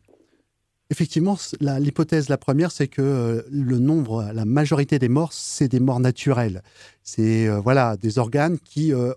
Effectivement, 0.90 1.38
l'hypothèse 1.60 2.30
la, 2.30 2.38
première, 2.38 2.72
c'est 2.72 2.88
que 2.88 3.02
euh, 3.02 3.42
le 3.52 3.78
nombre, 3.78 4.32
la 4.34 4.46
majorité 4.46 5.00
des 5.00 5.10
morts, 5.10 5.34
c'est 5.34 5.68
des 5.68 5.82
morts 5.82 6.00
naturelles. 6.00 6.64
C'est 7.04 7.48
euh, 7.48 7.60
voilà 7.60 7.98
des 7.98 8.20
organes 8.20 8.58
qui, 8.58 8.94
euh, 8.94 9.14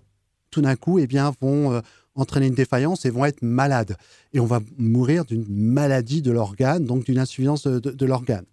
tout 0.51 0.61
d'un 0.61 0.75
coup, 0.75 0.99
eh 0.99 1.07
bien, 1.07 1.33
vont 1.41 1.81
entraîner 2.15 2.47
une 2.47 2.53
défaillance 2.53 3.05
et 3.05 3.09
vont 3.09 3.25
être 3.25 3.41
malades. 3.41 3.95
Et 4.33 4.39
on 4.39 4.45
va 4.45 4.59
mourir 4.77 5.25
d'une 5.25 5.45
maladie 5.47 6.21
de 6.21 6.31
l'organe, 6.31 6.85
donc 6.85 7.05
d'une 7.05 7.19
insuffisance 7.19 7.67
de 7.67 8.05
l'organe. 8.05 8.45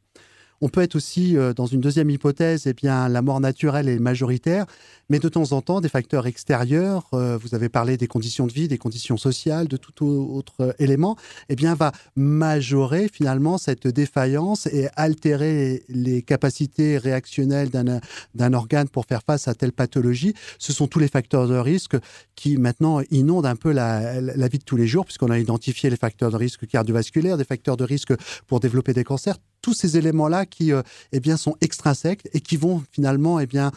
On 0.61 0.69
peut 0.69 0.83
être 0.83 0.97
aussi 0.97 1.37
euh, 1.37 1.55
dans 1.55 1.67
une 1.67 1.81
deuxième 1.81 2.11
hypothèse, 2.11 2.67
eh 2.67 2.73
bien, 2.73 3.09
la 3.09 3.23
mort 3.23 3.41
naturelle 3.41 3.89
est 3.89 4.01
majoritaire, 4.01 4.67
mais 5.09 5.21
de 5.21 5.29
temps 5.29 5.53
en 5.53 5.63
temps, 5.63 5.81
des 5.81 5.89
facteurs 5.89 6.27
extérieurs, 6.27 7.07
euh, 7.13 7.39
vous 7.39 7.55
avez 7.55 7.69
parlé 7.69 7.97
des 7.97 8.09
conditions 8.09 8.47
de 8.47 8.53
vie, 8.53 8.67
des 8.67 8.77
conditions 8.77 9.17
sociales, 9.17 9.69
de 9.69 9.77
tout 9.77 10.05
autre 10.05 10.75
élément, 10.81 11.17
eh 11.49 11.55
bien, 11.55 11.75
va 11.75 11.93
majorer 12.17 13.09
finalement 13.13 13.57
cette 13.57 13.87
défaillance 13.87 14.67
et 14.67 14.89
altérer 14.97 15.85
les 15.89 16.23
capacités 16.23 16.99
réactionnelles 16.99 17.71
d'un 17.71 18.53
organe 18.53 18.89
pour 18.89 19.07
faire 19.07 19.23
face 19.25 19.47
à 19.47 19.55
telle 19.55 19.73
pathologie. 19.73 20.35
Ce 20.59 20.73
sont 20.73 20.89
tous 20.89 20.99
les 20.99 21.09
facteurs 21.09 21.47
de 21.47 21.57
risque 21.57 21.97
qui 22.35 22.57
maintenant 22.57 23.01
inondent 23.11 23.47
un 23.47 23.57
peu 23.57 23.71
la, 23.71 24.21
la 24.21 24.49
vie 24.49 24.59
de 24.59 24.65
tous 24.65 24.77
les 24.77 24.89
jours, 24.89 25.05
puisqu'on 25.05 25.31
a 25.31 25.39
identifié 25.39 25.89
les 25.89 25.97
facteurs 25.97 26.33
de 26.33 26.37
risque 26.37 26.67
cardiovasculaires, 26.67 27.37
des 27.37 27.45
facteurs 27.45 27.77
de 27.77 27.85
risque 27.85 28.13
pour 28.49 28.59
développer 28.59 28.93
des 28.93 29.05
cancers 29.05 29.37
tous 29.63 29.75
ces 29.75 29.97
éléments-là 29.97 30.47
qui 30.47 30.73
euh, 30.73 30.83
eh 31.13 31.21
bien, 31.21 31.37
sont 31.37 31.57
extrinsèques 31.61 32.29
et 32.33 32.41
qui 32.41 32.57
vont 32.57 32.83
finalement 32.93 33.41
eh 33.41 33.47
bien, 33.47 33.71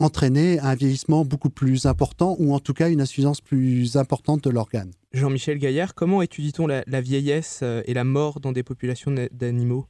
entraîner 0.00 0.60
un 0.60 0.74
vieillissement 0.74 1.24
beaucoup 1.24 1.50
plus 1.50 1.86
important 1.86 2.36
ou 2.38 2.54
en 2.54 2.60
tout 2.60 2.74
cas 2.74 2.88
une 2.88 3.00
insuffisance 3.00 3.40
plus 3.40 3.96
importante 3.96 4.44
de 4.44 4.50
l'organe. 4.50 4.92
Jean-Michel 5.12 5.58
Gaillard, 5.58 5.94
comment 5.94 6.22
étudie-t-on 6.22 6.66
la, 6.66 7.00
vieillesse 7.00 7.60
euh, 7.62 7.82
et 7.86 7.94
la 7.94 8.04
mort 8.04 8.40
dans 8.40 8.52
des 8.52 8.62
populations 8.62 9.12
d'animaux? 9.32 9.86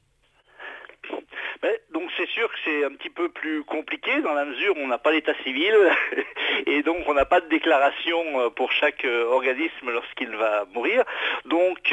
Ben, 1.60 1.74
donc 1.92 2.08
c'est 2.16 2.28
sûr 2.28 2.48
que 2.48 2.58
c'est 2.64 2.84
un 2.84 2.92
petit 2.92 3.10
peu 3.10 3.28
plus 3.28 3.64
compliqué 3.64 4.22
dans 4.22 4.32
la 4.32 4.44
mesure 4.44 4.76
où 4.76 4.80
on 4.80 4.86
n'a 4.86 4.98
pas 4.98 5.12
l'état 5.12 5.34
civil 5.42 5.74
et 6.66 6.82
donc 6.82 6.98
on 7.08 7.14
n'a 7.14 7.24
pas 7.24 7.40
de 7.40 7.48
déclaration 7.48 8.40
euh, 8.40 8.50
pour 8.50 8.72
chaque 8.72 9.04
organisme 9.04 9.90
lorsqu'il 9.90 10.30
va 10.30 10.64
mourir. 10.72 11.04
Donc 11.46 11.92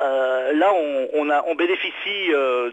euh, 0.00 0.52
là, 0.52 0.72
on, 1.14 1.28
a, 1.30 1.44
euh, 2.38 2.70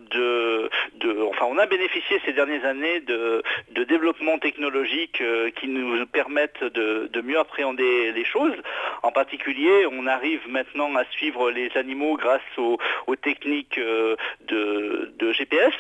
enfin, 1.30 1.45
on 1.50 1.58
a 1.58 1.65
bénéficié 1.65 2.22
ces 2.26 2.34
dernières 2.34 2.65
années 2.65 3.00
de, 3.02 3.43
développements 3.86 4.38
technologiques 4.38 5.22
euh, 5.22 5.50
qui 5.52 5.67
nous 5.67 6.06
permettent 6.06 6.63
de, 6.63 7.22
mieux 7.22 7.39
appréhender 7.39 8.12
les 8.12 8.26
choses. 8.26 8.56
En 9.04 9.12
particulier, 9.12 9.88
on 9.91 10.08
arrive 10.08 10.41
maintenant 10.48 10.95
à 10.95 11.04
suivre 11.06 11.52
les 11.52 11.69
animaux 11.76 12.17
grâce 12.17 12.41
aux, 12.58 12.78
techniques 13.15 13.80
de 13.80 15.32
GPS 15.34 15.74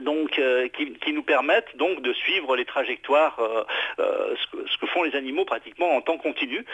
donc 0.00 0.38
euh, 0.38 0.68
qui, 0.68 1.12
nous 1.12 1.22
permettent 1.22 1.76
donc 1.76 2.00
de 2.02 2.12
suivre 2.12 2.56
les 2.56 2.64
trajectoires, 2.64 3.38
euh, 3.38 3.64
euh, 3.98 4.34
ce, 4.36 4.78
que, 4.78 4.86
font 4.86 5.02
les 5.02 5.14
animaux 5.16 5.44
pratiquement 5.44 5.96
en 5.96 6.00
temps 6.00 6.18
continu 6.18 6.64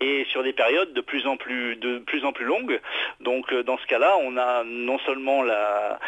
et 0.00 0.24
sur 0.30 0.42
des 0.42 0.52
périodes 0.52 0.92
de 0.92 1.00
plus 1.00 1.26
en 1.26 1.36
plus 1.36 1.76
de 1.76 1.98
plus 1.98 2.24
en 2.24 2.32
plus 2.32 2.44
longues. 2.44 2.80
Donc 3.20 3.52
dans 3.54 3.78
ce 3.78 3.86
cas-là, 3.86 4.16
on 4.22 4.36
a 4.36 4.64
non 4.64 4.98
seulement 5.00 5.42
la, 5.42 5.98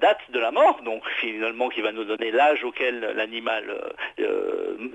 date 0.00 0.20
de 0.30 0.38
la 0.38 0.50
mort, 0.50 0.80
donc 0.82 1.02
finalement 1.20 1.68
qui 1.68 1.80
va 1.80 1.92
nous 1.92 2.04
donner 2.04 2.30
l'âge 2.30 2.64
auquel 2.64 3.12
l'animal 3.14 3.64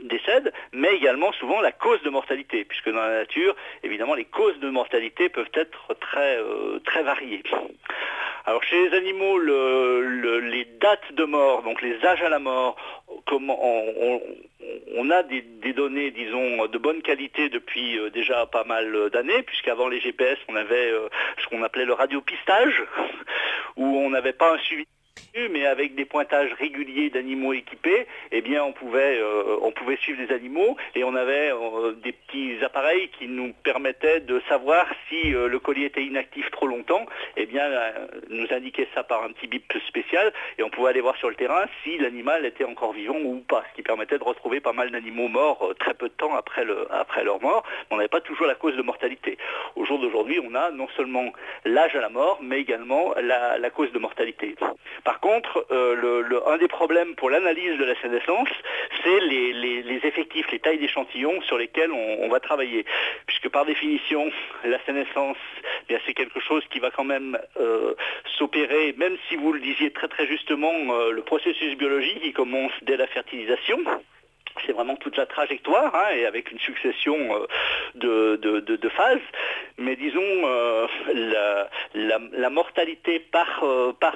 décède, 0.03 0.51
mais 0.73 0.95
également 0.95 1.31
souvent 1.33 1.61
la 1.61 1.71
cause 1.71 2.01
de 2.03 2.09
mortalité, 2.09 2.65
puisque 2.65 2.89
dans 2.89 3.01
la 3.01 3.19
nature, 3.19 3.55
évidemment, 3.83 4.15
les 4.15 4.25
causes 4.25 4.59
de 4.59 4.69
mortalité 4.69 5.29
peuvent 5.29 5.51
être 5.53 5.95
très 5.99 6.39
très 6.85 7.03
variées. 7.03 7.43
Alors 8.47 8.63
chez 8.63 8.87
les 8.87 8.95
animaux, 8.95 9.39
les 9.39 10.65
dates 10.79 11.11
de 11.11 11.25
mort, 11.25 11.63
donc 11.63 11.81
les 11.81 12.01
âges 12.05 12.21
à 12.21 12.29
la 12.29 12.39
mort, 12.39 12.77
on, 13.29 15.09
a 15.09 15.23
des, 15.23 15.73
données, 15.73 16.11
disons, 16.11 16.65
de 16.65 16.77
bonne 16.77 17.01
qualité 17.01 17.49
depuis 17.49 17.99
euh, 17.99 18.09
déjà 18.09 18.45
pas 18.45 18.63
mal 18.63 19.09
d'années, 19.09 19.43
puisqu'avant 19.43 19.89
les 19.89 19.99
GPS, 19.99 20.37
on 20.47 20.55
avait 20.55 20.91
euh, 20.91 21.09
ce 21.43 21.47
qu'on 21.47 21.61
appelait 21.61 21.83
le 21.83 21.91
radiopistage, 21.91 22.85
où 23.75 23.83
on 23.83 24.11
n'avait 24.11 24.31
pas 24.31 24.53
un 24.53 24.57
suivi 24.59 24.87
mais 25.51 25.65
avec 25.65 25.95
des 25.95 26.05
pointages 26.05 26.51
réguliers 26.53 27.09
d'animaux 27.09 27.53
équipés, 27.53 28.07
eh 28.31 28.41
bien 28.41 28.63
on 28.63 28.73
pouvait, 28.73 29.19
euh, 29.19 29.57
on 29.61 29.71
pouvait 29.71 29.97
suivre 29.97 30.21
les 30.21 30.33
animaux 30.33 30.77
et 30.95 31.03
on 31.03 31.15
avait 31.15 31.51
euh, 31.51 31.93
des 31.93 32.11
petits 32.11 32.57
appareils 32.63 33.09
qui 33.17 33.27
nous 33.27 33.53
permettaient 33.63 34.21
de 34.21 34.41
savoir 34.49 34.87
si 35.09 35.33
euh, 35.33 35.47
le 35.47 35.59
collier 35.59 35.85
était 35.85 36.03
inactif 36.03 36.49
trop 36.51 36.67
longtemps, 36.67 37.05
eh 37.35 37.45
bien 37.45 37.63
nous 38.29 38.47
indiquait 38.51 38.87
ça 38.93 39.03
par 39.03 39.23
un 39.23 39.29
petit 39.29 39.47
bip 39.47 39.73
spécial 39.87 40.33
et 40.57 40.63
on 40.63 40.69
pouvait 40.69 40.89
aller 40.89 41.01
voir 41.01 41.15
sur 41.17 41.29
le 41.29 41.35
terrain 41.35 41.65
si 41.83 41.97
l'animal 41.97 42.45
était 42.45 42.63
encore 42.63 42.93
vivant 42.93 43.17
ou 43.23 43.39
pas, 43.47 43.63
ce 43.71 43.75
qui 43.75 43.83
permettait 43.83 44.17
de 44.17 44.23
retrouver 44.23 44.59
pas 44.59 44.73
mal 44.73 44.91
d'animaux 44.91 45.27
morts 45.27 45.73
très 45.79 45.93
peu 45.93 46.09
de 46.09 46.13
temps 46.13 46.35
après, 46.35 46.65
le, 46.65 46.87
après 46.91 47.23
leur 47.23 47.41
mort, 47.41 47.63
mais 47.89 47.95
on 47.95 47.97
n'avait 47.97 48.07
pas 48.07 48.21
toujours 48.21 48.47
la 48.47 48.55
cause 48.55 48.75
de 48.75 48.81
mortalité. 48.81 49.37
Au 49.75 49.85
jour 49.85 49.99
d'aujourd'hui, 49.99 50.39
on 50.43 50.55
a 50.55 50.71
non 50.71 50.87
seulement 50.95 51.31
l'âge 51.65 51.95
à 51.95 52.01
la 52.01 52.09
mort, 52.09 52.39
mais 52.41 52.59
également 52.59 53.13
la, 53.21 53.57
la 53.57 53.69
cause 53.69 53.91
de 53.91 53.99
mortalité. 53.99 54.55
Par 55.07 55.21
contre, 55.21 55.65
euh, 55.71 56.41
un 56.47 56.57
des 56.57 56.67
problèmes 56.67 57.15
pour 57.15 57.29
l'analyse 57.29 57.79
de 57.79 57.85
la 57.85 57.95
sénescence, 58.01 58.49
c'est 59.01 59.21
les, 59.21 60.01
effectifs, 60.03 60.51
les 60.51 60.59
tailles 60.59 60.79
d'échantillons 60.79 61.41
sur 61.43 61.57
lesquels 61.57 61.93
on, 61.93 62.27
va 62.27 62.41
travailler. 62.41 62.85
Puisque 63.25 63.47
par 63.47 63.63
définition, 63.63 64.29
la 64.65 64.83
sénescence, 64.83 65.37
eh 65.87 65.95
c'est 66.05 66.13
quelque 66.13 66.41
chose 66.41 66.61
qui 66.71 66.79
va 66.79 66.91
quand 66.91 67.05
même 67.05 67.39
euh, 67.57 67.93
s'opérer, 68.37 68.95
même 68.97 69.15
si 69.29 69.37
vous 69.37 69.53
le 69.53 69.61
disiez 69.61 69.91
très 69.91 70.09
très 70.09 70.27
justement, 70.27 70.73
euh, 70.73 71.11
le 71.11 71.21
processus 71.21 71.77
biologique 71.77 72.21
qui 72.21 72.33
commence 72.33 72.73
dès 72.81 72.97
la 72.97 73.07
fertilisation 73.07 73.79
c'est 74.65 74.71
vraiment 74.71 74.95
toute 74.95 75.15
la 75.17 75.27
trajectoire 75.27 75.93
hein, 75.93 76.15
et 76.15 76.25
avec 76.25 76.51
une 76.51 76.57
succession 76.57 77.17
de, 77.93 78.89
phases. 78.89 79.21
Mais 79.77 79.95
disons, 79.95 80.19
la, 81.93 82.49
mortalité 82.49 83.19
par, 83.19 83.63
par 83.99 84.15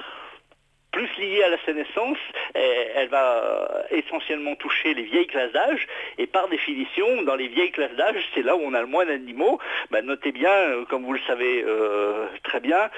plus 0.92 1.08
liée 1.18 1.42
à 1.42 1.48
la 1.48 1.58
sénescence, 1.64 2.18
elle 2.54 3.08
va 3.08 3.42
euh, 3.42 3.82
essentiellement 3.90 4.54
toucher 4.56 4.94
les 4.94 5.02
vieilles 5.02 5.26
classes 5.26 5.52
d'âge, 5.52 5.86
et 6.18 6.26
par 6.26 6.48
définition, 6.48 7.22
dans 7.22 7.34
les 7.34 7.48
vieilles 7.48 7.70
classes 7.70 7.96
d'âge, 7.96 8.22
c'est 8.34 8.42
là 8.42 8.56
où 8.56 8.60
on 8.62 8.74
a 8.74 8.80
le 8.80 8.86
moins 8.86 9.06
d'animaux. 9.06 9.58
Ben, 9.90 10.04
notez 10.04 10.32
bien, 10.32 10.52
euh, 10.52 10.84
comme 10.84 11.04
vous 11.04 11.14
le 11.14 11.20
savez 11.26 11.64
euh, 11.66 12.26
très 12.44 12.60
bien, 12.60 12.90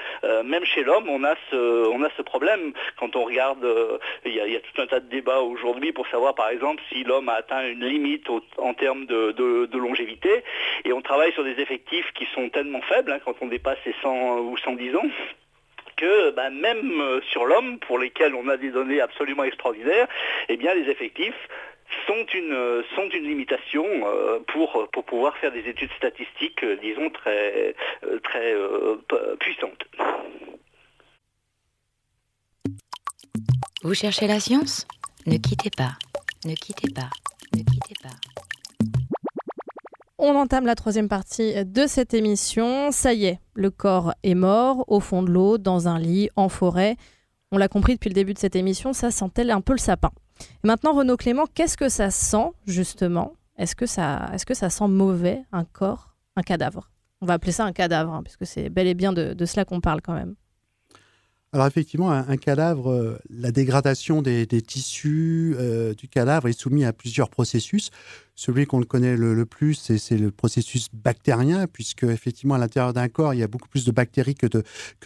même 0.43 0.65
chez 0.65 0.83
l'homme, 0.83 1.09
on, 1.09 1.23
a 1.23 1.35
ce, 1.49 1.87
on 1.87 2.03
a 2.03 2.09
ce 2.17 2.21
problème. 2.21 2.73
Quand 2.99 3.15
on 3.15 3.23
regarde, 3.23 3.65
il 4.25 4.33
y, 4.33 4.39
a 4.39 4.59
tout 4.59 4.81
un 4.81 4.87
tas 4.87 4.99
de 4.99 5.09
débats 5.09 5.39
aujourd'hui 5.39 5.91
pour 5.91 6.07
savoir, 6.07 6.35
par 6.35 6.49
exemple, 6.49 6.81
si 6.89 7.03
l'homme 7.03 7.29
a 7.29 7.33
atteint 7.33 7.65
une 7.67 7.85
limite 7.85 8.27
en 8.57 8.73
termes 8.73 9.05
de, 9.05 9.77
longévité, 9.77 10.43
et 10.83 10.93
on 10.93 11.01
travaille 11.01 11.31
sur 11.33 11.43
des 11.43 11.59
effectifs 11.59 12.11
qui 12.13 12.27
sont 12.33 12.49
tellement 12.49 12.81
faibles, 12.81 13.11
hein, 13.11 13.19
quand 13.23 13.35
on 13.41 13.47
dépasse 13.47 13.77
les 13.85 13.95
100 14.01 14.39
ou 14.39 14.57
110 14.57 14.95
ans, 14.95 15.05
que 15.95 16.31
bah, 16.31 16.49
même 16.49 17.01
euh, 17.01 17.21
sur 17.31 17.45
l'homme, 17.45 17.79
pour 17.79 17.99
lesquels 17.99 18.35
on 18.35 18.47
a 18.47 18.57
des 18.57 18.71
données 18.71 19.01
absolument 19.01 19.43
extraordinaires, 19.43 20.07
eh 20.49 20.57
bien 20.57 20.73
les 20.73 20.89
effectifs 20.89 21.47
sont 22.07 22.25
une, 22.33 22.53
euh, 22.53 22.83
sont 22.95 23.09
une 23.09 23.23
limitation 23.25 23.85
euh, 23.85 24.39
pour, 24.47 24.87
pour 24.91 25.03
pouvoir 25.05 25.37
faire 25.37 25.51
des 25.51 25.67
études 25.67 25.91
statistiques, 25.97 26.63
disons, 26.81 27.09
très, 27.09 27.75
très 28.23 28.55
puissantes. 29.39 29.85
Vous 33.83 33.93
cherchez 33.93 34.27
la 34.27 34.39
science? 34.39 34.87
Ne 35.27 35.37
quittez 35.37 35.69
pas, 35.69 35.91
ne 36.45 36.55
quittez 36.55 36.91
pas, 36.93 37.09
ne 37.53 37.61
quittez 37.63 37.95
pas. 38.01 38.15
On 40.27 40.35
entame 40.35 40.65
la 40.65 40.73
troisième 40.73 41.07
partie 41.07 41.53
de 41.63 41.85
cette 41.85 42.15
émission. 42.15 42.89
Ça 42.91 43.13
y 43.13 43.25
est, 43.25 43.39
le 43.53 43.69
corps 43.69 44.11
est 44.23 44.33
mort 44.33 44.83
au 44.87 44.99
fond 44.99 45.21
de 45.21 45.29
l'eau, 45.29 45.59
dans 45.59 45.87
un 45.87 45.99
lit, 45.99 46.29
en 46.35 46.49
forêt. 46.49 46.97
On 47.51 47.59
l'a 47.59 47.67
compris 47.67 47.93
depuis 47.93 48.09
le 48.09 48.15
début 48.15 48.33
de 48.33 48.39
cette 48.39 48.55
émission, 48.55 48.91
ça 48.91 49.11
sentait 49.11 49.47
un 49.51 49.61
peu 49.61 49.73
le 49.73 49.77
sapin. 49.77 50.09
maintenant, 50.63 50.93
Renaud 50.93 51.15
Clément, 51.15 51.45
qu'est-ce 51.53 51.77
que 51.77 51.89
ça 51.89 52.09
sent 52.09 52.49
justement? 52.65 53.33
Est-ce 53.59 53.75
que, 53.75 53.85
ça, 53.85 54.31
est 54.33 54.43
que 54.43 54.55
ça 54.55 54.71
sent 54.71 54.87
mauvais, 54.87 55.43
un 55.51 55.63
corps, 55.63 56.15
un 56.35 56.41
cadavre? 56.41 56.89
On 57.21 57.27
va 57.27 57.33
appeler 57.33 57.51
ça 57.51 57.63
un 57.63 57.71
cadavre, 57.71 58.11
hein, 58.11 58.23
puisque 58.23 58.47
c'est 58.47 58.69
bel 58.69 58.87
et 58.87 58.95
bien 58.95 59.13
de, 59.13 59.45
cela 59.45 59.63
qu'on 59.63 59.79
parle 59.79 60.01
quand 60.01 60.15
même. 60.15 60.33
Alors 61.55 61.67
effectivement, 61.67 62.11
un, 62.11 62.35
cadavre, 62.35 62.91
euh, 62.91 63.17
la 63.29 63.49
dégradation 63.49 64.21
des, 64.21 64.45
tissus 64.45 65.55
euh, 65.57 65.93
du 65.93 66.09
cadavre 66.09 66.49
est 66.49 66.59
soumise 66.59 66.83
à 66.83 66.91
plusieurs 66.91 67.29
processus. 67.29 67.91
Celui 68.35 68.65
qu'on 68.65 68.79
le 68.79 68.85
connaît 68.85 69.15
le, 69.15 69.45
plus, 69.45 69.93
c'est 69.97 70.17
le 70.17 70.31
processus 70.31 70.89
bactérien, 70.91 71.67
puisque 71.67 72.03
effectivement 72.03 72.55
à 72.55 72.57
l'intérieur 72.57 72.91
d'un 72.91 73.07
corps, 73.07 73.33
il 73.33 73.39
y 73.39 73.43
a 73.43 73.47
beaucoup 73.47 73.69
plus 73.69 73.85
de 73.85 73.93
bactéries 73.93 74.35
que 74.35 74.47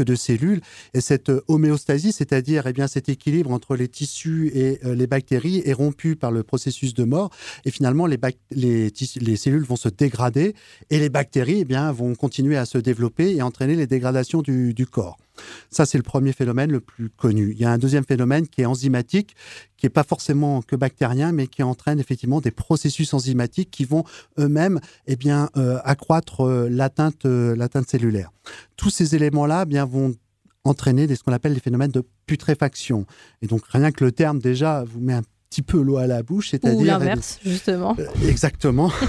de, 0.02 0.16
cellules. 0.16 0.62
Et 0.96 1.02
cette 1.02 1.32
homéostasie, 1.48 2.12
c'est-à-dire 2.12 2.66
eh 2.66 2.74
bien 2.74 2.88
cet 2.88 3.10
équilibre 3.10 3.52
entre 3.52 3.76
les 3.76 3.88
tissus 3.88 4.50
et 4.56 4.80
euh, 4.86 4.96
les 4.96 5.06
bactéries, 5.06 5.62
est 5.66 5.74
rompu 5.74 6.16
par 6.16 6.32
le 6.32 6.42
processus 6.42 6.96
de 6.96 7.04
mort. 7.04 7.30
Et 7.64 7.70
finalement, 7.70 8.08
les, 8.08 8.18
les, 8.50 8.92
les 9.22 9.36
cellules 9.36 9.66
vont 9.66 9.76
se 9.76 9.90
dégrader 9.90 10.56
et 10.90 10.98
les 10.98 11.10
bactéries 11.10 11.60
eh 11.60 11.66
bien, 11.66 11.92
vont 11.92 12.16
continuer 12.16 12.58
à 12.58 12.66
se 12.66 12.80
développer 12.80 13.36
et 13.36 13.44
entraîner 13.44 13.76
les 13.76 13.86
dégradations 13.86 14.42
du 14.42 14.88
corps. 14.88 15.20
Ça, 15.70 15.86
c'est 15.86 15.98
le 15.98 16.04
premier 16.04 16.34
phénomène 16.34 16.72
le 16.72 16.80
plus 16.80 17.10
connu. 17.10 17.52
Il 17.52 17.60
y 17.60 17.66
a 17.66 17.72
un 17.72 17.78
deuxième 17.78 18.06
phénomène 18.06 18.48
qui 18.48 18.62
est 18.62 18.66
enzymatique, 18.66 19.36
qui 19.78 19.86
n'est 19.86 19.92
pas 19.92 20.04
forcément 20.04 20.62
que 20.62 20.76
bactérien, 20.76 21.32
mais 21.32 21.48
qui 21.48 21.64
entraîne 21.64 22.00
effectivement 22.00 22.42
des 22.42 22.52
processus 22.52 23.14
enzymatiques 23.14 23.72
qui 23.72 23.86
vont 23.86 24.04
eux-mêmes 24.38 24.80
eh 25.08 25.16
bien, 25.16 25.50
euh, 25.58 25.80
accroître 25.84 26.42
euh, 26.42 26.68
l'atteinte, 26.70 27.26
euh, 27.26 27.56
l'atteinte 27.56 27.90
cellulaire. 27.90 28.32
Tous 28.76 28.90
ces 28.90 29.16
éléments-là 29.16 29.64
eh 29.66 29.70
bien, 29.70 29.86
vont 29.86 30.16
entraîner 30.64 31.14
ce 31.14 31.24
qu'on 31.24 31.34
appelle 31.34 31.54
les 31.54 31.60
phénomènes 31.60 31.92
de 31.92 32.04
putréfaction. 32.26 33.06
Et 33.42 33.48
donc, 33.48 33.62
rien 33.70 33.92
que 33.92 34.04
le 34.04 34.12
terme, 34.12 34.40
déjà, 34.40 34.84
vous 34.84 35.00
met 35.00 35.14
un 35.14 35.24
petit 35.50 35.62
peu 35.62 35.82
l'eau 35.82 35.98
à 35.98 36.08
la 36.08 36.24
bouche. 36.24 36.52
C'est-à-dire, 36.52 36.80
Ou 36.80 36.84
l'inverse, 36.84 37.40
justement. 37.44 37.96
exactement. 38.28 38.92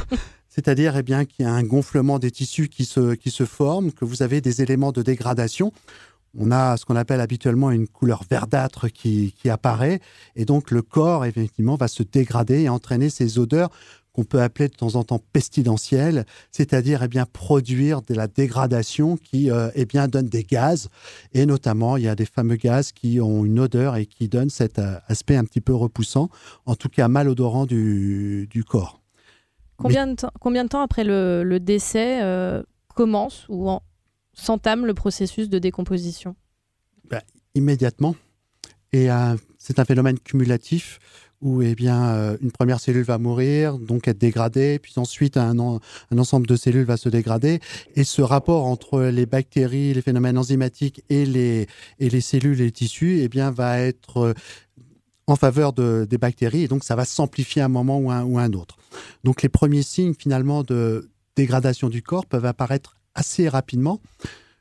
c'est-à-dire 0.50 0.96
eh 0.96 1.02
bien 1.02 1.24
qu'il 1.24 1.46
y 1.46 1.48
a 1.48 1.52
un 1.52 1.62
gonflement 1.62 2.18
des 2.18 2.30
tissus 2.30 2.68
qui 2.68 2.84
se, 2.84 3.14
qui 3.14 3.30
se 3.30 3.44
forme, 3.44 3.92
que 3.92 4.04
vous 4.04 4.22
avez 4.22 4.40
des 4.40 4.62
éléments 4.62 4.92
de 4.92 5.02
dégradation 5.02 5.72
on 6.38 6.50
a 6.50 6.76
ce 6.76 6.84
qu'on 6.84 6.96
appelle 6.96 7.20
habituellement 7.20 7.70
une 7.70 7.88
couleur 7.88 8.22
verdâtre 8.30 8.88
qui, 8.88 9.34
apparaît, 9.48 10.00
et 10.36 10.44
donc 10.44 10.70
le 10.70 10.82
corps, 10.82 11.24
effectivement, 11.24 11.76
va 11.76 11.88
se 11.88 12.02
dégrader 12.02 12.62
et 12.62 12.68
entraîner 12.68 13.10
ces 13.10 13.38
odeurs 13.38 13.70
qu'on 14.12 14.24
peut 14.24 14.42
appeler 14.42 14.68
de 14.68 14.74
temps 14.74 14.96
en 14.96 15.04
temps 15.04 15.20
pestilentielles, 15.32 16.26
c'est-à-dire 16.50 17.02
eh 17.04 17.08
bien 17.08 17.26
produire 17.26 18.02
de 18.02 18.14
la 18.14 18.26
dégradation 18.26 19.16
qui 19.16 19.50
euh, 19.50 19.70
eh 19.76 19.84
bien 19.84 20.08
donne 20.08 20.26
des 20.26 20.42
gaz 20.42 20.88
et 21.32 21.46
notamment 21.46 21.96
il 21.96 22.04
y 22.04 22.08
a 22.08 22.16
des 22.16 22.26
fameux 22.26 22.56
gaz 22.56 22.90
qui 22.90 23.20
ont 23.20 23.44
une 23.44 23.60
odeur 23.60 23.94
et 23.94 24.06
qui 24.06 24.28
donnent 24.28 24.50
cet 24.50 24.80
euh, 24.80 24.96
aspect 25.06 25.36
un 25.36 25.44
petit 25.44 25.60
peu 25.60 25.74
repoussant, 25.74 26.28
en 26.66 26.74
tout 26.74 26.88
cas 26.88 27.06
malodorant 27.06 27.66
du, 27.66 28.48
du 28.50 28.64
corps. 28.64 29.00
Combien, 29.76 30.08
de 30.08 30.14
temps, 30.14 30.30
combien 30.40 30.64
de 30.64 30.68
temps 30.68 30.82
après 30.82 31.04
le, 31.04 31.58
décès 31.58 32.22
euh, 32.22 32.62
commence 32.94 33.46
ou 33.48 33.70
en, 33.70 33.80
s'entame 34.40 34.86
le 34.86 34.94
processus 34.94 35.48
de 35.48 35.58
décomposition 35.58 36.34
bah, 37.08 37.22
Immédiatement. 37.54 38.16
Et 38.92 39.10
euh, 39.10 39.36
c'est 39.58 39.78
un 39.78 39.84
phénomène 39.84 40.18
cumulatif 40.18 40.98
où 41.40 41.62
eh 41.62 41.74
bien, 41.74 42.08
euh, 42.10 42.36
une 42.42 42.52
première 42.52 42.80
cellule 42.80 43.04
va 43.04 43.16
mourir, 43.16 43.78
donc 43.78 44.08
être 44.08 44.18
dégradée, 44.18 44.78
puis 44.78 44.92
ensuite 44.96 45.38
un, 45.38 45.58
un, 45.58 46.18
ensemble 46.18 46.46
de 46.46 46.54
cellules 46.54 46.84
va 46.84 46.98
se 46.98 47.08
dégrader. 47.08 47.60
Et 47.94 48.04
ce 48.04 48.20
rapport 48.20 48.66
entre 48.66 49.00
les 49.04 49.24
bactéries, 49.24 49.94
les 49.94 50.02
phénomènes 50.02 50.36
enzymatiques 50.36 51.02
et 51.08 51.24
les, 51.24 51.66
et 51.98 52.10
les 52.10 52.20
cellules 52.20 52.60
et 52.60 52.64
les 52.64 52.72
tissus 52.72 53.20
eh 53.22 53.28
bien, 53.28 53.50
va 53.50 53.80
être 53.80 54.18
euh, 54.18 54.34
en 55.26 55.36
faveur 55.36 55.72
de, 55.72 56.06
des 56.08 56.18
bactéries, 56.18 56.64
et 56.64 56.68
donc 56.68 56.84
ça 56.84 56.96
va 56.96 57.04
s'amplifier 57.04 57.62
à 57.62 57.66
un 57.66 57.68
moment 57.68 57.98
ou 57.98 58.10
un, 58.10 58.22
ou 58.24 58.38
un 58.38 58.52
autre. 58.52 58.76
Donc 59.24 59.42
les 59.42 59.48
premiers 59.48 59.82
signes 59.82 60.14
finalement 60.14 60.62
de 60.62 61.08
dégradation 61.36 61.88
du 61.88 62.02
corps 62.02 62.26
peuvent 62.26 62.44
apparaître 62.44 62.99
assez 63.20 63.48
rapidement. 63.48 64.00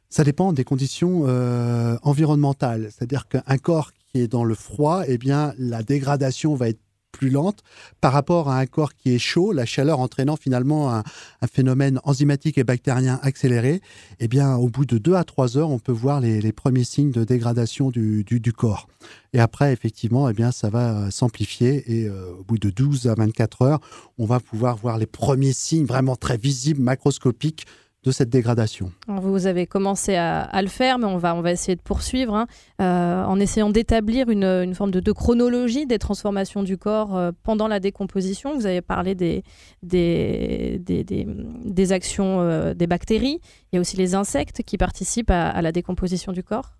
Ça 0.09 0.23
dépend 0.23 0.53
des 0.53 0.63
conditions 0.63 1.23
euh, 1.27 1.97
environnementales. 2.03 2.89
C'est-à-dire 2.91 3.27
qu'un 3.27 3.57
corps 3.57 3.91
qui 3.93 4.19
est 4.19 4.27
dans 4.27 4.43
le 4.43 4.55
froid, 4.55 5.03
eh 5.07 5.17
bien, 5.17 5.53
la 5.57 5.81
dégradation 5.81 6.55
va 6.55 6.69
être 6.69 6.79
plus 7.11 7.29
lente 7.29 7.63
par 8.01 8.13
rapport 8.13 8.49
à 8.49 8.59
un 8.59 8.65
corps 8.65 8.93
qui 8.93 9.15
est 9.15 9.19
chaud, 9.19 9.51
la 9.51 9.65
chaleur 9.65 9.99
entraînant 9.99 10.35
finalement 10.35 10.93
un, 10.93 11.03
phénomène 11.51 11.99
enzymatique 12.03 12.57
et 12.57 12.63
bactérien 12.63 13.19
accéléré, 13.23 13.81
eh 14.19 14.27
bien, 14.27 14.55
au 14.55 14.67
bout 14.67 14.85
de 14.85 14.97
2 14.97 15.15
à 15.15 15.23
3 15.23 15.57
heures, 15.57 15.71
on 15.71 15.79
peut 15.79 15.91
voir 15.91 16.19
les, 16.21 16.51
premiers 16.51 16.83
signes 16.83 17.11
de 17.11 17.23
dégradation 17.23 17.89
du, 17.89 18.53
corps. 18.55 18.87
Et 19.33 19.39
après, 19.39 19.73
effectivement, 19.73 20.29
eh 20.29 20.33
bien, 20.33 20.51
ça 20.51 20.69
va 20.69 21.09
s'amplifier 21.11 21.83
et 21.87 22.07
euh, 22.07 22.31
au 22.39 22.43
bout 22.43 22.57
de 22.57 22.69
12 22.69 23.07
à 23.07 23.15
24 23.15 23.61
heures, 23.63 23.79
on 24.17 24.25
va 24.25 24.39
pouvoir 24.39 24.77
voir 24.77 24.97
les 24.97 25.07
premiers 25.07 25.53
signes 25.53 25.85
vraiment 25.85 26.15
très 26.15 26.37
visibles, 26.37 26.81
macroscopiques 26.81 27.65
de 28.03 28.11
cette 28.11 28.29
dégradation. 28.29 28.93
vous 29.07 29.45
avez 29.45 29.67
commencé 29.67 30.15
à, 30.15 30.61
le 30.61 30.69
faire, 30.69 30.99
mais 30.99 31.05
on 31.05 31.17
va, 31.17 31.35
on 31.35 31.41
va 31.41 31.51
essayer 31.51 31.75
de 31.75 31.81
poursuivre 31.81 32.33
hein, 32.33 32.47
euh, 32.81 33.23
en 33.25 33.39
essayant 33.39 33.69
d'établir 33.69 34.29
une, 34.29 34.73
forme 34.73 34.91
de, 34.91 35.11
chronologie 35.11 35.85
des 35.85 35.99
transformations 35.99 36.63
du 36.63 36.77
corps 36.77 37.17
euh, 37.17 37.31
pendant 37.43 37.67
la 37.67 37.81
décomposition. 37.81 38.55
Vous 38.55 38.65
avez 38.65 38.81
parlé 38.81 39.15
des, 39.15 39.43
des, 39.83 40.79
des, 40.79 41.91
actions 41.91 42.39
euh, 42.39 42.73
des 42.73 42.87
bactéries. 42.87 43.41
Il 43.71 43.75
y 43.75 43.77
a 43.77 43.81
aussi 43.81 43.97
les 43.97 44.15
insectes 44.15 44.63
qui 44.63 44.77
participent 44.77 45.31
à 45.31 45.61
la 45.61 45.71
décomposition 45.73 46.31
du 46.31 46.43
corps. 46.43 46.78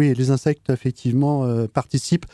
Oui, 0.00 0.14
les 0.14 0.30
insectes, 0.30 0.70
effectivement, 0.70 1.44
euh, 1.44 1.66
participent. 1.66 2.24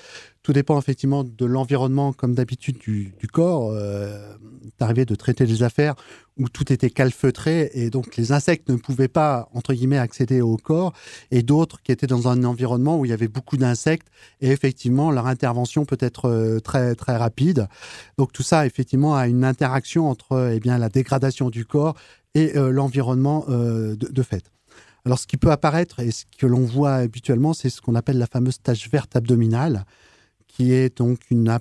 Tout 0.45 0.53
dépend, 0.53 0.79
effectivement, 0.79 1.25
de 1.25 1.45
l'environnement, 1.45 2.13
comme 2.13 2.33
d'habitude, 2.33 2.79
du, 2.79 3.13
corps. 3.33 3.73
Euh, 3.73 4.37
arrivé 4.79 5.05
de 5.05 5.17
traiter 5.17 5.47
des 5.47 5.65
affaires 5.65 5.97
où 6.39 6.49
tout 6.49 6.73
était 6.73 6.91
calfeutré 6.91 7.73
et 7.75 7.91
donc 7.91 8.17
les 8.17 8.31
insectes 8.31 8.69
ne 8.69 8.77
pouvaient 8.77 9.09
pas, 9.09 9.49
entre 9.53 9.75
guillemets, 9.75 9.99
accéder 9.99 10.41
au 10.41 10.57
corps. 10.57 10.93
Et 11.33 11.43
d'autres 11.43 11.83
qui 11.83 11.91
étaient 11.91 12.07
dans 12.07 12.29
un 12.29 12.45
environnement 12.45 13.01
où 13.01 13.05
il 13.05 13.09
y 13.09 13.13
avait 13.13 13.27
beaucoup 13.27 13.57
d'insectes 13.57 14.07
et 14.41 14.51
effectivement, 14.53 15.11
leur 15.11 15.27
intervention 15.27 15.85
peut 15.87 15.99
être 15.99 16.27
euh, 16.27 16.61
très, 16.61 16.95
très 16.95 17.17
rapide. 17.17 17.67
Donc 18.17 18.33
tout 18.33 18.45
ça, 18.45 18.65
effectivement, 18.65 19.17
a 19.17 19.27
une 19.27 19.43
interaction 19.43 20.09
entre 20.09 20.53
eh 20.55 20.61
bien, 20.61 20.79
la 20.79 20.89
dégradation 20.89 21.51
du 21.51 21.65
corps 21.65 21.97
et 22.37 22.57
euh, 22.57 22.71
l'environnement 22.71 23.45
de 23.49 24.23
fait. 24.23 24.53
Alors, 25.07 25.21
ce 25.21 25.29
qui 25.29 25.37
peut 25.37 25.53
apparaître 25.53 26.01
et 26.01 26.11
ce 26.11 26.25
que 26.37 26.47
l'on 26.47 26.65
voit 26.65 26.95
habituellement, 26.95 27.55
c'est 27.55 27.71
ce 27.71 27.81
qu'on 27.81 27.95
appelle 27.95 28.19
la 28.19 28.27
fameuse 28.27 28.61
tache 28.61 28.91
verte 28.91 29.15
abdominale, 29.15 29.85
qui 30.49 30.73
est 30.73 30.99
donc 30.99 31.21
une, 31.31 31.61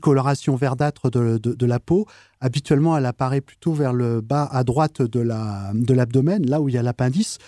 coloration 0.00 0.54
verdâtre 0.54 1.10
de, 1.10 1.66
la 1.66 1.80
peau. 1.80 2.06
Habituellement, 2.40 2.96
elle 2.96 3.06
apparaît 3.06 3.40
plutôt 3.40 3.72
vers 3.72 3.92
le 3.92 4.20
bas 4.20 4.48
à 4.52 4.62
droite 4.62 5.02
de 5.02 5.92
l'abdomen, 5.92 6.48
là 6.48 6.60
où 6.60 6.68
il 6.68 6.76
y 6.76 6.78
a 6.78 6.82
l'appendice. 6.84 7.38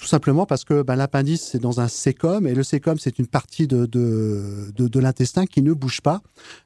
Tout 0.00 0.06
simplement 0.06 0.46
parce 0.46 0.64
que 0.64 0.80
ben, 0.80 0.96
l'appendice, 0.96 1.42
c'est 1.42 1.58
dans 1.58 1.80
un 1.80 1.88
sécom, 1.88 2.46
et 2.46 2.54
le 2.54 2.62
sécom, 2.62 2.98
c'est 2.98 3.18
une 3.18 3.26
partie 3.26 3.66
de, 3.66 3.84
de, 3.84 4.72
de, 4.74 4.98
l'intestin 4.98 5.44
qui 5.44 5.60
ne 5.60 5.74
bouge 5.74 6.00
pas, 6.00 6.22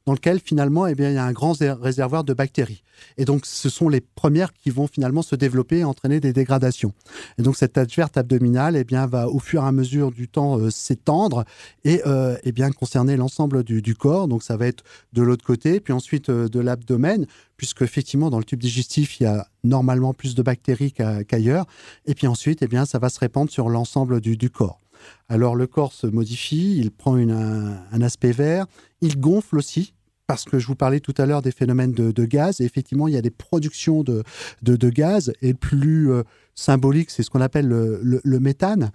dans 0.07 0.13
lequel 0.13 0.39
finalement, 0.39 0.87
eh 0.87 0.95
bien, 0.95 1.11
il 1.11 1.15
y 1.15 1.19
a 1.19 1.25
un 1.25 1.33
grand 1.33 1.53
réservoir 1.59 2.23
de 2.23 2.33
bactéries. 2.33 2.85
Et 3.19 3.25
donc, 3.25 3.45
ce 3.45 3.69
sont 3.69 3.89
les 3.89 4.01
premières 4.01 4.53
qui 4.53 4.71
vont 4.71 4.87
finalement 4.87 5.23
se 5.23 5.35
développer 5.35 5.79
et 5.79 5.85
entraîner 5.85 6.21
des 6.21 6.33
dégradations. 6.33 6.93
Et 7.37 7.43
donc, 7.43 7.57
cette 7.57 7.73
tache 7.73 7.97
verte 7.97 8.17
abdominale 8.17 8.77
eh 8.77 8.85
bien, 8.85 9.07
va 9.09 9.29
au 9.29 9.41
fur 9.41 9.65
et 9.65 9.67
à 9.67 9.73
mesure 9.73 10.13
du 10.13 10.29
temps 10.29 10.61
euh, 10.61 10.71
s'étendre 10.71 11.45
et 11.83 12.03
euh, 12.07 12.37
eh 12.45 12.53
bien, 12.53 12.71
concerner 12.71 13.17
l'ensemble 13.17 13.65
du, 13.65 13.83
du, 13.83 13.97
corps. 13.97 14.29
Donc, 14.29 14.45
ça 14.45 14.57
va 14.57 14.69
être 14.69 14.85
de 15.13 15.23
l'autre 15.23 15.45
côté, 15.45 15.81
puis 15.81 15.93
ensuite 15.93 16.29
euh, 16.29 16.49
de 16.49 16.61
l'abdomen, 16.61 17.27
puisque 17.57 17.83
effectivement 17.83 18.31
dans 18.31 18.39
le 18.39 18.45
tube 18.45 18.61
digestif, 18.61 19.21
il 19.21 19.25
y 19.25 19.27
a 19.27 19.47
normalement 19.63 20.15
plus 20.15 20.35
de 20.35 20.43
bactéries 20.43 20.93
qu'ailleurs. 20.93 21.67
et 22.07 22.15
puis 22.15 22.27
ensuite, 22.27 22.63
eh 22.63 22.69
bien, 22.69 22.85
ça 22.85 22.99
va 22.99 23.09
se 23.09 23.19
répandre 23.19 23.51
sur 23.51 23.69
l'ensemble 23.69 24.21
du, 24.21 24.51
corps. 24.51 24.81
Alors 25.29 25.57
le 25.57 25.67
corps 25.67 25.93
se 25.93 26.07
modifie, 26.07 26.77
il 26.79 26.91
prend 26.91 27.17
un, 27.17 28.03
aspect 28.03 28.33
vert, 28.33 28.67
il 29.01 29.19
gonfle 29.19 29.59
aussi, 29.59 29.95
parce 30.27 30.45
que 30.45 30.59
je 30.59 30.67
vous 30.67 30.75
parlais 30.75 31.01
tout 31.01 31.15
à 31.19 31.27
l'heure 31.27 31.43
des 31.43 31.53
phénomènes 31.53 31.93
de, 31.93 32.25
gaz, 32.25 32.61
et 32.61 32.65
effectivement, 32.65 33.09
il 33.09 33.15
y 33.15 33.19
a 33.19 33.23
des 33.23 33.31
productions 33.31 34.03
de, 34.03 34.23
de, 34.63 34.91
gaz, 34.91 35.33
et 35.43 35.49
le 35.49 35.55
plus 35.55 36.11
euh, 36.11 36.23
symbolique, 36.55 37.11
c'est 37.11 37.23
ce 37.23 37.31
qu'on 37.31 37.43
appelle 37.43 37.69
le, 37.69 38.41
méthane. 38.41 38.91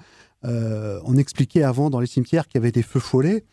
Euh, 0.45 0.99
on 1.05 1.17
expliquait 1.17 1.63
avant 1.63 1.89
dans 1.89 1.99
les 1.99 2.07
cimetières 2.07 2.47
qu'il 2.47 2.55
y 2.55 2.63
avait 2.63 2.71
des 2.71 2.83
feux 2.83 2.99
follets, 2.99 3.45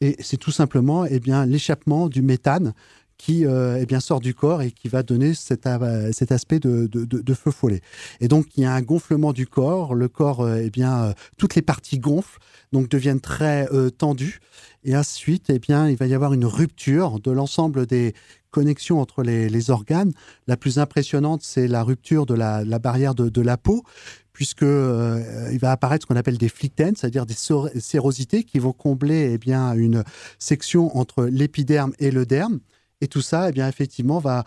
et 0.00 0.16
c'est 0.20 0.36
tout 0.36 0.50
simplement 0.50 1.04
eh 1.06 1.20
bien 1.20 1.46
l'échappement 1.46 2.08
du 2.08 2.20
méthane 2.20 2.74
qui 3.18 3.46
euh, 3.46 3.78
eh 3.80 3.86
bien, 3.86 4.00
sort 4.00 4.20
du 4.20 4.34
corps 4.34 4.62
et 4.62 4.70
qui 4.70 4.88
va 4.88 5.02
donner 5.02 5.34
cet, 5.34 5.66
euh, 5.66 6.10
aspect 6.30 6.58
de, 6.58 7.34
feu 7.34 7.50
follet. 7.50 7.80
Et 8.20 8.28
donc, 8.28 8.46
il 8.56 8.62
y 8.62 8.66
a 8.66 8.72
un 8.72 8.82
gonflement 8.82 9.32
du 9.32 9.46
corps. 9.46 9.94
Le 9.94 10.08
corps, 10.08 10.40
euh, 10.40 10.60
eh 10.62 10.70
bien, 10.70 11.14
toutes 11.38 11.54
les 11.54 11.62
parties 11.62 11.98
gonflent, 11.98 12.38
donc 12.72 12.88
deviennent 12.88 13.20
très 13.20 13.68
tendues. 13.98 14.40
Et 14.84 14.96
ensuite, 14.96 15.48
eh 15.48 15.58
bien, 15.58 15.88
il 15.88 15.96
va 15.96 16.06
y 16.06 16.14
avoir 16.14 16.32
une 16.32 16.44
rupture 16.44 17.20
de 17.20 17.30
l'ensemble 17.30 17.86
des 17.86 18.14
connexions 18.50 19.00
entre 19.00 19.22
les, 19.22 19.70
organes. 19.70 20.12
La 20.46 20.56
plus 20.56 20.78
impressionnante, 20.78 21.42
c'est 21.42 21.68
la 21.68 21.82
rupture 21.82 22.26
de 22.26 22.34
la, 22.34 22.64
barrière 22.78 23.14
de, 23.14 23.40
la 23.40 23.56
peau, 23.56 23.84
puisque 24.32 24.62
il 24.62 25.58
va 25.60 25.72
apparaître 25.72 26.02
ce 26.04 26.06
qu'on 26.06 26.16
appelle 26.16 26.38
des 26.38 26.48
flictènes, 26.48 26.96
c'est-à-dire 26.96 27.26
des 27.26 27.34
sérosités 27.34 28.44
qui 28.44 28.58
vont 28.58 28.72
combler 28.72 29.30
eh 29.32 29.38
bien, 29.38 29.72
une 29.74 30.04
section 30.38 30.96
entre 30.96 31.24
l'épiderme 31.24 31.92
et 31.98 32.10
le 32.10 32.26
derme. 32.26 32.60
Et 33.04 33.06
tout 33.06 33.20
ça, 33.20 33.50
eh 33.50 33.52
bien, 33.52 33.68
effectivement, 33.68 34.18
va 34.18 34.44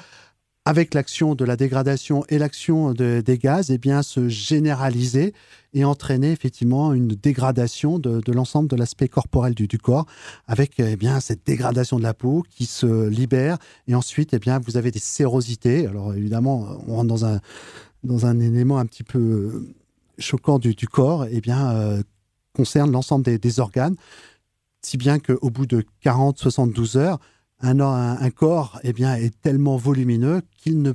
avec 0.65 0.95
l'action 0.95 1.35
de 1.35 1.45
la 1.45 1.55
dégradation 1.55 2.25
et 2.27 2.39
l'action 2.39 2.91
de, 2.91 3.21
des 3.23 3.37
gaz, 3.37 3.69
eh 3.69 3.77
bien, 3.77 4.01
se 4.01 4.29
généraliser 4.29 5.35
et 5.75 5.85
entraîner 5.85 6.31
effectivement 6.31 6.91
une 6.91 7.09
dégradation 7.09 7.99
de, 7.99 8.19
l'ensemble 8.31 8.67
de 8.67 8.75
l'aspect 8.75 9.09
corporel 9.09 9.53
du, 9.53 9.67
corps, 9.77 10.07
avec 10.47 10.79
eh 10.79 10.95
bien, 10.95 11.19
cette 11.19 11.45
dégradation 11.45 11.99
de 11.99 12.03
la 12.03 12.15
peau 12.15 12.43
qui 12.49 12.65
se 12.65 13.07
libère. 13.07 13.59
Et 13.87 13.93
ensuite, 13.93 14.33
eh 14.33 14.39
bien, 14.39 14.57
vous 14.57 14.75
avez 14.75 14.89
des 14.89 14.97
sérosités. 14.97 15.85
Alors 15.85 16.15
évidemment, 16.15 16.81
on 16.87 16.95
rentre 16.95 17.09
dans 17.09 17.25
un, 17.25 17.39
dans 18.03 18.25
un 18.25 18.39
élément 18.39 18.79
un 18.79 18.87
petit 18.87 19.03
peu 19.03 19.67
choquant 20.17 20.57
du, 20.57 20.73
du 20.73 20.87
corps, 20.87 21.27
eh 21.29 21.41
bien, 21.41 21.69
euh, 21.75 22.01
concerne 22.55 22.91
l'ensemble 22.91 23.23
des, 23.23 23.37
des 23.37 23.59
organes, 23.59 23.95
si 24.81 24.97
bien 24.97 25.19
qu'au 25.19 25.51
bout 25.51 25.67
de 25.67 25.85
40-72 26.03 26.97
heures, 26.97 27.19
un, 27.61 27.79
un, 27.79 28.29
corps 28.29 28.79
eh 28.83 28.93
bien, 28.93 29.15
est 29.15 29.39
tellement 29.41 29.77
volumineux 29.77 30.41
qu'il 30.57 30.81
ne 30.81 30.93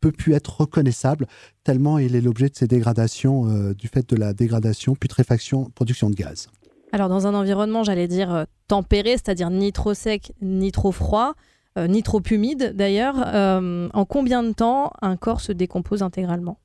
peut 0.00 0.12
plus 0.12 0.34
être 0.34 0.60
reconnaissable, 0.60 1.26
tellement 1.64 1.98
il 1.98 2.14
est 2.14 2.20
l'objet 2.20 2.48
de 2.50 2.54
ces 2.54 2.66
dégradations 2.66 3.48
euh, 3.48 3.72
du 3.72 3.88
fait 3.88 4.08
de 4.08 4.16
la 4.16 4.34
dégradation, 4.34 4.94
putréfaction, 4.94 5.70
production 5.74 6.10
de 6.10 6.14
gaz. 6.14 6.48
Alors 6.92 7.08
dans 7.08 7.26
un 7.26 7.34
environnement, 7.34 7.84
j'allais 7.84 8.06
dire 8.06 8.32
euh, 8.32 8.44
tempéré, 8.68 9.12
c'est-à-dire 9.12 9.48
ni 9.50 9.72
trop 9.72 9.94
sec, 9.94 10.32
ni 10.42 10.72
trop 10.72 10.92
froid, 10.92 11.32
euh, 11.78 11.88
ni 11.88 12.02
trop 12.02 12.20
humide 12.30 12.74
d'ailleurs, 12.76 13.16
en 13.16 14.04
combien 14.04 14.42
de 14.42 14.52
temps 14.52 14.92
un 15.00 15.16
corps 15.16 15.40
se 15.40 15.52
décompose 15.52 16.02
intégralement? 16.02 16.58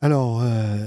Alors, 0.00 0.44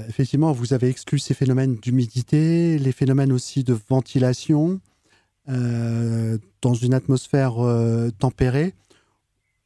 effectivement, 0.08 0.52
vous 0.52 0.72
avez 0.72 0.88
exclu 0.88 1.18
ces 1.18 1.34
phénomènes 1.34 1.74
d'humidité, 1.76 2.78
les 2.78 2.92
phénomènes 2.92 3.32
aussi 3.32 3.64
de 3.64 3.76
ventilation, 3.88 4.80
euh, 5.50 6.38
dans 6.62 6.74
une 6.74 6.94
atmosphère 6.94 7.64
euh, 7.64 8.10
tempérée. 8.10 8.74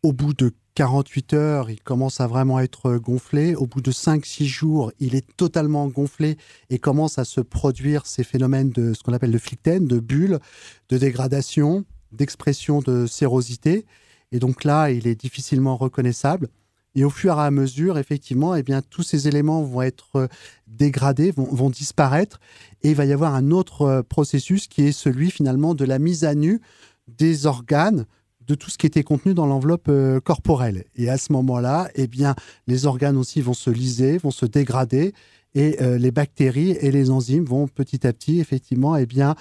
Au 0.02 0.12
bout 0.12 0.34
de 0.34 0.52
48 0.74 1.34
heures, 1.34 1.70
il 1.70 1.80
commence 1.80 2.20
à 2.20 2.26
vraiment 2.26 2.58
être 2.58 2.96
gonflé. 2.96 3.54
Au 3.54 3.66
bout 3.66 3.80
de 3.80 3.92
5-6 3.92 4.44
jours, 4.44 4.92
il 4.98 5.14
est 5.14 5.26
totalement 5.36 5.86
gonflé 5.86 6.36
et 6.68 6.78
commence 6.78 7.18
à 7.18 7.24
se 7.24 7.40
produire 7.40 8.06
ces 8.06 8.24
phénomènes 8.24 8.70
de 8.70 8.92
ce 8.92 9.02
qu'on 9.02 9.12
appelle 9.12 9.30
le 9.30 9.38
flictène, 9.38 9.86
de 9.86 10.00
bulles, 10.00 10.40
de 10.88 10.98
dégradation, 10.98 11.84
d'expression 12.12 12.80
de 12.80 13.06
sérosité. 13.06 13.86
Et 14.32 14.40
donc 14.40 14.64
là, 14.64 14.90
il 14.90 15.06
est 15.06 15.14
difficilement 15.14 15.76
reconnaissable. 15.76 16.48
Et 16.94 17.04
au 17.04 17.10
fur 17.10 17.38
et 17.38 17.42
à 17.42 17.50
mesure, 17.50 17.98
effectivement, 17.98 18.54
eh 18.54 18.62
bien, 18.62 18.80
tous 18.82 19.02
ces 19.02 19.26
éléments 19.26 19.62
vont 19.62 19.82
être 19.82 20.16
euh, 20.16 20.26
dégradés, 20.68 21.32
vont, 21.32 21.70
disparaître, 21.70 22.38
et 22.82 22.90
il 22.90 22.96
va 22.96 23.04
y 23.04 23.12
avoir 23.12 23.34
un 23.34 23.50
autre 23.50 23.82
euh, 23.82 24.02
processus 24.02 24.68
qui 24.68 24.82
est 24.82 24.92
celui 24.92 25.30
finalement 25.30 25.74
de 25.74 25.84
la 25.84 25.98
mise 25.98 26.24
à 26.24 26.34
nu 26.34 26.60
des 27.08 27.46
organes 27.46 28.06
de 28.46 28.54
tout 28.54 28.70
ce 28.70 28.78
qui 28.78 28.86
était 28.86 29.02
contenu 29.02 29.34
dans 29.34 29.46
l'enveloppe 29.46 29.88
euh, 29.88 30.20
corporelle. 30.20 30.84
Et 30.94 31.08
à 31.08 31.18
ce 31.18 31.32
moment-là, 31.32 31.88
eh 31.94 32.06
bien, 32.06 32.36
les 32.66 32.86
organes 32.86 33.16
aussi 33.16 33.40
vont 33.40 33.54
se 33.54 33.70
liser, 33.70 34.18
vont 34.18 34.30
se 34.30 34.46
dégrader, 34.46 35.14
et 35.56 35.76
les 35.98 36.10
bactéries 36.10 36.72
et 36.72 36.90
les 36.90 37.10
enzymes 37.10 37.44
vont 37.44 37.68
petit 37.68 38.08
à 38.08 38.12
petit, 38.12 38.40
effectivement, 38.40 38.96
eh 38.96 39.06
bien, 39.06 39.36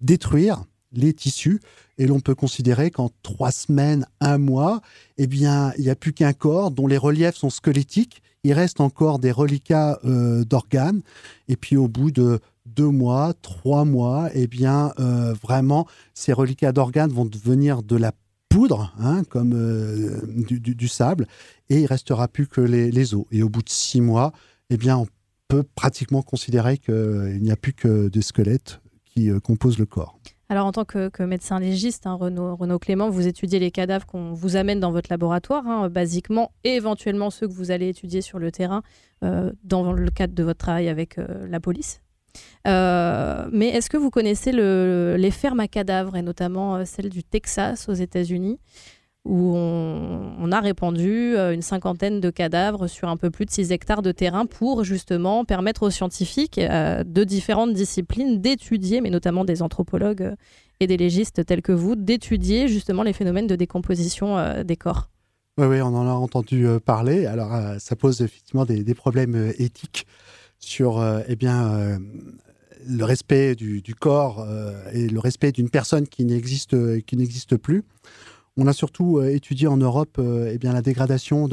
détruire 0.00 0.64
les 0.92 1.12
tissus 1.12 1.60
et 1.98 2.06
l'on 2.06 2.20
peut 2.20 2.34
considérer 2.34 2.90
qu'en 2.90 3.10
trois 3.22 3.52
semaines, 3.52 4.06
un 4.20 4.38
mois, 4.38 4.80
eh 5.18 5.26
bien, 5.26 5.72
il 5.78 5.84
n'y 5.84 5.90
a 5.90 5.94
plus 5.94 6.12
qu'un 6.12 6.32
corps 6.32 6.70
dont 6.70 6.86
les 6.86 6.96
reliefs 6.96 7.36
sont 7.36 7.50
squelettiques. 7.50 8.22
Il 8.44 8.54
reste 8.54 8.80
encore 8.80 9.18
des 9.20 9.30
reliquats 9.30 10.00
euh, 10.04 10.44
d'organes. 10.44 11.02
Et 11.48 11.56
puis 11.56 11.76
au 11.76 11.88
bout 11.88 12.10
de 12.10 12.40
deux 12.66 12.88
mois, 12.88 13.34
trois 13.40 13.84
mois, 13.84 14.30
eh 14.34 14.46
bien, 14.46 14.92
euh, 14.98 15.34
vraiment, 15.34 15.86
ces 16.14 16.32
reliquats 16.32 16.72
d'organes 16.72 17.12
vont 17.12 17.24
devenir 17.24 17.82
de 17.82 17.96
la 17.96 18.12
poudre, 18.48 18.92
hein, 18.98 19.22
comme 19.28 19.52
euh, 19.54 20.20
du, 20.48 20.88
sable, 20.88 21.26
et 21.70 21.80
il 21.80 21.86
restera 21.86 22.28
plus 22.28 22.46
que 22.46 22.60
les, 22.60 23.14
os. 23.14 23.24
Et 23.30 23.42
au 23.42 23.48
bout 23.48 23.62
de 23.62 23.70
six 23.70 24.00
mois, 24.00 24.32
eh 24.70 24.76
bien, 24.76 24.96
on 24.98 25.06
peut 25.48 25.62
pratiquement 25.62 26.22
considérer 26.22 26.78
qu'il 26.78 27.40
n'y 27.40 27.50
a 27.50 27.56
plus 27.56 27.72
que 27.72 28.08
des 28.08 28.22
squelettes 28.22 28.80
qui 29.04 29.30
composent 29.42 29.78
le 29.78 29.86
corps. 29.86 30.18
Alors, 30.52 30.66
en 30.66 30.72
tant 30.72 30.84
que, 30.84 31.22
médecin 31.22 31.58
légiste, 31.58 32.06
hein, 32.06 32.12
Renaud, 32.12 32.78
Clément, 32.78 33.08
vous 33.08 33.26
étudiez 33.26 33.58
les 33.58 33.70
cadavres 33.70 34.04
qu'on 34.04 34.34
vous 34.34 34.56
amène 34.56 34.80
dans 34.80 34.92
votre 34.92 35.10
laboratoire, 35.10 35.66
hein, 35.66 35.88
basiquement, 35.88 36.52
et 36.62 36.74
éventuellement 36.74 37.30
ceux 37.30 37.48
que 37.48 37.54
vous 37.54 37.70
allez 37.70 37.88
étudier 37.88 38.20
sur 38.20 38.38
le 38.38 38.52
terrain 38.52 38.82
euh, 39.24 39.50
dans 39.64 39.94
le 39.94 40.10
cadre 40.10 40.34
de 40.34 40.42
votre 40.42 40.58
travail 40.58 40.90
avec 40.90 41.16
euh, 41.16 41.46
la 41.48 41.58
police. 41.58 42.02
Euh, 42.68 43.48
mais 43.50 43.68
est-ce 43.68 43.88
que 43.88 43.96
vous 43.96 44.10
connaissez 44.10 44.52
les 44.52 45.30
fermes 45.30 45.60
à 45.60 45.68
cadavres, 45.68 46.16
et 46.16 46.22
notamment 46.22 46.84
celle 46.84 47.08
du 47.08 47.24
Texas 47.24 47.88
aux 47.88 47.94
États-Unis? 47.94 48.60
Où 49.24 49.54
on, 49.54 50.50
a 50.50 50.60
répandu 50.60 51.36
euh, 51.36 51.54
une 51.54 51.62
cinquantaine 51.62 52.20
de 52.20 52.30
cadavres 52.30 52.88
sur 52.88 53.08
un 53.08 53.16
peu 53.16 53.30
plus 53.30 53.46
de 53.46 53.50
6 53.50 53.70
hectares 53.70 54.02
de 54.02 54.10
terrain 54.10 54.46
pour 54.46 54.84
justement 54.84 55.44
permettre 55.44 55.84
aux 55.84 55.90
scientifiques 55.90 56.58
euh, 56.58 57.04
de 57.04 57.24
différentes 57.24 57.72
disciplines 57.72 58.40
d'étudier, 58.40 59.00
mais 59.00 59.10
notamment 59.10 59.44
des 59.44 59.62
anthropologues 59.62 60.22
euh, 60.22 60.34
et 60.80 60.86
des 60.86 60.96
légistes 60.96 61.46
tels 61.46 61.62
que 61.62 61.72
vous, 61.72 61.94
d'étudier 61.94 62.66
justement 62.66 63.04
les 63.04 63.12
phénomènes 63.12 63.46
de 63.46 63.54
décomposition 63.54 64.64
des 64.64 64.76
corps. 64.76 65.08
Oui, 65.56 65.66
oui, 65.66 65.80
on 65.80 65.94
en 65.94 66.08
a 66.08 66.12
entendu 66.12 66.66
parler. 66.84 67.24
Alors, 67.26 67.52
ça 67.78 67.94
pose 67.94 68.20
effectivement 68.20 68.64
des, 68.64 68.94
problèmes 68.94 69.52
éthiques 69.58 70.08
sur 70.58 71.00
eh 71.28 71.36
bien, 71.36 72.00
le 72.88 73.04
respect 73.04 73.54
du, 73.54 73.80
du 73.80 73.94
corps 73.94 74.44
et 74.92 75.06
le 75.06 75.20
respect 75.20 75.52
d'une 75.52 75.70
personne 75.70 76.08
qui 76.08 76.24
n'existe 76.24 77.56
plus. 77.58 77.84
On 78.56 78.66
a 78.66 78.72
surtout 78.72 79.18
euh, 79.18 79.34
étudié 79.34 79.66
en 79.66 79.76
Europe 79.76 80.16
euh, 80.18 80.54
eh 80.54 80.66
la 80.66 80.82
dégradation 80.82 81.48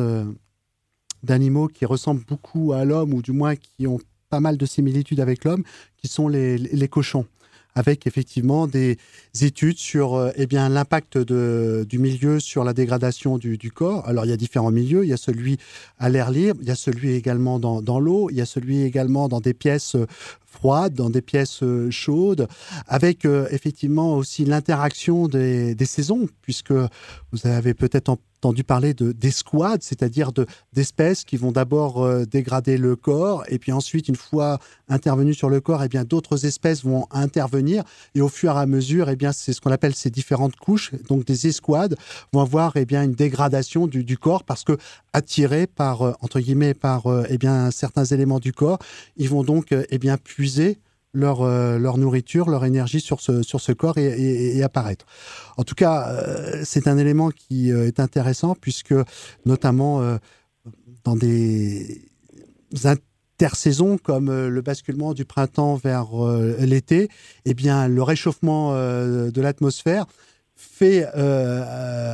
d'animaux 1.23 1.67
qui 1.67 1.85
ressemblent 1.85 2.25
beaucoup 2.25 2.73
à 2.73 2.83
l'homme, 2.85 3.13
ou 3.13 3.21
du 3.21 3.31
moins 3.31 3.55
qui 3.55 3.87
ont 3.87 3.99
pas 4.29 4.39
mal 4.39 4.57
de 4.57 4.65
similitudes 4.65 5.19
avec 5.19 5.43
l'homme, 5.43 5.63
qui 5.97 6.07
sont 6.07 6.27
les, 6.27 6.87
cochons 6.89 7.25
avec 7.75 8.07
effectivement 8.07 8.67
des 8.67 8.97
études 9.41 9.77
sur 9.77 10.15
euh, 10.15 10.31
eh 10.35 10.47
bien 10.47 10.69
l'impact 10.69 11.17
du 11.17 11.99
milieu 11.99 12.39
sur 12.39 12.63
la 12.63 12.73
dégradation 12.73 13.37
du, 13.37 13.57
corps. 13.71 14.07
Alors 14.07 14.25
il 14.25 14.29
y 14.29 14.33
a 14.33 14.37
différents 14.37 14.71
milieux, 14.71 15.05
il 15.05 15.09
y 15.09 15.13
a 15.13 15.17
celui 15.17 15.57
à 15.97 16.09
l'air 16.09 16.31
libre, 16.31 16.59
il 16.61 16.67
y 16.67 16.71
a 16.71 16.75
celui 16.75 17.13
également 17.13 17.59
dans, 17.59 17.81
dans 17.81 17.99
l'eau, 17.99 18.29
il 18.29 18.37
y 18.37 18.41
a 18.41 18.45
celui 18.45 18.81
également 18.81 19.27
dans 19.27 19.39
des 19.39 19.53
pièces 19.53 19.95
froides, 20.49 20.93
dans 20.93 21.09
des 21.09 21.21
pièces 21.21 21.63
euh, 21.63 21.91
chaudes, 21.91 22.47
avec 22.87 23.25
euh, 23.25 23.47
effectivement 23.51 24.15
aussi 24.15 24.45
l'interaction 24.45 25.27
des, 25.27 25.75
saisons, 25.85 26.27
puisque 26.41 26.71
vous 26.71 27.47
avez 27.47 27.73
peut-être 27.73 28.09
entendu 28.39 28.63
parler 28.63 28.93
de 28.93 29.11
d'escouades, 29.11 29.83
c'est-à-dire 29.83 30.31
de 30.31 30.45
d'espèces 30.73 31.25
qui 31.25 31.35
vont 31.35 31.51
d'abord 31.51 32.03
euh, 32.03 32.25
dégrader 32.25 32.77
le 32.77 32.95
corps 32.95 33.43
et 33.49 33.59
puis 33.59 33.71
ensuite 33.71 34.07
une 34.07 34.15
fois 34.15 34.59
intervenues 34.87 35.33
sur 35.33 35.49
le 35.49 35.59
corps, 35.59 35.81
et 35.81 35.85
eh 35.85 35.89
bien 35.89 36.05
d'autres 36.05 36.45
espèces 36.45 36.83
vont 36.83 37.05
intervenir 37.11 37.83
et 38.15 38.21
au 38.21 38.29
fur 38.29 38.55
et 38.55 38.59
à 38.59 38.65
mesure, 38.65 39.09
et 39.09 39.13
eh 39.13 39.15
bien 39.15 39.31
c'est 39.33 39.51
ce 39.51 39.59
qu'on 39.59 39.71
appelle 39.71 39.93
ces 39.93 40.09
différentes 40.09 40.55
couches, 40.55 40.91
donc 41.09 41.25
des 41.25 41.47
escouades 41.47 41.95
vont 42.31 42.41
avoir 42.41 42.77
et 42.77 42.81
eh 42.81 42.85
bien 42.85 43.03
une 43.03 43.13
dégradation 43.13 43.87
du, 43.87 44.03
du 44.03 44.17
corps 44.17 44.43
parce 44.43 44.63
que 44.63 44.77
attirés 45.13 45.67
par 45.67 46.01
entre 46.23 46.39
guillemets 46.39 46.73
par 46.73 47.03
et 47.29 47.37
bien 47.37 47.71
certains 47.71 48.05
éléments 48.05 48.39
du 48.39 48.53
corps, 48.53 48.79
ils 49.17 49.29
vont 49.29 49.43
donc 49.43 49.73
et 49.73 49.97
bien 49.97 50.17
puiser 50.17 50.79
leur, 51.13 51.41
euh, 51.41 51.79
leur 51.79 51.97
nourriture, 51.97 52.49
leur 52.49 52.65
énergie 52.65 53.01
sur 53.01 53.21
ce, 53.21 53.41
sur 53.41 53.61
ce 53.61 53.71
corps 53.71 53.97
et, 53.97 54.61
apparaître. 54.63 55.05
En 55.57 55.63
tout 55.63 55.75
cas, 55.75 56.07
euh, 56.09 56.61
c'est 56.63 56.87
un 56.87 56.97
élément 56.97 57.31
qui 57.31 57.71
euh, 57.71 57.87
est 57.87 57.99
intéressant 57.99 58.55
puisque 58.59 58.93
notamment 59.45 60.01
dans 61.03 61.15
des 61.15 62.01
intersaisons 62.83 63.97
comme 63.97 64.47
le 64.47 64.61
basculement 64.61 65.13
du 65.13 65.25
printemps 65.25 65.75
vers 65.75 66.09
l'été, 66.59 67.09
eh 67.45 67.53
bien, 67.53 67.87
le 67.87 68.03
réchauffement 68.03 68.73
de 68.73 69.41
l'atmosphère 69.41 70.05
fait 70.55 71.05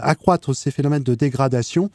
accroître 0.02 0.56
ces 0.56 0.72
phénomènes 0.72 1.04
de 1.04 1.16
dégradation 1.16 1.90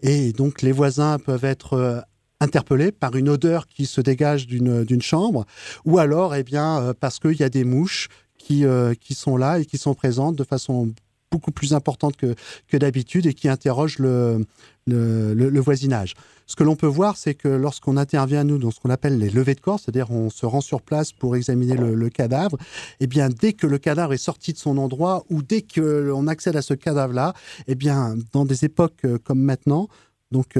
et 0.00 0.32
donc 0.32 0.62
les 0.62 0.72
voisins 0.72 1.18
peuvent 1.18 1.44
être 1.44 2.04
interpellé 2.40 2.92
par 2.92 3.16
une 3.16 3.28
odeur 3.28 3.66
qui 3.66 3.86
se 3.86 4.00
dégage 4.00 4.46
d'une 4.46 5.02
chambre, 5.02 5.46
ou 5.84 5.98
alors 5.98 6.34
eh 6.34 6.42
bien, 6.42 6.80
euh, 6.80 6.94
parce 6.98 7.18
qu'il 7.18 7.38
y 7.38 7.42
a 7.42 7.48
des 7.48 7.64
mouches 7.64 8.08
qui, 8.38 8.64
euh, 8.64 8.94
qui 8.94 9.14
sont 9.14 9.36
là 9.36 9.58
et 9.58 9.64
qui 9.64 9.78
sont 9.78 9.94
présentes 9.94 10.36
de 10.36 10.44
façon 10.44 10.92
beaucoup 11.30 11.50
plus 11.50 11.74
importante 11.74 12.16
que, 12.16 12.34
que 12.68 12.76
d'habitude 12.76 13.26
et 13.26 13.34
qui 13.34 13.48
interrogent 13.48 13.98
le, 13.98 14.44
le, 14.86 15.60
voisinage. 15.60 16.14
Ce 16.46 16.54
que 16.54 16.62
l'on 16.62 16.76
peut 16.76 16.86
voir, 16.86 17.16
c'est 17.16 17.34
que 17.34 17.48
lorsqu'on 17.48 17.96
intervient, 17.96 18.44
nous, 18.44 18.58
dans 18.58 18.70
ce 18.70 18.78
qu'on 18.78 18.90
appelle 18.90 19.18
les 19.18 19.30
levées 19.30 19.54
de 19.54 19.60
corps, 19.60 19.80
c'est-à-dire 19.80 20.10
on 20.10 20.30
se 20.30 20.46
rend 20.46 20.60
sur 20.60 20.80
place 20.80 21.12
pour 21.12 21.34
examiner 21.34 21.74
le, 21.74 22.08
cadavre, 22.08 22.56
eh 23.00 23.06
bien, 23.06 23.28
dès 23.28 23.52
que 23.52 23.66
le 23.66 23.78
cadavre 23.78 24.12
est 24.12 24.18
sorti 24.18 24.52
de 24.52 24.58
son 24.58 24.78
endroit 24.78 25.24
ou 25.28 25.42
dès 25.42 25.62
qu'on 25.62 26.26
accède 26.28 26.56
à 26.56 26.62
ce 26.62 26.74
cadavre-là, 26.74 27.34
eh 27.66 27.74
bien, 27.74 28.14
dans 28.32 28.44
des 28.44 28.64
époques 28.64 29.04
euh, 29.04 29.18
comme 29.18 29.40
maintenant, 29.40 29.88
donc 30.32 30.58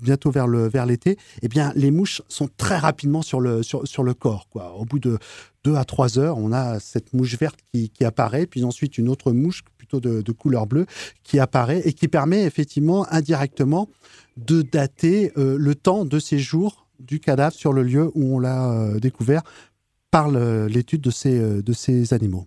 bientôt 0.00 0.30
vers 0.30 0.86
l'été, 0.86 1.16
eh 1.42 1.48
bien 1.48 1.72
les 1.74 1.90
mouches 1.90 2.22
sont 2.28 2.48
très 2.56 2.76
rapidement 2.76 3.22
sur 3.22 3.40
le 3.40 4.12
corps. 4.12 4.46
Au 4.78 4.84
bout 4.84 4.98
de 4.98 5.18
deux 5.64 5.74
à 5.74 5.84
trois 5.84 6.18
heures, 6.18 6.38
on 6.38 6.52
a 6.52 6.80
cette 6.80 7.12
mouche 7.12 7.36
verte 7.38 7.58
qui, 7.72 7.90
apparaît, 8.04 8.46
puis 8.46 8.64
ensuite 8.64 8.98
une 8.98 9.08
autre 9.08 9.32
mouche 9.32 9.62
plutôt 9.76 10.00
de, 10.00 10.32
couleur 10.32 10.66
bleue 10.66 10.86
qui 11.24 11.38
apparaît 11.38 11.82
et 11.84 11.92
qui 11.92 12.08
permet 12.08 12.44
effectivement 12.44 13.10
indirectement 13.12 13.88
de 14.36 14.62
dater 14.62 15.32
le 15.36 15.74
temps 15.74 16.04
de 16.04 16.18
séjour 16.18 16.86
du 17.00 17.20
cadavre 17.20 17.54
sur 17.54 17.72
le 17.72 17.82
lieu 17.82 18.10
où 18.14 18.36
on 18.36 18.38
l'a 18.38 18.98
découvert 19.00 19.42
par 20.10 20.30
l'étude 20.30 21.00
de 21.00 21.10
ces 21.72 22.14
animaux. 22.14 22.46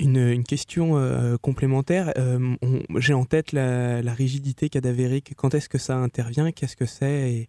Une, 0.00 0.44
question 0.44 0.96
euh, 0.96 1.36
complémentaire. 1.38 2.12
Euh, 2.18 2.54
j'ai 2.98 3.14
en 3.14 3.24
tête 3.24 3.50
la, 3.50 4.00
rigidité 4.12 4.68
cadavérique. 4.68 5.34
Quand 5.36 5.54
est-ce 5.54 5.68
que 5.68 5.78
ça 5.78 5.96
intervient? 5.96 6.52
Qu'est-ce 6.52 6.76
que 6.76 6.86
c'est? 6.86 7.32
Et 7.32 7.48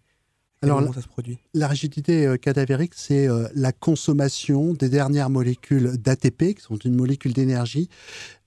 comment 0.60 0.92
ça 0.92 1.00
se 1.00 1.06
produit? 1.06 1.38
La 1.54 1.68
rigidité 1.68 2.26
euh, 2.26 2.36
cadavérique, 2.36 2.94
c'est 2.96 3.28
la 3.54 3.70
consommation 3.70 4.74
des 4.74 4.88
dernières 4.88 5.30
molécules 5.30 5.96
d'ATP, 5.96 6.54
qui 6.54 6.62
sont 6.62 6.76
une 6.76 6.96
molécule 6.96 7.32
d'énergie, 7.32 7.88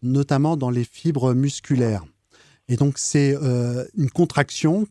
notamment 0.02 0.58
dans 0.58 0.70
les 0.70 0.84
fibres 0.84 1.34
musculaires. 1.34 2.04
Et 2.68 2.76
donc, 2.76 2.98
c'est 2.98 3.36
une 3.98 4.10
contraction 4.10 4.86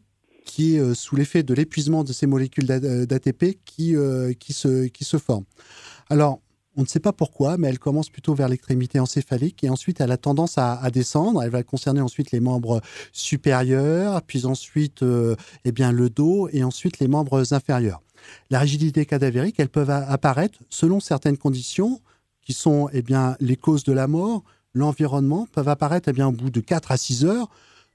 qui 0.44 0.76
est 0.76 0.94
sous 0.94 1.16
l'effet 1.16 1.42
de 1.42 1.52
l'épuisement 1.54 2.02
de 2.02 2.12
ces 2.12 2.26
molécules 2.26 2.66
d'ATP 2.66 3.58
qui, 3.64 3.94
qui, 4.38 4.52
se, 4.52 4.86
qui 4.86 5.04
se 5.04 5.18
forment. 5.18 5.44
Alors, 6.08 6.40
on 6.76 6.82
ne 6.82 6.86
sait 6.86 7.00
pas 7.00 7.12
pourquoi, 7.12 7.58
mais 7.58 7.68
elle 7.68 7.78
commence 7.78 8.08
plutôt 8.08 8.34
vers 8.34 8.48
l'extrémité 8.48 8.98
encéphalique 8.98 9.62
et 9.62 9.68
ensuite 9.68 10.00
elle 10.00 10.10
a 10.10 10.16
tendance 10.16 10.56
à, 10.56 10.90
descendre. 10.90 11.42
Elle 11.42 11.50
va 11.50 11.62
concerner 11.62 12.00
ensuite 12.00 12.32
les 12.32 12.40
membres 12.40 12.80
supérieurs, 13.12 14.22
puis 14.22 14.46
ensuite 14.46 15.02
euh, 15.02 15.36
eh 15.64 15.72
bien, 15.72 15.92
le 15.92 16.08
dos 16.08 16.48
et 16.52 16.64
ensuite 16.64 16.98
les 16.98 17.08
membres 17.08 17.52
inférieurs. 17.52 18.02
La 18.50 18.60
rigidité 18.60 19.04
cadavérique, 19.04 19.56
elle 19.58 19.68
peut 19.68 19.86
apparaître 19.88 20.58
selon 20.70 21.00
certaines 21.00 21.36
conditions 21.36 22.00
qui 22.40 22.52
sont 22.52 22.88
eh 22.92 23.02
bien, 23.02 23.36
les 23.40 23.56
causes 23.56 23.84
de 23.84 23.92
la 23.92 24.06
mort, 24.06 24.42
l'environnement, 24.74 25.46
peuvent 25.52 25.68
apparaître 25.68 26.08
eh 26.08 26.12
bien, 26.12 26.28
au 26.28 26.32
bout 26.32 26.50
de 26.50 26.60
4 26.60 26.92
à 26.92 26.96
6 26.96 27.24
heures. 27.24 27.48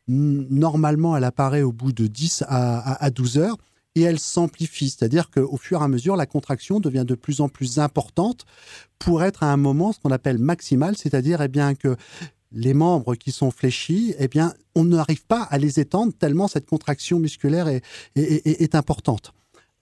Normalement, 0.07 1.17
elle 1.17 1.23
apparaît 1.23 1.63
au 1.63 1.71
bout 1.71 1.91
de 1.91 2.07
10 2.07 2.43
à, 2.47 3.03
à 3.03 3.09
12 3.09 3.37
heures 3.39 3.57
et 3.97 4.03
elle 4.03 4.19
s'amplifie. 4.19 4.89
C'est-à-dire 4.89 5.29
qu'au 5.31 5.57
fur 5.57 5.81
et 5.81 5.83
à 5.83 5.87
mesure, 5.87 6.15
la 6.15 6.25
contraction 6.25 6.79
devient 6.79 7.05
de 7.05 7.15
plus 7.15 7.41
en 7.41 7.49
plus 7.49 7.79
importante 7.79 8.45
pour 8.99 9.23
être 9.23 9.43
à 9.43 9.51
un 9.51 9.57
moment 9.57 9.91
ce 9.91 9.99
qu'on 9.99 10.11
appelle 10.11 10.37
maximal, 10.37 10.95
c'est-à-dire 10.97 11.41
eh 11.41 11.47
bien 11.47 11.75
que 11.75 11.95
les 12.51 12.73
membres 12.73 13.15
qui 13.15 13.31
sont 13.31 13.51
fléchis, 13.51 14.15
eh 14.19 14.29
on 14.75 14.85
n'arrive 14.85 15.25
pas 15.25 15.41
à 15.41 15.57
les 15.57 15.79
étendre 15.79 16.13
tellement 16.13 16.47
cette 16.47 16.65
contraction 16.65 17.19
musculaire 17.19 17.67
est 18.15 18.75
importante. 18.75 19.33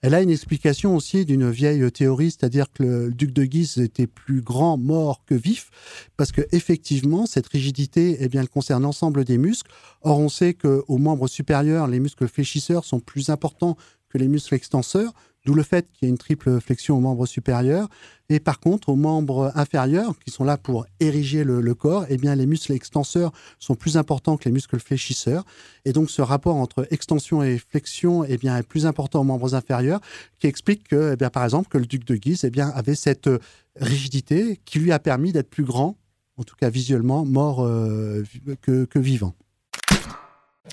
Elle 0.06 0.14
a 0.14 0.22
une 0.22 0.30
explication 0.30 0.94
aussi 0.94 1.24
d'une 1.24 1.50
vieille 1.50 1.90
théorie, 1.90 2.30
c'est-à-dire 2.30 2.66
que 2.72 2.84
le 2.84 3.10
duc 3.12 3.32
de 3.32 3.44
Guise 3.44 3.78
était 3.78 4.06
plus 4.06 4.40
grand 4.40 4.76
mort 4.76 5.24
que 5.26 5.34
vif, 5.34 5.72
parce 6.16 6.30
que 6.30 6.42
effectivement 6.52 7.26
cette 7.26 7.48
rigidité, 7.48 8.16
eh 8.20 8.28
bien, 8.28 8.42
elle 8.42 8.48
concerne 8.48 8.84
l'ensemble 8.84 9.24
des 9.24 9.36
muscles. 9.36 9.68
Or, 10.02 10.20
on 10.20 10.28
sait 10.28 10.54
qu'aux 10.54 10.98
membres 10.98 11.26
supérieurs, 11.26 11.88
les 11.88 11.98
muscles 11.98 12.28
fléchisseurs 12.28 12.84
sont 12.84 13.00
plus 13.00 13.30
importants 13.30 13.76
que 14.08 14.16
les 14.16 14.28
muscles 14.28 14.54
extenseurs, 14.54 15.12
d'où 15.46 15.54
le 15.54 15.62
fait 15.62 15.86
qu'il 15.92 16.06
y 16.06 16.08
ait 16.08 16.10
une 16.10 16.18
triple 16.18 16.60
flexion 16.60 16.96
aux 16.96 17.00
membres 17.00 17.24
supérieurs. 17.24 17.88
Et 18.28 18.40
par 18.40 18.58
contre, 18.58 18.88
aux 18.88 18.96
membres 18.96 19.52
inférieurs, 19.54 20.18
qui 20.18 20.32
sont 20.32 20.42
là 20.42 20.58
pour 20.58 20.86
ériger 20.98 21.44
le, 21.44 21.74
corps, 21.74 22.04
eh 22.08 22.16
bien, 22.16 22.34
les 22.34 22.46
muscles 22.46 22.72
extenseurs 22.72 23.30
sont 23.60 23.76
plus 23.76 23.96
importants 23.96 24.36
que 24.36 24.46
les 24.46 24.50
muscles 24.50 24.80
fléchisseurs. 24.80 25.44
Et 25.84 25.92
donc, 25.92 26.10
ce 26.10 26.20
rapport 26.20 26.56
entre 26.56 26.88
extension 26.90 27.44
et 27.44 27.58
flexion 27.58 28.24
eh 28.24 28.36
bien, 28.36 28.58
est 28.58 28.64
plus 28.64 28.84
important 28.84 29.20
aux 29.20 29.24
membres 29.24 29.54
inférieurs, 29.54 30.00
qui 30.40 30.48
explique 30.48 30.88
que, 30.88 31.12
eh 31.12 31.16
bien, 31.16 31.30
par 31.30 31.44
exemple, 31.44 31.68
que 31.68 31.78
le 31.78 31.86
duc 31.86 32.04
de 32.04 32.16
Guise 32.16 32.42
eh 32.44 32.50
bien, 32.50 32.68
avait 32.70 32.96
cette 32.96 33.30
rigidité 33.76 34.60
qui 34.64 34.80
lui 34.80 34.90
a 34.90 34.98
permis 34.98 35.30
d'être 35.30 35.48
plus 35.48 35.64
grand, 35.64 35.96
en 36.36 36.42
tout 36.42 36.56
cas 36.56 36.68
visuellement, 36.68 37.24
mort 37.24 37.64
euh, 37.64 38.24
que, 38.60 38.84
que 38.84 38.98
vivant. 38.98 39.34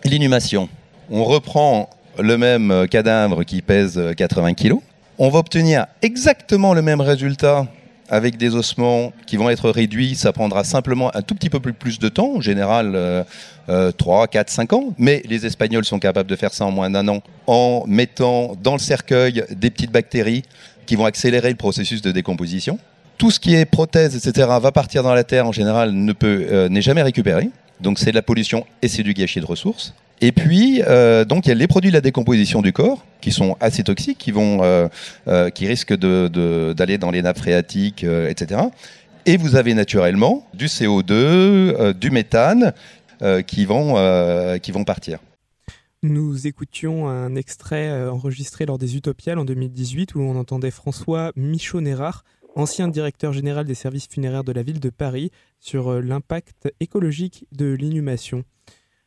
L'inhumation. 0.04 0.68
On 1.12 1.24
reprend 1.26 1.90
le 2.20 2.38
même 2.38 2.88
cadavre 2.90 3.44
qui 3.44 3.62
pèse 3.62 4.02
80 4.18 4.54
kg. 4.54 4.76
On 5.18 5.30
va 5.30 5.40
obtenir 5.40 5.86
exactement 6.02 6.74
le 6.74 6.82
même 6.82 7.02
résultat 7.02 7.68
avec 8.10 8.38
des 8.38 8.56
ossements 8.56 9.14
qui 9.26 9.38
vont 9.38 9.50
être 9.50 9.70
réduits. 9.70 10.16
Ça 10.16 10.34
prendra 10.34 10.64
simplement 10.64 11.16
un 11.16 11.22
tout 11.22 11.36
petit 11.36 11.50
peu 11.50 11.60
plus 11.60 12.00
de 12.00 12.10
temps, 12.10 12.36
en 12.36 12.42
général 12.42 13.26
3, 13.68 14.28
4, 14.28 14.50
5 14.50 14.74
ans. 14.74 14.94
Mais 14.98 15.22
les 15.28 15.46
Espagnols 15.46 15.86
sont 15.86 16.00
capables 16.00 16.30
de 16.30 16.36
faire 16.36 16.54
ça 16.54 16.66
en 16.66 16.72
moins 16.72 16.90
d'un 16.90 17.08
an 17.08 17.22
en 17.48 17.84
mettant 17.88 18.56
dans 18.62 18.74
le 18.74 18.80
cercueil 18.80 19.44
des 19.52 19.70
petites 19.70 19.92
bactéries 19.92 20.44
qui 20.86 20.96
vont 20.96 21.06
accélérer 21.06 21.50
le 21.50 21.56
processus 21.56 22.02
de 22.02 22.12
décomposition. 22.12 22.78
Tout 23.18 23.32
ce 23.32 23.40
qui 23.40 23.56
est 23.56 23.66
prothèse, 23.66 24.16
etc., 24.16 24.48
va 24.62 24.72
partir 24.72 25.04
dans 25.04 25.14
la 25.14 25.24
terre 25.24 25.48
en 25.48 25.52
général, 25.52 25.92
ne 25.92 26.14
peut, 26.14 26.48
euh, 26.52 26.70
n'est 26.70 26.82
jamais 26.82 27.04
récupéré. 27.04 27.50
Donc 27.80 28.00
c'est 28.00 28.12
de 28.12 28.16
la 28.16 28.22
pollution 28.22 28.66
et 28.82 28.88
c'est 28.88 29.04
du 29.04 29.14
gâchis 29.14 29.40
de 29.40 29.46
ressources. 29.46 29.94
Et 30.24 30.32
puis, 30.32 30.82
euh, 30.88 31.26
donc, 31.26 31.46
il 31.46 31.50
y 31.50 31.52
a 31.52 31.56
les 31.56 31.68
produits 31.68 31.92
de 31.92 31.96
la 31.98 32.00
décomposition 32.00 32.62
du 32.62 32.72
corps 32.72 33.06
qui 33.20 33.34
sont 33.34 33.58
assez 33.60 33.84
toxiques, 33.84 34.20
qui 34.20 34.32
vont, 34.32 34.64
euh, 34.64 34.88
euh, 35.28 35.50
qui 35.50 35.68
risquent 35.68 35.96
d'aller 35.96 36.98
dans 36.98 37.12
les 37.12 37.22
nappes 37.22 37.40
phréatiques, 37.40 38.06
etc. 38.06 38.62
Et 39.26 39.36
vous 39.36 39.58
avez 39.58 39.74
naturellement 39.74 40.48
du 40.54 40.68
CO2, 40.68 41.92
du 41.92 42.10
méthane 42.10 42.72
qui 43.48 43.66
vont, 43.66 43.96
qui 44.60 44.72
vont 44.72 44.86
partir. 44.86 45.20
Nous 46.04 46.48
écoutions 46.48 47.10
un 47.10 47.36
extrait 47.36 48.08
enregistré 48.08 48.66
lors 48.66 48.78
des 48.78 48.96
Utopiales 48.96 49.40
en 49.40 49.46
2018 49.46 50.16
où 50.16 50.22
on 50.22 50.38
entendait 50.38 50.72
François 50.72 51.34
Michaud-Nérard, 51.36 52.24
ancien 52.56 52.88
directeur 52.88 53.34
général 53.34 53.66
des 53.66 53.76
services 53.76 54.08
funéraires 54.08 54.46
de 54.46 54.54
la 54.54 54.64
ville 54.64 54.80
de 54.80 54.90
Paris, 54.90 55.32
sur 55.60 56.02
l'impact 56.02 56.72
écologique 56.80 57.46
de 57.52 57.74
l'inhumation. 57.74 58.46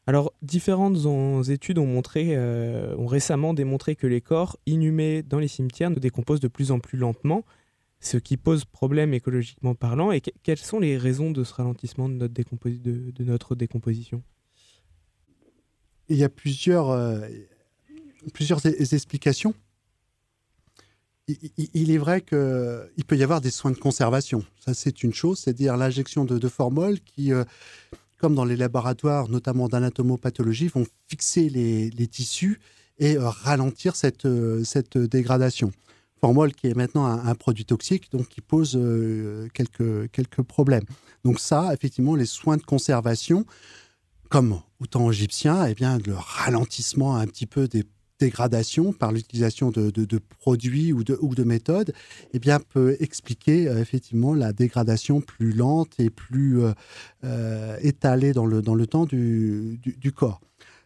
Alors, 0.09 0.33
différentes 0.41 1.49
études 1.49 1.79
ont, 1.79 1.87
montré, 1.87 2.37
euh, 2.37 2.95
ont 2.97 3.07
récemment 3.07 3.55
démontré 3.55 3.97
que 3.97 4.07
les 4.07 4.21
corps 4.21 4.57
inhumés 4.65 5.25
dans 5.25 5.41
les 5.41 5.49
cimetières 5.49 5.91
ne 5.91 5.97
décomposent 5.97 6.41
de 6.41 6.49
plus 6.49 6.71
en 6.71 6.79
plus 6.79 6.97
lentement, 6.97 7.45
ce 7.99 8.17
qui 8.17 8.37
pose 8.37 8.65
problème 8.65 9.15
écologiquement 9.15 9.75
parlant. 9.75 10.13
Et 10.13 10.21
quelles 10.21 10.59
sont 10.59 10.79
les 10.79 10.97
raisons 10.97 11.33
de 11.33 11.43
ce 11.43 11.53
ralentissement 11.55 12.09
de 12.09 12.31
notre, 13.25 13.57
décomposition? 13.57 14.23
Il 16.09 16.17
y 16.17 16.23
a 16.23 16.29
plusieurs, 16.29 16.91
euh, 16.91 17.27
plusieurs 18.33 18.65
explications. 18.65 19.55
Il, 21.27 21.91
est 21.91 21.99
vrai 21.99 22.21
qu'il 22.21 23.05
peut 23.05 23.17
y 23.17 23.25
avoir 23.25 23.41
des 23.41 23.51
soins 23.51 23.73
de 23.73 23.77
conservation. 23.77 24.45
Ça, 24.61 24.75
c'est 24.75 25.03
une 25.03 25.13
chose, 25.13 25.41
c'est-à-dire 25.41 25.77
l'injection 25.77 26.25
de, 26.25 26.49
formol 26.49 27.01
qui... 27.01 27.33
Euh, 27.33 27.43
comme 28.19 28.35
dans 28.35 28.45
les 28.45 28.57
laboratoires, 28.57 29.29
notamment 29.29 29.69
d'anatomopathologie, 29.69 30.69
vont 30.69 30.87
fixer 31.09 31.49
les, 31.49 32.07
tissus 32.07 32.61
et 32.99 33.17
euh, 33.17 33.29
ralentir 33.29 33.97
cette, 33.97 34.27
euh, 34.27 34.64
cette 34.64 34.97
dégradation. 34.97 35.73
Formol 36.21 36.55
qui 36.55 36.69
est 36.69 36.75
maintenant 36.75 37.05
un, 37.05 37.35
produit 37.35 37.67
toxique, 37.67 38.11
donc 38.11 38.29
qui 38.29 38.41
pose 38.41 38.75
euh, 38.75 39.49
quelques, 39.53 40.11
quelques 40.12 40.43
problèmes. 40.43 40.85
Donc 41.25 41.41
ça, 41.41 41.75
effectivement, 41.75 42.14
les 42.14 42.25
soins 42.25 42.57
de 42.57 42.62
conservation, 42.62 43.45
comme 44.31 44.61
au 44.81 44.87
temps 44.87 45.11
égyptien, 45.11 45.67
eh 45.67 45.75
bien, 45.75 45.99
le 46.07 46.14
ralentissement 46.14 47.17
un 47.17 47.27
petit 47.27 47.47
peu 47.47 47.69
des 47.69 47.85
dégradation 48.19 48.93
par 48.93 49.12
l'utilisation 49.12 49.71
de, 49.71 50.19
produits 50.39 50.93
ou 50.93 51.05
de, 51.05 51.19
ou 51.21 51.35
de 51.35 51.45
méthodes, 51.45 51.93
eh 52.33 52.39
bien, 52.39 52.61
peut 52.61 52.97
expliquer 53.01 53.69
euh, 53.69 53.81
effectivement 53.81 54.35
la 54.35 54.53
dégradation 54.53 55.21
plus 55.21 55.53
lente 55.53 55.99
et 55.99 56.11
plus 56.11 56.62
euh, 56.62 56.73
euh, 57.25 57.77
étalée 57.81 58.33
dans 58.33 58.47
le, 58.47 58.62
dans 58.62 58.75
le 58.75 58.87
temps 58.87 59.05
du, 59.05 59.79
du, 59.83 60.12
corps. 60.12 60.41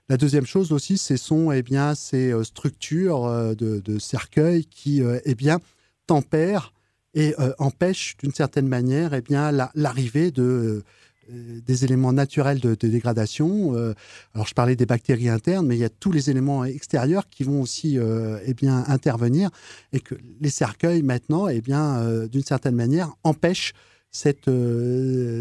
La 0.08 0.16
deuxième 0.16 0.46
chose 0.46 0.72
aussi, 0.72 0.98
ce 0.98 1.16
sont 1.16 1.52
eh 1.52 1.62
bien, 1.62 1.94
ces 1.94 2.32
structures 2.42 3.54
de, 3.54 3.98
cercueil 4.00 4.64
qui 4.64 5.02
eh 5.24 5.34
bien, 5.36 5.60
tempèrent 6.08 6.72
et 7.14 7.32
empêchent 7.58 8.16
d'une 8.16 8.32
certaine 8.32 8.66
manière 8.66 9.14
eh 9.14 9.20
bien, 9.20 9.52
l'arrivée 9.76 10.32
de 10.32 10.82
des 11.30 11.84
éléments 11.84 12.12
naturels 12.12 12.60
de, 12.60 12.74
dégradation. 12.74 13.74
Euh, 13.74 13.94
alors, 14.34 14.46
je 14.46 14.54
parlais 14.54 14.76
des 14.76 14.86
bactéries 14.86 15.28
internes, 15.28 15.66
mais 15.66 15.76
il 15.76 15.80
y 15.80 15.84
a 15.84 15.88
tous 15.88 16.12
les 16.12 16.30
éléments 16.30 16.64
extérieurs 16.64 17.28
qui 17.28 17.44
vont 17.44 17.60
aussi 17.60 17.98
euh, 17.98 18.38
eh 18.44 18.54
bien, 18.54 18.84
intervenir 18.88 19.50
et 19.92 20.00
que 20.00 20.14
les 20.40 20.50
cercueils, 20.50 21.02
maintenant, 21.02 21.48
eh 21.48 21.60
bien, 21.60 22.26
d'une 22.26 22.44
certaine 22.44 22.74
manière, 22.74 23.10
empêchent 23.24 23.72
cette, 24.10 24.50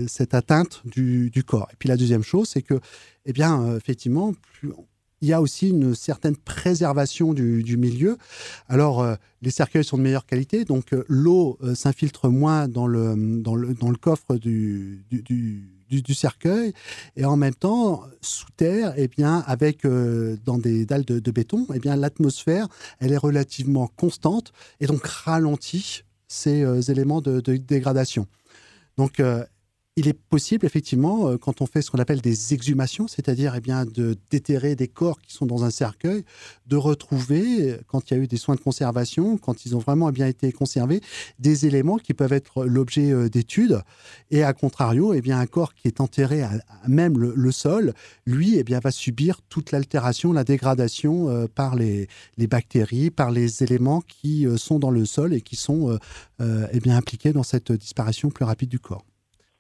cette 0.08 0.34
atteinte 0.34 0.82
du, 0.86 1.44
corps. 1.46 1.68
Et 1.72 1.76
puis, 1.78 1.90
la 1.90 1.98
deuxième 1.98 2.24
chose, 2.24 2.50
c'est 2.50 2.62
que, 2.62 2.80
eh 3.26 3.34
bien, 3.34 3.76
effectivement, 3.76 4.34
il 5.22 5.28
y 5.28 5.34
a 5.34 5.42
aussi 5.42 5.70
une 5.70 5.96
certaine 5.96 6.36
préservation 6.36 7.34
du, 7.34 7.78
milieu. 7.78 8.18
Alors, 8.68 9.06
les 9.42 9.52
cercueils 9.52 9.84
sont 9.84 9.98
de 9.98 10.04
meilleure 10.04 10.26
qualité, 10.26 10.66
donc 10.66 10.96
l'eau 11.08 11.58
s'infiltre 11.74 12.30
moins 12.30 12.68
dans 12.68 12.88
le, 12.88 13.16
dans, 13.42 13.56
le, 13.56 13.74
dans 13.74 13.90
le 13.90 13.98
coffre 13.98 14.36
du, 14.38 15.04
du, 15.10 15.22
du, 15.24 15.79
cercueil, 16.14 16.74
et 17.16 17.26
en 17.26 17.38
même 17.38 17.56
temps, 17.56 18.04
sous 18.22 18.50
terre, 18.56 18.94
eh 18.98 19.08
bien, 19.08 19.44
avec 19.48 19.86
dans 19.86 20.58
des 20.58 20.86
dalles 20.86 21.06
de, 21.06 21.32
béton, 21.32 21.68
eh 21.74 21.80
bien, 21.80 21.96
l'atmosphère, 21.96 22.68
elle 23.00 23.12
est 23.12 23.18
relativement 23.18 23.88
constante 23.88 24.52
et 24.80 24.88
donc 24.88 25.06
ralentit 25.06 26.04
ces 26.28 26.92
éléments 26.92 27.22
de, 27.22 27.40
de, 27.42 27.58
dégradation. 27.58 28.28
Donc, 28.98 29.22
il 30.00 30.08
est 30.08 30.14
possible, 30.14 30.66
effectivement, 30.66 31.28
euh, 31.28 31.38
quand 31.38 31.60
on 31.60 31.66
fait 31.66 31.82
ce 31.82 31.92
qu'on 31.92 32.00
appelle 32.00 32.22
des 32.22 32.54
exhumations, 32.54 33.10
c'est-à-dire 33.10 33.54
eh 33.58 33.60
bien, 33.60 33.84
de 33.84 34.16
déterrer 34.32 34.78
des 34.78 34.88
corps 34.88 35.20
qui 35.20 35.34
sont 35.34 35.46
dans 35.46 35.66
un 35.66 35.72
cercueil, 35.72 36.24
de 36.68 36.78
retrouver, 36.78 37.78
quand 37.88 38.10
il 38.10 38.14
y 38.14 38.18
a 38.18 38.24
eu 38.24 38.28
des 38.28 38.38
soins 38.38 38.56
de 38.56 38.62
conservation, 38.62 39.38
quand 39.38 39.66
ils 39.66 39.76
ont 39.76 39.80
vraiment 39.80 40.10
bien 40.12 40.28
été 40.28 40.54
conservés, 40.54 41.02
des 41.40 41.66
éléments 41.66 41.98
qui 41.98 42.14
peuvent 42.14 42.32
être 42.32 42.64
l'objet 42.64 43.12
euh, 43.12 43.28
d'études. 43.28 43.82
Et 44.32 44.42
à 44.42 44.54
contrario, 44.54 45.14
eh 45.14 45.20
bien, 45.22 45.38
un 45.38 45.48
corps 45.48 45.74
qui 45.74 45.90
est 45.90 46.00
enterré 46.00 46.44
même 46.88 47.18
le, 47.18 47.52
sol, 47.52 47.94
lui, 48.26 48.56
eh 48.56 48.64
bien, 48.64 48.80
va 48.80 48.92
subir 48.92 49.42
toute 49.50 49.74
l'altération, 49.74 50.32
la 50.32 50.46
dégradation 50.46 51.28
euh, 51.28 51.48
par 51.54 51.76
les, 51.76 52.08
bactéries, 52.38 53.10
par 53.10 53.32
les 53.32 53.64
éléments 53.64 54.00
qui 54.00 54.48
sont 54.56 54.80
dans 54.80 54.92
le 54.92 55.04
sol 55.04 55.34
et 55.34 55.42
qui 55.42 55.58
sont 55.58 56.00
eh 56.40 56.80
bien, 56.80 56.96
impliqués 56.96 57.34
dans 57.34 57.44
cette 57.44 57.72
disparition 57.72 58.30
plus 58.30 58.46
rapide 58.46 58.70
du 58.70 58.80
corps. 58.80 59.04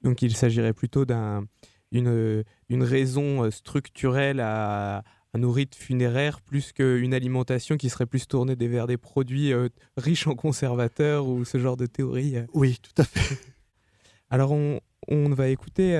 Donc 0.03 0.21
il 0.21 0.35
s'agirait 0.35 0.73
plutôt 0.73 1.05
d'une 1.05 2.43
une 2.69 2.83
raison 2.83 3.43
euh, 3.43 3.51
structurelle 3.51 4.39
à, 4.39 5.03
nos 5.37 5.51
rites 5.51 5.75
funéraires 5.75 6.41
plus 6.41 6.73
qu'une 6.73 7.13
alimentation 7.13 7.77
qui 7.77 7.89
serait 7.89 8.07
plus 8.07 8.27
tournée 8.27 8.55
vers 8.55 8.87
des 8.87 8.97
produits 8.97 9.53
euh, 9.53 9.69
riches 9.95 10.25
en 10.25 10.33
conservateurs 10.33 11.27
ou 11.27 11.45
ce 11.45 11.59
genre 11.59 11.77
de 11.77 11.85
théorie. 11.85 12.37
Euh. 12.37 12.45
Oui, 12.53 12.79
tout 12.81 12.99
à 12.99 13.05
fait. 13.05 13.37
Alors 14.31 14.51
on, 14.51 14.79
on 15.07 15.29
va 15.29 15.49
écouter 15.49 15.95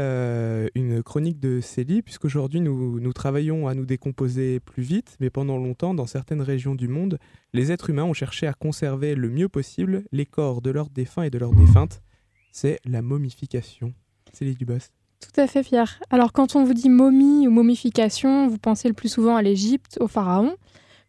une 0.76 1.02
chronique 1.02 1.40
de 1.40 1.62
Célie, 1.62 2.04
puisqu'aujourd'hui 2.04 2.62
nous, 2.62 3.00
nous 3.00 3.14
travaillons 3.14 3.68
à 3.68 3.74
nous 3.74 3.88
décomposer 3.88 4.60
plus 4.60 4.84
vite, 4.84 5.16
mais 5.20 5.32
pendant 5.32 5.58
longtemps, 5.58 5.96
dans 5.96 6.06
certaines 6.06 6.44
régions 6.44 6.76
du 6.76 6.88
monde, 6.88 7.18
les 7.54 7.72
êtres 7.72 7.90
humains 7.90 8.04
ont 8.04 8.14
cherché 8.14 8.46
à 8.46 8.54
conserver 8.54 9.16
le 9.16 9.30
mieux 9.30 9.50
possible 9.50 10.04
les 10.12 10.28
corps 10.28 10.62
de 10.62 10.70
leurs 10.70 10.92
défunts 10.92 11.24
et 11.24 11.32
de 11.32 11.40
leurs 11.40 11.56
défuntes 11.56 12.04
c'est 12.52 12.80
la 12.86 13.02
momification. 13.02 13.94
C'est 14.34 14.46
du 14.46 14.56
Dubas. 14.56 14.90
Tout 15.20 15.42
à 15.42 15.48
fait 15.48 15.64
fier. 15.64 16.00
Alors 16.10 16.32
quand 16.32 16.56
on 16.56 16.64
vous 16.64 16.74
dit 16.74 16.90
momie 16.90 17.48
ou 17.48 17.52
momification, 17.52 18.48
vous 18.48 18.58
pensez 18.58 18.88
le 18.88 18.94
plus 18.94 19.10
souvent 19.10 19.36
à 19.36 19.42
l'Égypte, 19.42 19.98
au 20.00 20.08
pharaon, 20.08 20.56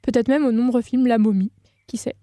peut-être 0.03 0.29
même 0.29 0.45
au 0.45 0.53
nombreux 0.53 0.83
film 0.83 1.07
La 1.07 1.19
momie, 1.19 1.53
qui 1.87 1.97
sait. 1.97 2.17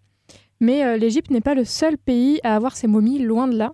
Mais 0.59 0.83
euh, 0.83 0.97
l'Égypte 0.97 1.31
n'est 1.31 1.41
pas 1.41 1.55
le 1.55 1.65
seul 1.65 1.97
pays 1.97 2.39
à 2.43 2.55
avoir 2.55 2.75
ces 2.75 2.87
momies, 2.87 3.19
loin 3.19 3.47
de 3.47 3.55
là. 3.55 3.73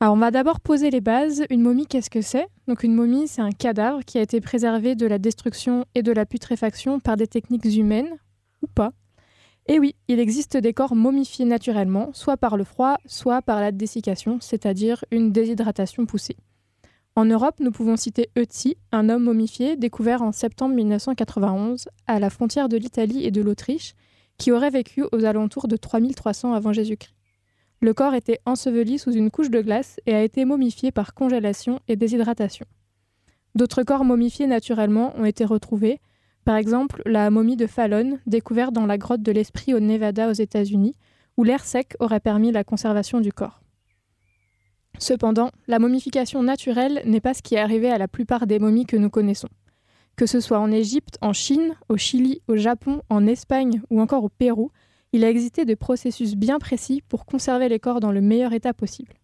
Alors 0.00 0.14
on 0.14 0.18
va 0.18 0.30
d'abord 0.30 0.60
poser 0.60 0.90
les 0.90 1.00
bases. 1.00 1.44
Une 1.50 1.62
momie, 1.62 1.86
qu'est-ce 1.86 2.10
que 2.10 2.22
c'est? 2.22 2.46
Donc 2.66 2.82
une 2.82 2.94
momie, 2.94 3.28
c'est 3.28 3.42
un 3.42 3.52
cadavre 3.52 4.04
qui 4.04 4.18
a 4.18 4.22
été 4.22 4.40
préservé 4.40 4.94
de 4.94 5.06
la 5.06 5.18
destruction 5.18 5.84
et 5.94 6.02
de 6.02 6.12
la 6.12 6.26
putréfaction 6.26 6.98
par 6.98 7.16
des 7.16 7.26
techniques 7.26 7.64
humaines, 7.64 8.16
ou 8.62 8.66
pas. 8.66 8.90
Et 9.66 9.78
oui, 9.78 9.94
il 10.08 10.18
existe 10.18 10.56
des 10.56 10.72
corps 10.72 10.94
momifiés 10.94 11.44
naturellement, 11.44 12.10
soit 12.12 12.36
par 12.36 12.56
le 12.56 12.64
froid, 12.64 12.96
soit 13.06 13.42
par 13.42 13.60
la 13.60 13.70
dessiccation, 13.70 14.38
c'est-à-dire 14.40 15.04
une 15.10 15.30
déshydratation 15.30 16.04
poussée. 16.04 16.36
En 17.14 17.26
Europe, 17.26 17.60
nous 17.60 17.70
pouvons 17.70 17.96
citer 17.96 18.30
Ötzi, 18.36 18.76
un 18.90 19.08
homme 19.08 19.24
momifié 19.24 19.76
découvert 19.76 20.22
en 20.22 20.32
septembre 20.32 20.74
1991 20.74 21.88
à 22.06 22.18
la 22.18 22.30
frontière 22.30 22.68
de 22.68 22.76
l'Italie 22.76 23.24
et 23.24 23.30
de 23.30 23.42
l'Autriche, 23.42 23.94
qui 24.38 24.50
aurait 24.50 24.70
vécu 24.70 25.04
aux 25.12 25.24
alentours 25.24 25.68
de 25.68 25.76
3300 25.76 26.54
avant 26.54 26.72
Jésus-Christ. 26.72 27.14
Le 27.80 27.94
corps 27.94 28.14
était 28.14 28.40
enseveli 28.46 28.98
sous 28.98 29.12
une 29.12 29.30
couche 29.30 29.50
de 29.50 29.60
glace 29.60 30.00
et 30.06 30.14
a 30.14 30.22
été 30.22 30.44
momifié 30.44 30.90
par 30.90 31.14
congélation 31.14 31.80
et 31.86 31.96
déshydratation. 31.96 32.64
D'autres 33.54 33.82
corps 33.82 34.04
momifiés 34.04 34.46
naturellement 34.46 35.12
ont 35.18 35.24
été 35.24 35.44
retrouvés, 35.44 36.00
par 36.44 36.56
exemple, 36.56 37.02
la 37.06 37.30
momie 37.30 37.56
de 37.56 37.66
Fallon, 37.66 38.18
découverte 38.26 38.72
dans 38.72 38.86
la 38.86 38.98
grotte 38.98 39.22
de 39.22 39.32
l'Esprit 39.32 39.74
au 39.74 39.80
Nevada 39.80 40.28
aux 40.28 40.32
États-Unis, 40.32 40.94
où 41.36 41.44
l'air 41.44 41.64
sec 41.64 41.94
aurait 42.00 42.20
permis 42.20 42.50
la 42.50 42.64
conservation 42.64 43.20
du 43.20 43.32
corps. 43.32 43.60
Cependant, 44.98 45.50
la 45.66 45.78
momification 45.78 46.42
naturelle 46.42 47.02
n'est 47.06 47.20
pas 47.20 47.34
ce 47.34 47.42
qui 47.42 47.54
est 47.54 47.60
arrivé 47.60 47.90
à 47.90 47.98
la 47.98 48.08
plupart 48.08 48.46
des 48.46 48.58
momies 48.58 48.86
que 48.86 48.96
nous 48.96 49.10
connaissons. 49.10 49.48
Que 50.16 50.26
ce 50.26 50.40
soit 50.40 50.58
en 50.58 50.70
Égypte, 50.70 51.16
en 51.22 51.32
Chine, 51.32 51.74
au 51.88 51.96
Chili, 51.96 52.42
au 52.48 52.56
Japon, 52.56 53.02
en 53.08 53.26
Espagne 53.26 53.80
ou 53.90 54.00
encore 54.00 54.24
au 54.24 54.28
Pérou, 54.28 54.70
il 55.12 55.24
a 55.24 55.30
existé 55.30 55.64
des 55.64 55.76
processus 55.76 56.36
bien 56.36 56.58
précis 56.58 57.02
pour 57.08 57.24
conserver 57.24 57.68
les 57.68 57.78
corps 57.78 58.00
dans 58.00 58.12
le 58.12 58.20
meilleur 58.20 58.52
état 58.52 58.74
possible. 58.74 59.14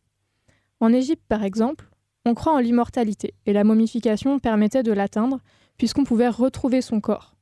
En 0.81 0.93
Égypte, 0.93 1.23
par 1.29 1.45
exemple, 1.45 1.89
on 2.25 2.35
croit 2.35 2.55
en 2.55 2.59
l'immortalité 2.59 3.35
et 3.47 3.53
la 3.53 3.65
momification 3.65 4.39
permettait 4.39 4.83
de 4.83 4.93
l'atteindre 4.93 5.41
puisqu'on 5.79 6.05
pouvait 6.05 6.29
retrouver 6.29 6.83
son 6.83 7.01
corps. 7.01 7.37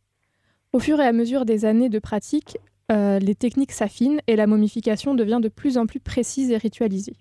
Au 0.72 0.78
fur 0.78 1.01
et 1.01 1.07
à 1.07 1.12
mesure 1.12 1.45
des 1.47 1.64
années 1.64 1.89
de 1.89 1.99
pratique, 1.99 2.59
euh, 2.93 3.18
les 3.18 3.34
techniques 3.34 3.72
s'affinent 3.72 4.20
et 4.26 4.37
la 4.37 4.47
momification 4.47 5.14
devient 5.14 5.41
de 5.43 5.49
plus 5.49 5.78
en 5.78 5.87
plus 5.87 6.01
précise 6.01 6.51
et 6.51 6.57
ritualisée. 6.57 7.16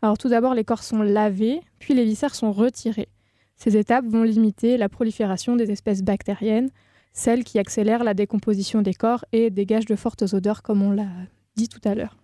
Alors 0.00 0.16
tout 0.16 0.28
d'abord, 0.28 0.54
les 0.54 0.64
corps 0.64 0.84
sont 0.84 1.02
lavés, 1.02 1.60
puis 1.78 1.92
les 1.92 2.04
viscères 2.04 2.34
sont 2.34 2.52
retirés. 2.52 3.08
Ces 3.56 3.76
étapes 3.76 4.06
vont 4.06 4.22
limiter 4.22 4.76
la 4.76 4.88
prolifération 4.88 5.56
des 5.56 5.72
espèces 5.72 6.02
bactériennes, 6.02 6.70
celles 7.12 7.42
qui 7.42 7.58
accélèrent 7.58 8.04
la 8.04 8.14
décomposition 8.14 8.80
des 8.80 8.94
corps 8.94 9.24
et 9.32 9.50
dégagent 9.50 9.86
de 9.86 9.96
fortes 9.96 10.22
odeurs, 10.32 10.62
comme 10.62 10.82
on 10.82 10.92
l'a 10.92 11.08
dit 11.56 11.68
tout 11.68 11.80
à 11.84 11.96
l'heure. 11.96 12.16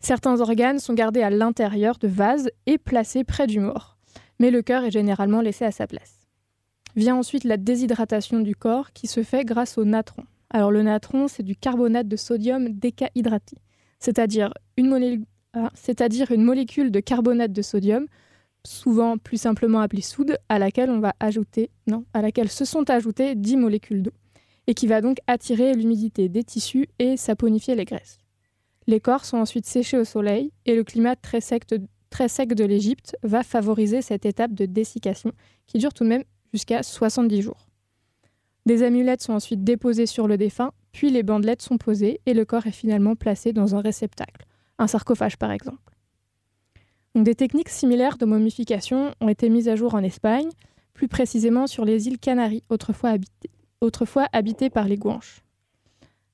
Certains 0.00 0.40
organes 0.40 0.78
sont 0.78 0.94
gardés 0.94 1.22
à 1.22 1.30
l'intérieur 1.30 1.96
de 1.98 2.08
vases 2.08 2.50
et 2.66 2.76
placés 2.76 3.24
près 3.24 3.46
du 3.46 3.60
mort, 3.60 3.96
mais 4.38 4.50
le 4.50 4.60
cœur 4.60 4.84
est 4.84 4.90
généralement 4.90 5.40
laissé 5.40 5.64
à 5.64 5.70
sa 5.70 5.86
place. 5.86 6.19
Vient 6.96 7.16
ensuite 7.16 7.44
la 7.44 7.56
déshydratation 7.56 8.40
du 8.40 8.56
corps 8.56 8.92
qui 8.92 9.06
se 9.06 9.22
fait 9.22 9.44
grâce 9.44 9.78
au 9.78 9.84
natron. 9.84 10.24
Alors 10.50 10.72
le 10.72 10.82
natron, 10.82 11.28
c'est 11.28 11.42
du 11.42 11.54
carbonate 11.54 12.08
de 12.08 12.16
sodium 12.16 12.68
décahydraté, 12.68 13.56
c'est-à-dire 14.00 14.52
une, 14.76 15.24
ah, 15.54 15.70
une, 16.30 16.42
molécule 16.42 16.90
de 16.90 17.00
carbonate 17.00 17.52
de 17.52 17.62
sodium, 17.62 18.06
souvent 18.66 19.16
plus 19.16 19.36
simplement 19.36 19.80
appelée 19.80 20.02
soude, 20.02 20.36
à 20.48 20.58
laquelle 20.58 20.90
on 20.90 20.98
va 20.98 21.14
ajouter, 21.20 21.70
non, 21.86 22.04
à 22.14 22.20
laquelle 22.20 22.50
se 22.50 22.64
sont 22.64 22.90
ajoutées 22.90 23.36
10 23.36 23.56
molécules 23.56 24.02
d'eau, 24.02 24.12
et 24.66 24.74
qui 24.74 24.88
va 24.88 25.00
donc 25.00 25.18
attirer 25.28 25.74
l'humidité 25.74 26.28
des 26.28 26.42
tissus 26.42 26.88
et 26.98 27.16
saponifier 27.16 27.76
les 27.76 27.84
graisses. 27.84 28.18
Les 28.88 28.98
corps 28.98 29.24
sont 29.24 29.38
ensuite 29.38 29.66
séchés 29.66 29.98
au 29.98 30.04
soleil 30.04 30.52
et 30.66 30.74
le 30.74 30.82
climat 30.82 31.14
très 31.14 31.40
sec 31.40 31.68
de, 31.68 31.80
très 32.10 32.28
sec 32.28 32.54
de 32.54 32.64
l'Égypte 32.64 33.16
va 33.22 33.44
favoriser 33.44 34.02
cette 34.02 34.26
étape 34.26 34.52
de 34.52 34.66
dessiccation 34.66 35.30
qui 35.68 35.78
dure 35.78 35.94
tout 35.94 36.02
de 36.02 36.08
même 36.08 36.24
jusqu'à 36.52 36.82
70 36.82 37.42
jours. 37.42 37.66
Des 38.66 38.82
amulettes 38.82 39.22
sont 39.22 39.32
ensuite 39.32 39.64
déposées 39.64 40.06
sur 40.06 40.28
le 40.28 40.36
défunt, 40.36 40.72
puis 40.92 41.10
les 41.10 41.22
bandelettes 41.22 41.62
sont 41.62 41.78
posées 41.78 42.20
et 42.26 42.34
le 42.34 42.44
corps 42.44 42.66
est 42.66 42.72
finalement 42.72 43.16
placé 43.16 43.52
dans 43.52 43.74
un 43.74 43.80
réceptacle, 43.80 44.44
un 44.78 44.86
sarcophage 44.86 45.36
par 45.36 45.50
exemple. 45.50 45.94
des 47.14 47.34
techniques 47.34 47.68
similaires 47.68 48.18
de 48.18 48.26
momification 48.26 49.14
ont 49.20 49.28
été 49.28 49.48
mises 49.48 49.68
à 49.68 49.76
jour 49.76 49.94
en 49.94 50.02
Espagne, 50.02 50.48
plus 50.94 51.08
précisément 51.08 51.66
sur 51.66 51.84
les 51.84 52.08
îles 52.08 52.18
Canaries, 52.18 52.62
autrefois 52.68 53.16
habitées, 54.32 54.70
par 54.70 54.84
les 54.86 54.96
Guanches. 54.96 55.42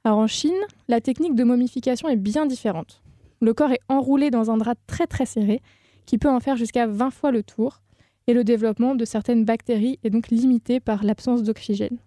En 0.04 0.26
Chine, 0.26 0.52
la 0.88 1.00
technique 1.00 1.34
de 1.34 1.44
momification 1.44 2.08
est 2.08 2.16
bien 2.16 2.46
différente. 2.46 3.02
Le 3.40 3.54
corps 3.54 3.72
est 3.72 3.80
enroulé 3.88 4.30
dans 4.30 4.50
un 4.50 4.56
drap 4.56 4.74
très 4.86 5.06
très 5.06 5.26
serré 5.26 5.60
qui 6.06 6.18
peut 6.18 6.30
en 6.30 6.40
faire 6.40 6.56
jusqu'à 6.56 6.86
20 6.86 7.10
fois 7.10 7.30
le 7.30 7.42
tour 7.42 7.80
et 8.27 8.35
le 8.35 8.45
développement 8.45 8.95
de 8.95 9.05
certaines 9.05 9.45
bactéries 9.45 9.99
est 10.03 10.11
donc 10.11 10.29
limité 10.29 10.81
par 10.81 11.05
l'absence 11.05 11.43
d'oxygène. 11.43 11.99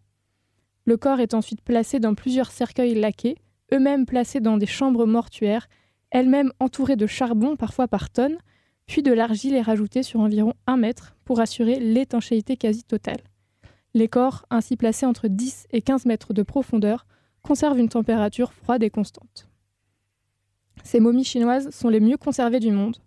Le 0.86 0.98
corps 0.98 1.20
est 1.20 1.34
ensuite 1.34 1.62
placé 1.62 2.00
dans 2.00 2.16
plusieurs 2.16 2.52
cercueils 2.52 2.96
laqués, 2.96 3.38
eux-mêmes 3.72 4.06
placés 4.06 4.40
dans 4.40 4.58
des 4.58 4.66
chambres 4.66 5.06
mortuaires, 5.06 5.68
elles-mêmes 6.12 6.52
entourées 6.60 6.96
de 6.96 7.08
charbon 7.08 7.56
parfois 7.56 7.88
par 7.88 8.10
tonnes, 8.10 8.38
puis 8.88 9.04
de 9.04 9.14
l'argile 9.14 9.56
est 9.56 9.62
rajoutée 9.62 10.02
sur 10.02 10.20
environ 10.20 10.54
un 10.66 10.78
mètre 10.78 11.16
pour 11.24 11.40
assurer 11.40 11.80
l'étanchéité 11.80 12.58
quasi 12.58 12.84
totale. 12.84 13.22
Les 13.94 14.08
corps, 14.08 14.46
ainsi 14.50 14.76
placés 14.76 15.06
entre 15.06 15.28
10 15.28 15.68
et 15.72 15.82
15 15.82 16.06
mètres 16.06 16.34
de 16.34 16.42
profondeur, 16.42 17.06
conservent 17.42 17.80
une 17.80 17.90
température 17.90 18.54
froide 18.54 18.84
et 18.84 18.90
constante. 18.90 19.48
Ces 20.84 21.00
momies 21.00 21.24
chinoises 21.24 21.70
sont 21.70 21.90
les 21.90 22.00
mieux 22.00 22.18
conservées 22.18 22.60
du 22.60 22.72
monde. 22.72 22.98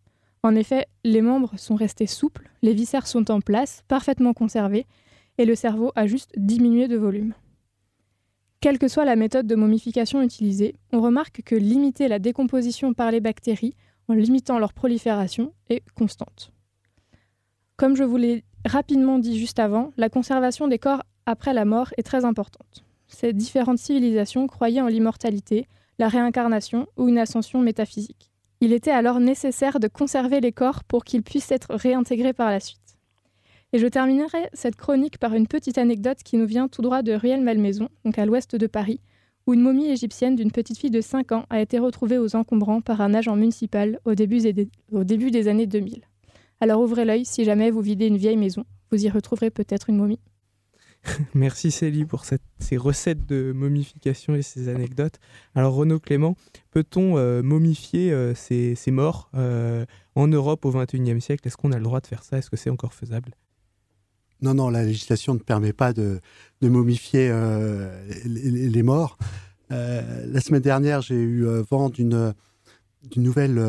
En 0.45 0.57
effet, 0.57 0.87
les 1.05 1.23
membres 1.23 1.57
sont 1.57 1.77
restés 1.77 2.09
souples, 2.09 2.51
les 2.63 2.75
viscères 2.75 3.07
sont 3.07 3.31
en 3.31 3.41
place, 3.41 3.85
parfaitement 3.87 4.33
conservés, 4.35 4.87
et 5.39 5.45
le 5.45 5.55
cerveau 5.55 5.93
a 5.95 6.07
juste 6.07 6.33
diminué 6.37 6.89
de 6.89 6.97
volume. 6.97 7.35
Quelle 8.61 8.79
que 8.79 8.89
soit 8.89 9.05
la 9.05 9.17
méthode 9.17 9.47
de 9.47 9.55
momification 9.55 10.21
utilisée, 10.21 10.75
on 10.93 11.01
remarque 11.01 11.43
que 11.43 11.55
limiter 11.55 12.09
la 12.09 12.19
décomposition 12.19 12.93
par 12.93 13.13
les 13.13 13.21
bactéries, 13.21 13.77
en 14.09 14.15
limitant 14.15 14.59
leur 14.59 14.73
prolifération, 14.73 15.53
est 15.69 15.83
constante. 15.95 16.53
Comme 17.77 17.97
je 17.97 18.05
vous 18.05 18.17
l'ai 18.17 18.45
rapidement 18.65 19.19
dit 19.19 19.39
juste 19.39 19.61
avant, 19.61 19.93
la 19.97 20.09
conservation 20.09 20.67
des 20.67 20.79
corps 20.79 21.03
après 21.25 21.55
la 21.55 21.65
mort 21.65 21.91
est 21.97 22.03
très 22.03 22.25
importante. 22.25 22.85
Ces 23.07 23.33
différentes 23.33 23.79
civilisations 23.79 24.49
croyaient 24.49 24.81
en 24.81 24.89
l'immortalité, 24.89 25.67
la 25.99 26.09
réincarnation 26.09 26.89
ou 26.97 27.09
une 27.09 27.19
ascension 27.19 27.61
métaphysique 27.61 28.32
Il 28.65 28.73
était 28.73 28.93
alors 28.93 29.19
nécessaire 29.19 29.81
de 29.81 29.89
conserver 29.89 30.41
les 30.41 30.53
corps 30.53 30.85
pour 30.85 31.03
qu'ils 31.03 31.25
puissent 31.25 31.51
être 31.51 31.75
réintégrés 31.75 32.33
par 32.33 32.49
la 32.49 32.61
suite. 32.61 32.79
Et 33.73 33.81
je 33.81 33.89
terminerai 33.89 34.51
cette 34.53 34.77
chronique 34.77 35.19
par 35.19 35.35
une 35.35 35.49
petite 35.49 35.79
anecdote 35.79 36.19
qui 36.25 36.37
nous 36.37 36.47
vient 36.47 36.69
tout 36.69 36.81
droit 36.81 37.03
de 37.03 37.13
Rueil-Malmaison, 37.13 37.89
donc 38.05 38.21
à 38.21 38.25
l'ouest 38.25 38.55
de 38.55 38.69
Paris, 38.69 39.01
où 39.49 39.55
une 39.55 39.63
momie 39.63 39.91
égyptienne 39.91 40.37
d'une 40.37 40.53
petite 40.53 40.79
fille 40.79 40.93
de 40.93 41.01
5 41.01 41.33
ans 41.33 41.45
a 41.51 41.61
été 41.61 41.81
retrouvée 41.81 42.19
aux 42.19 42.37
encombrants 42.37 42.81
par 42.81 43.01
un 43.01 43.15
agent 43.15 43.35
municipal 43.35 43.99
au 44.05 44.15
début 44.15 44.39
des, 44.39 44.69
au 44.93 45.03
début 45.03 45.33
des 45.33 45.49
années 45.49 45.67
2000. 45.67 46.03
Alors 46.61 46.83
ouvrez 46.83 47.05
l'œil 47.05 47.25
si 47.25 47.45
jamais 47.45 47.73
vous 47.73 47.81
videz 47.81 48.07
une 48.07 48.17
vieille 48.17 48.37
maison, 48.37 48.65
vous 48.93 49.05
y 49.05 49.11
retrouverez 49.11 49.51
peut-être 49.51 49.91
une 49.91 49.97
momie. 49.97 50.21
Merci 51.35 51.71
Célie 51.71 52.05
pour 52.05 52.25
ces 52.25 52.77
recettes 52.77 53.27
de 53.27 53.53
momification 53.53 54.35
et 54.35 54.43
ces 54.43 54.69
anecdotes. 54.69 55.19
Alors 55.55 55.75
Renaud 55.75 55.99
Clément, 55.99 56.37
peut-on 56.71 57.17
euh, 57.19 57.43
momifier 57.43 58.13
euh, 58.13 58.35
ces, 58.35 58.77
morts 58.89 59.31
euh, 59.35 59.85
en 60.15 60.29
Europe 60.29 60.65
au 60.65 60.73
XXIe 60.73 61.21
siècle? 61.21 61.47
Est-ce 61.47 61.57
qu'on 61.57 61.73
a 61.73 61.79
le 61.79 61.85
droit 61.85 62.01
de 62.01 62.07
faire 62.07 62.23
ça? 62.23 62.39
Est-ce 62.39 62.51
que 62.51 62.57
c'est 62.57 62.71
encore 62.71 62.95
faisable? 62.95 63.33
Non, 64.41 64.55
non, 64.55 64.71
la 64.71 64.85
législation 64.85 65.35
ne 65.35 65.39
permet 65.39 65.73
pas 65.73 65.93
de, 65.93 66.21
momifier 66.61 67.33
les, 68.25 68.83
morts. 68.83 69.17
la 69.71 70.41
semaine 70.41 70.63
dernière, 70.63 71.01
j'ai 71.01 71.15
eu 71.15 71.47
vent 71.71 71.91
d'une 71.91 72.35
nouvelle 73.15 73.61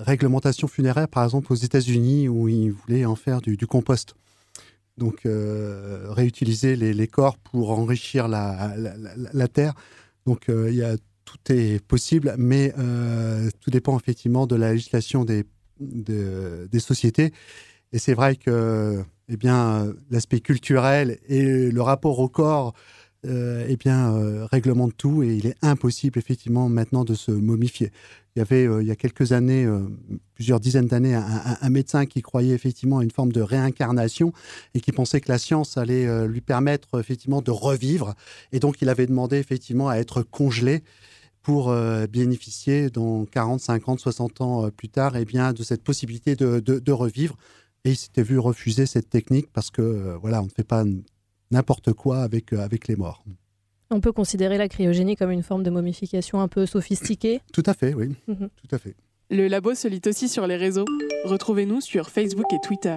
réglementation 0.00 0.68
funéraire, 0.68 1.08
par 1.08 1.24
exemple 1.24 1.50
aux 1.50 1.56
États-Unis, 1.56 2.28
où 2.28 2.46
ils 2.46 2.72
voulaient 2.72 3.06
en 3.06 3.16
faire 3.16 3.40
du 3.40 3.66
compost 3.66 4.16
donc 4.98 5.24
euh, 5.24 6.06
réutiliser 6.10 6.76
les, 6.76 7.08
corps 7.08 7.38
pour 7.38 7.70
enrichir 7.70 8.28
la, 8.28 9.48
terre. 9.52 9.74
Donc 10.26 10.48
euh, 10.48 10.68
il 10.70 10.76
y 10.76 10.82
a, 10.82 10.96
tout 11.24 11.38
est 11.52 11.82
possible, 11.84 12.34
mais 12.36 12.74
euh, 12.78 13.48
tout 13.60 13.70
dépend 13.70 13.98
effectivement 13.98 14.46
de 14.46 14.56
la 14.56 14.72
législation 14.72 15.24
des, 15.24 15.44
des 15.80 16.80
sociétés. 16.80 17.32
Et 17.92 17.98
c'est 17.98 18.14
vrai 18.14 18.36
que 18.36 19.02
eh 19.30 19.36
l'aspect 20.10 20.40
culturel 20.40 21.18
et 21.28 21.70
le 21.70 21.82
rapport 21.82 22.18
au 22.18 22.28
corps 22.28 22.74
euh, 23.26 23.66
eh 23.68 23.76
bien, 23.76 24.14
euh, 24.14 24.46
réglemente 24.46 24.96
tout 24.96 25.24
et 25.24 25.34
il 25.34 25.46
est 25.46 25.56
impossible 25.60 26.20
effectivement 26.20 26.68
maintenant 26.68 27.04
de 27.04 27.14
se 27.14 27.32
momifier. 27.32 27.90
Il 28.36 28.38
y 28.38 28.42
avait 28.42 28.64
euh, 28.64 28.80
il 28.80 28.86
y 28.86 28.92
a 28.92 28.96
quelques 28.96 29.32
années, 29.32 29.66
plusieurs 30.34 30.60
dizaines 30.60 30.86
d'années, 30.86 31.16
un, 31.16 31.70
médecin 31.70 32.06
qui 32.06 32.22
croyait 32.22 32.54
effectivement 32.54 32.98
à 32.98 33.02
une 33.02 33.10
forme 33.10 33.32
de 33.32 33.40
réincarnation 33.40 34.32
et 34.74 34.80
qui 34.80 34.92
pensait 34.92 35.20
que 35.20 35.32
la 35.32 35.38
science 35.38 35.76
allait 35.76 36.28
lui 36.28 36.40
permettre 36.40 37.00
effectivement 37.00 37.42
de 37.42 37.50
revivre. 37.50 38.14
Et 38.52 38.60
donc 38.60 38.80
il 38.82 38.88
avait 38.88 39.06
demandé 39.06 39.36
effectivement 39.38 39.88
à 39.88 39.96
être 39.96 40.22
congelé 40.22 40.84
pour 41.42 41.74
bénéficier 42.12 42.88
dans 42.90 43.24
40, 43.24 43.60
50, 43.60 43.98
60 43.98 44.40
ans 44.42 44.70
plus 44.70 44.88
tard 44.88 45.16
eh 45.16 45.24
bien, 45.24 45.52
de 45.52 45.64
cette 45.64 45.82
possibilité 45.82 46.36
de, 46.36 46.60
de 46.60 46.92
revivre. 46.92 47.36
Et 47.84 47.90
il 47.90 47.96
s'était 47.96 48.22
vu 48.22 48.38
refuser 48.38 48.86
cette 48.86 49.10
technique 49.10 49.48
parce 49.52 49.70
que 49.70 50.16
voilà, 50.20 50.40
on 50.40 50.44
ne 50.44 50.50
fait 50.50 50.64
pas 50.64 50.84
n'importe 51.50 51.92
quoi 51.92 52.20
avec, 52.20 52.52
euh, 52.52 52.60
avec 52.60 52.86
les 52.88 52.96
morts. 52.96 53.24
On 53.90 54.00
peut 54.00 54.12
considérer 54.12 54.58
la 54.58 54.68
cryogénie 54.68 55.16
comme 55.16 55.30
une 55.30 55.42
forme 55.42 55.62
de 55.62 55.70
momification 55.70 56.40
un 56.40 56.48
peu 56.48 56.66
sophistiquée 56.66 57.40
Tout 57.52 57.62
à 57.66 57.74
fait, 57.74 57.94
oui. 57.94 58.14
Mhm. 58.26 58.48
Tout 58.56 58.74
à 58.74 58.78
fait. 58.78 58.94
Le 59.30 59.48
labo 59.48 59.74
se 59.74 59.88
lit 59.88 60.00
aussi 60.06 60.28
sur 60.28 60.46
les 60.46 60.56
réseaux. 60.56 60.84
Retrouvez-nous 61.24 61.80
sur 61.80 62.10
Facebook 62.10 62.46
et 62.52 62.60
Twitter. 62.62 62.96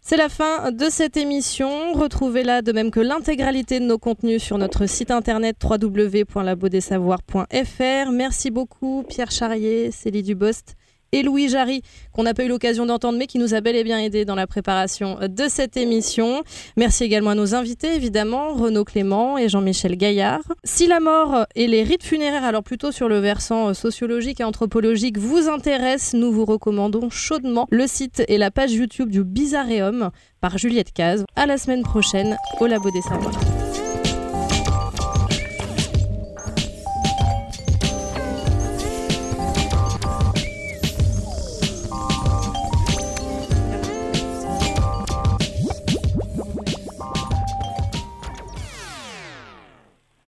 C'est 0.00 0.16
la 0.16 0.30
fin 0.30 0.72
de 0.72 0.88
cette 0.88 1.18
émission. 1.18 1.92
Retrouvez-la 1.92 2.62
de 2.62 2.72
même 2.72 2.90
que 2.90 2.98
l'intégralité 2.98 3.78
de 3.78 3.84
nos 3.84 3.98
contenus 3.98 4.42
sur 4.42 4.56
notre 4.56 4.86
site 4.86 5.10
internet 5.10 5.58
www.labodesavoirs.fr. 5.62 8.10
Merci 8.10 8.50
beaucoup 8.50 9.04
Pierre 9.06 9.30
Charrier, 9.30 9.90
Célie 9.90 10.22
Dubost 10.22 10.76
et 11.12 11.22
Louis 11.22 11.48
Jarry, 11.48 11.82
qu'on 12.12 12.22
n'a 12.22 12.34
pas 12.34 12.44
eu 12.44 12.48
l'occasion 12.48 12.86
d'entendre, 12.86 13.18
mais 13.18 13.26
qui 13.26 13.38
nous 13.38 13.54
a 13.54 13.60
bel 13.60 13.76
et 13.76 13.84
bien 13.84 13.98
aidé 13.98 14.24
dans 14.24 14.34
la 14.34 14.46
préparation 14.46 15.18
de 15.22 15.48
cette 15.48 15.76
émission. 15.76 16.42
Merci 16.76 17.04
également 17.04 17.30
à 17.30 17.34
nos 17.34 17.54
invités, 17.54 17.94
évidemment, 17.94 18.54
Renaud 18.54 18.84
Clément 18.84 19.38
et 19.38 19.48
Jean-Michel 19.48 19.96
Gaillard. 19.96 20.42
Si 20.64 20.86
la 20.86 21.00
mort 21.00 21.46
et 21.54 21.66
les 21.66 21.82
rites 21.82 22.04
funéraires, 22.04 22.44
alors 22.44 22.62
plutôt 22.62 22.92
sur 22.92 23.08
le 23.08 23.18
versant 23.18 23.74
sociologique 23.74 24.40
et 24.40 24.44
anthropologique, 24.44 25.18
vous 25.18 25.48
intéressent, 25.48 26.14
nous 26.14 26.32
vous 26.32 26.44
recommandons 26.44 27.10
chaudement 27.10 27.66
le 27.70 27.86
site 27.86 28.22
et 28.28 28.38
la 28.38 28.50
page 28.50 28.72
YouTube 28.72 29.10
du 29.10 29.24
Bizarreum 29.24 30.10
par 30.40 30.58
Juliette 30.58 30.92
Caz. 30.92 31.24
À 31.36 31.46
la 31.46 31.58
semaine 31.58 31.82
prochaine 31.82 32.36
au 32.60 32.66
Labo 32.66 32.90
des 32.90 33.02
Savoirs. 33.02 33.57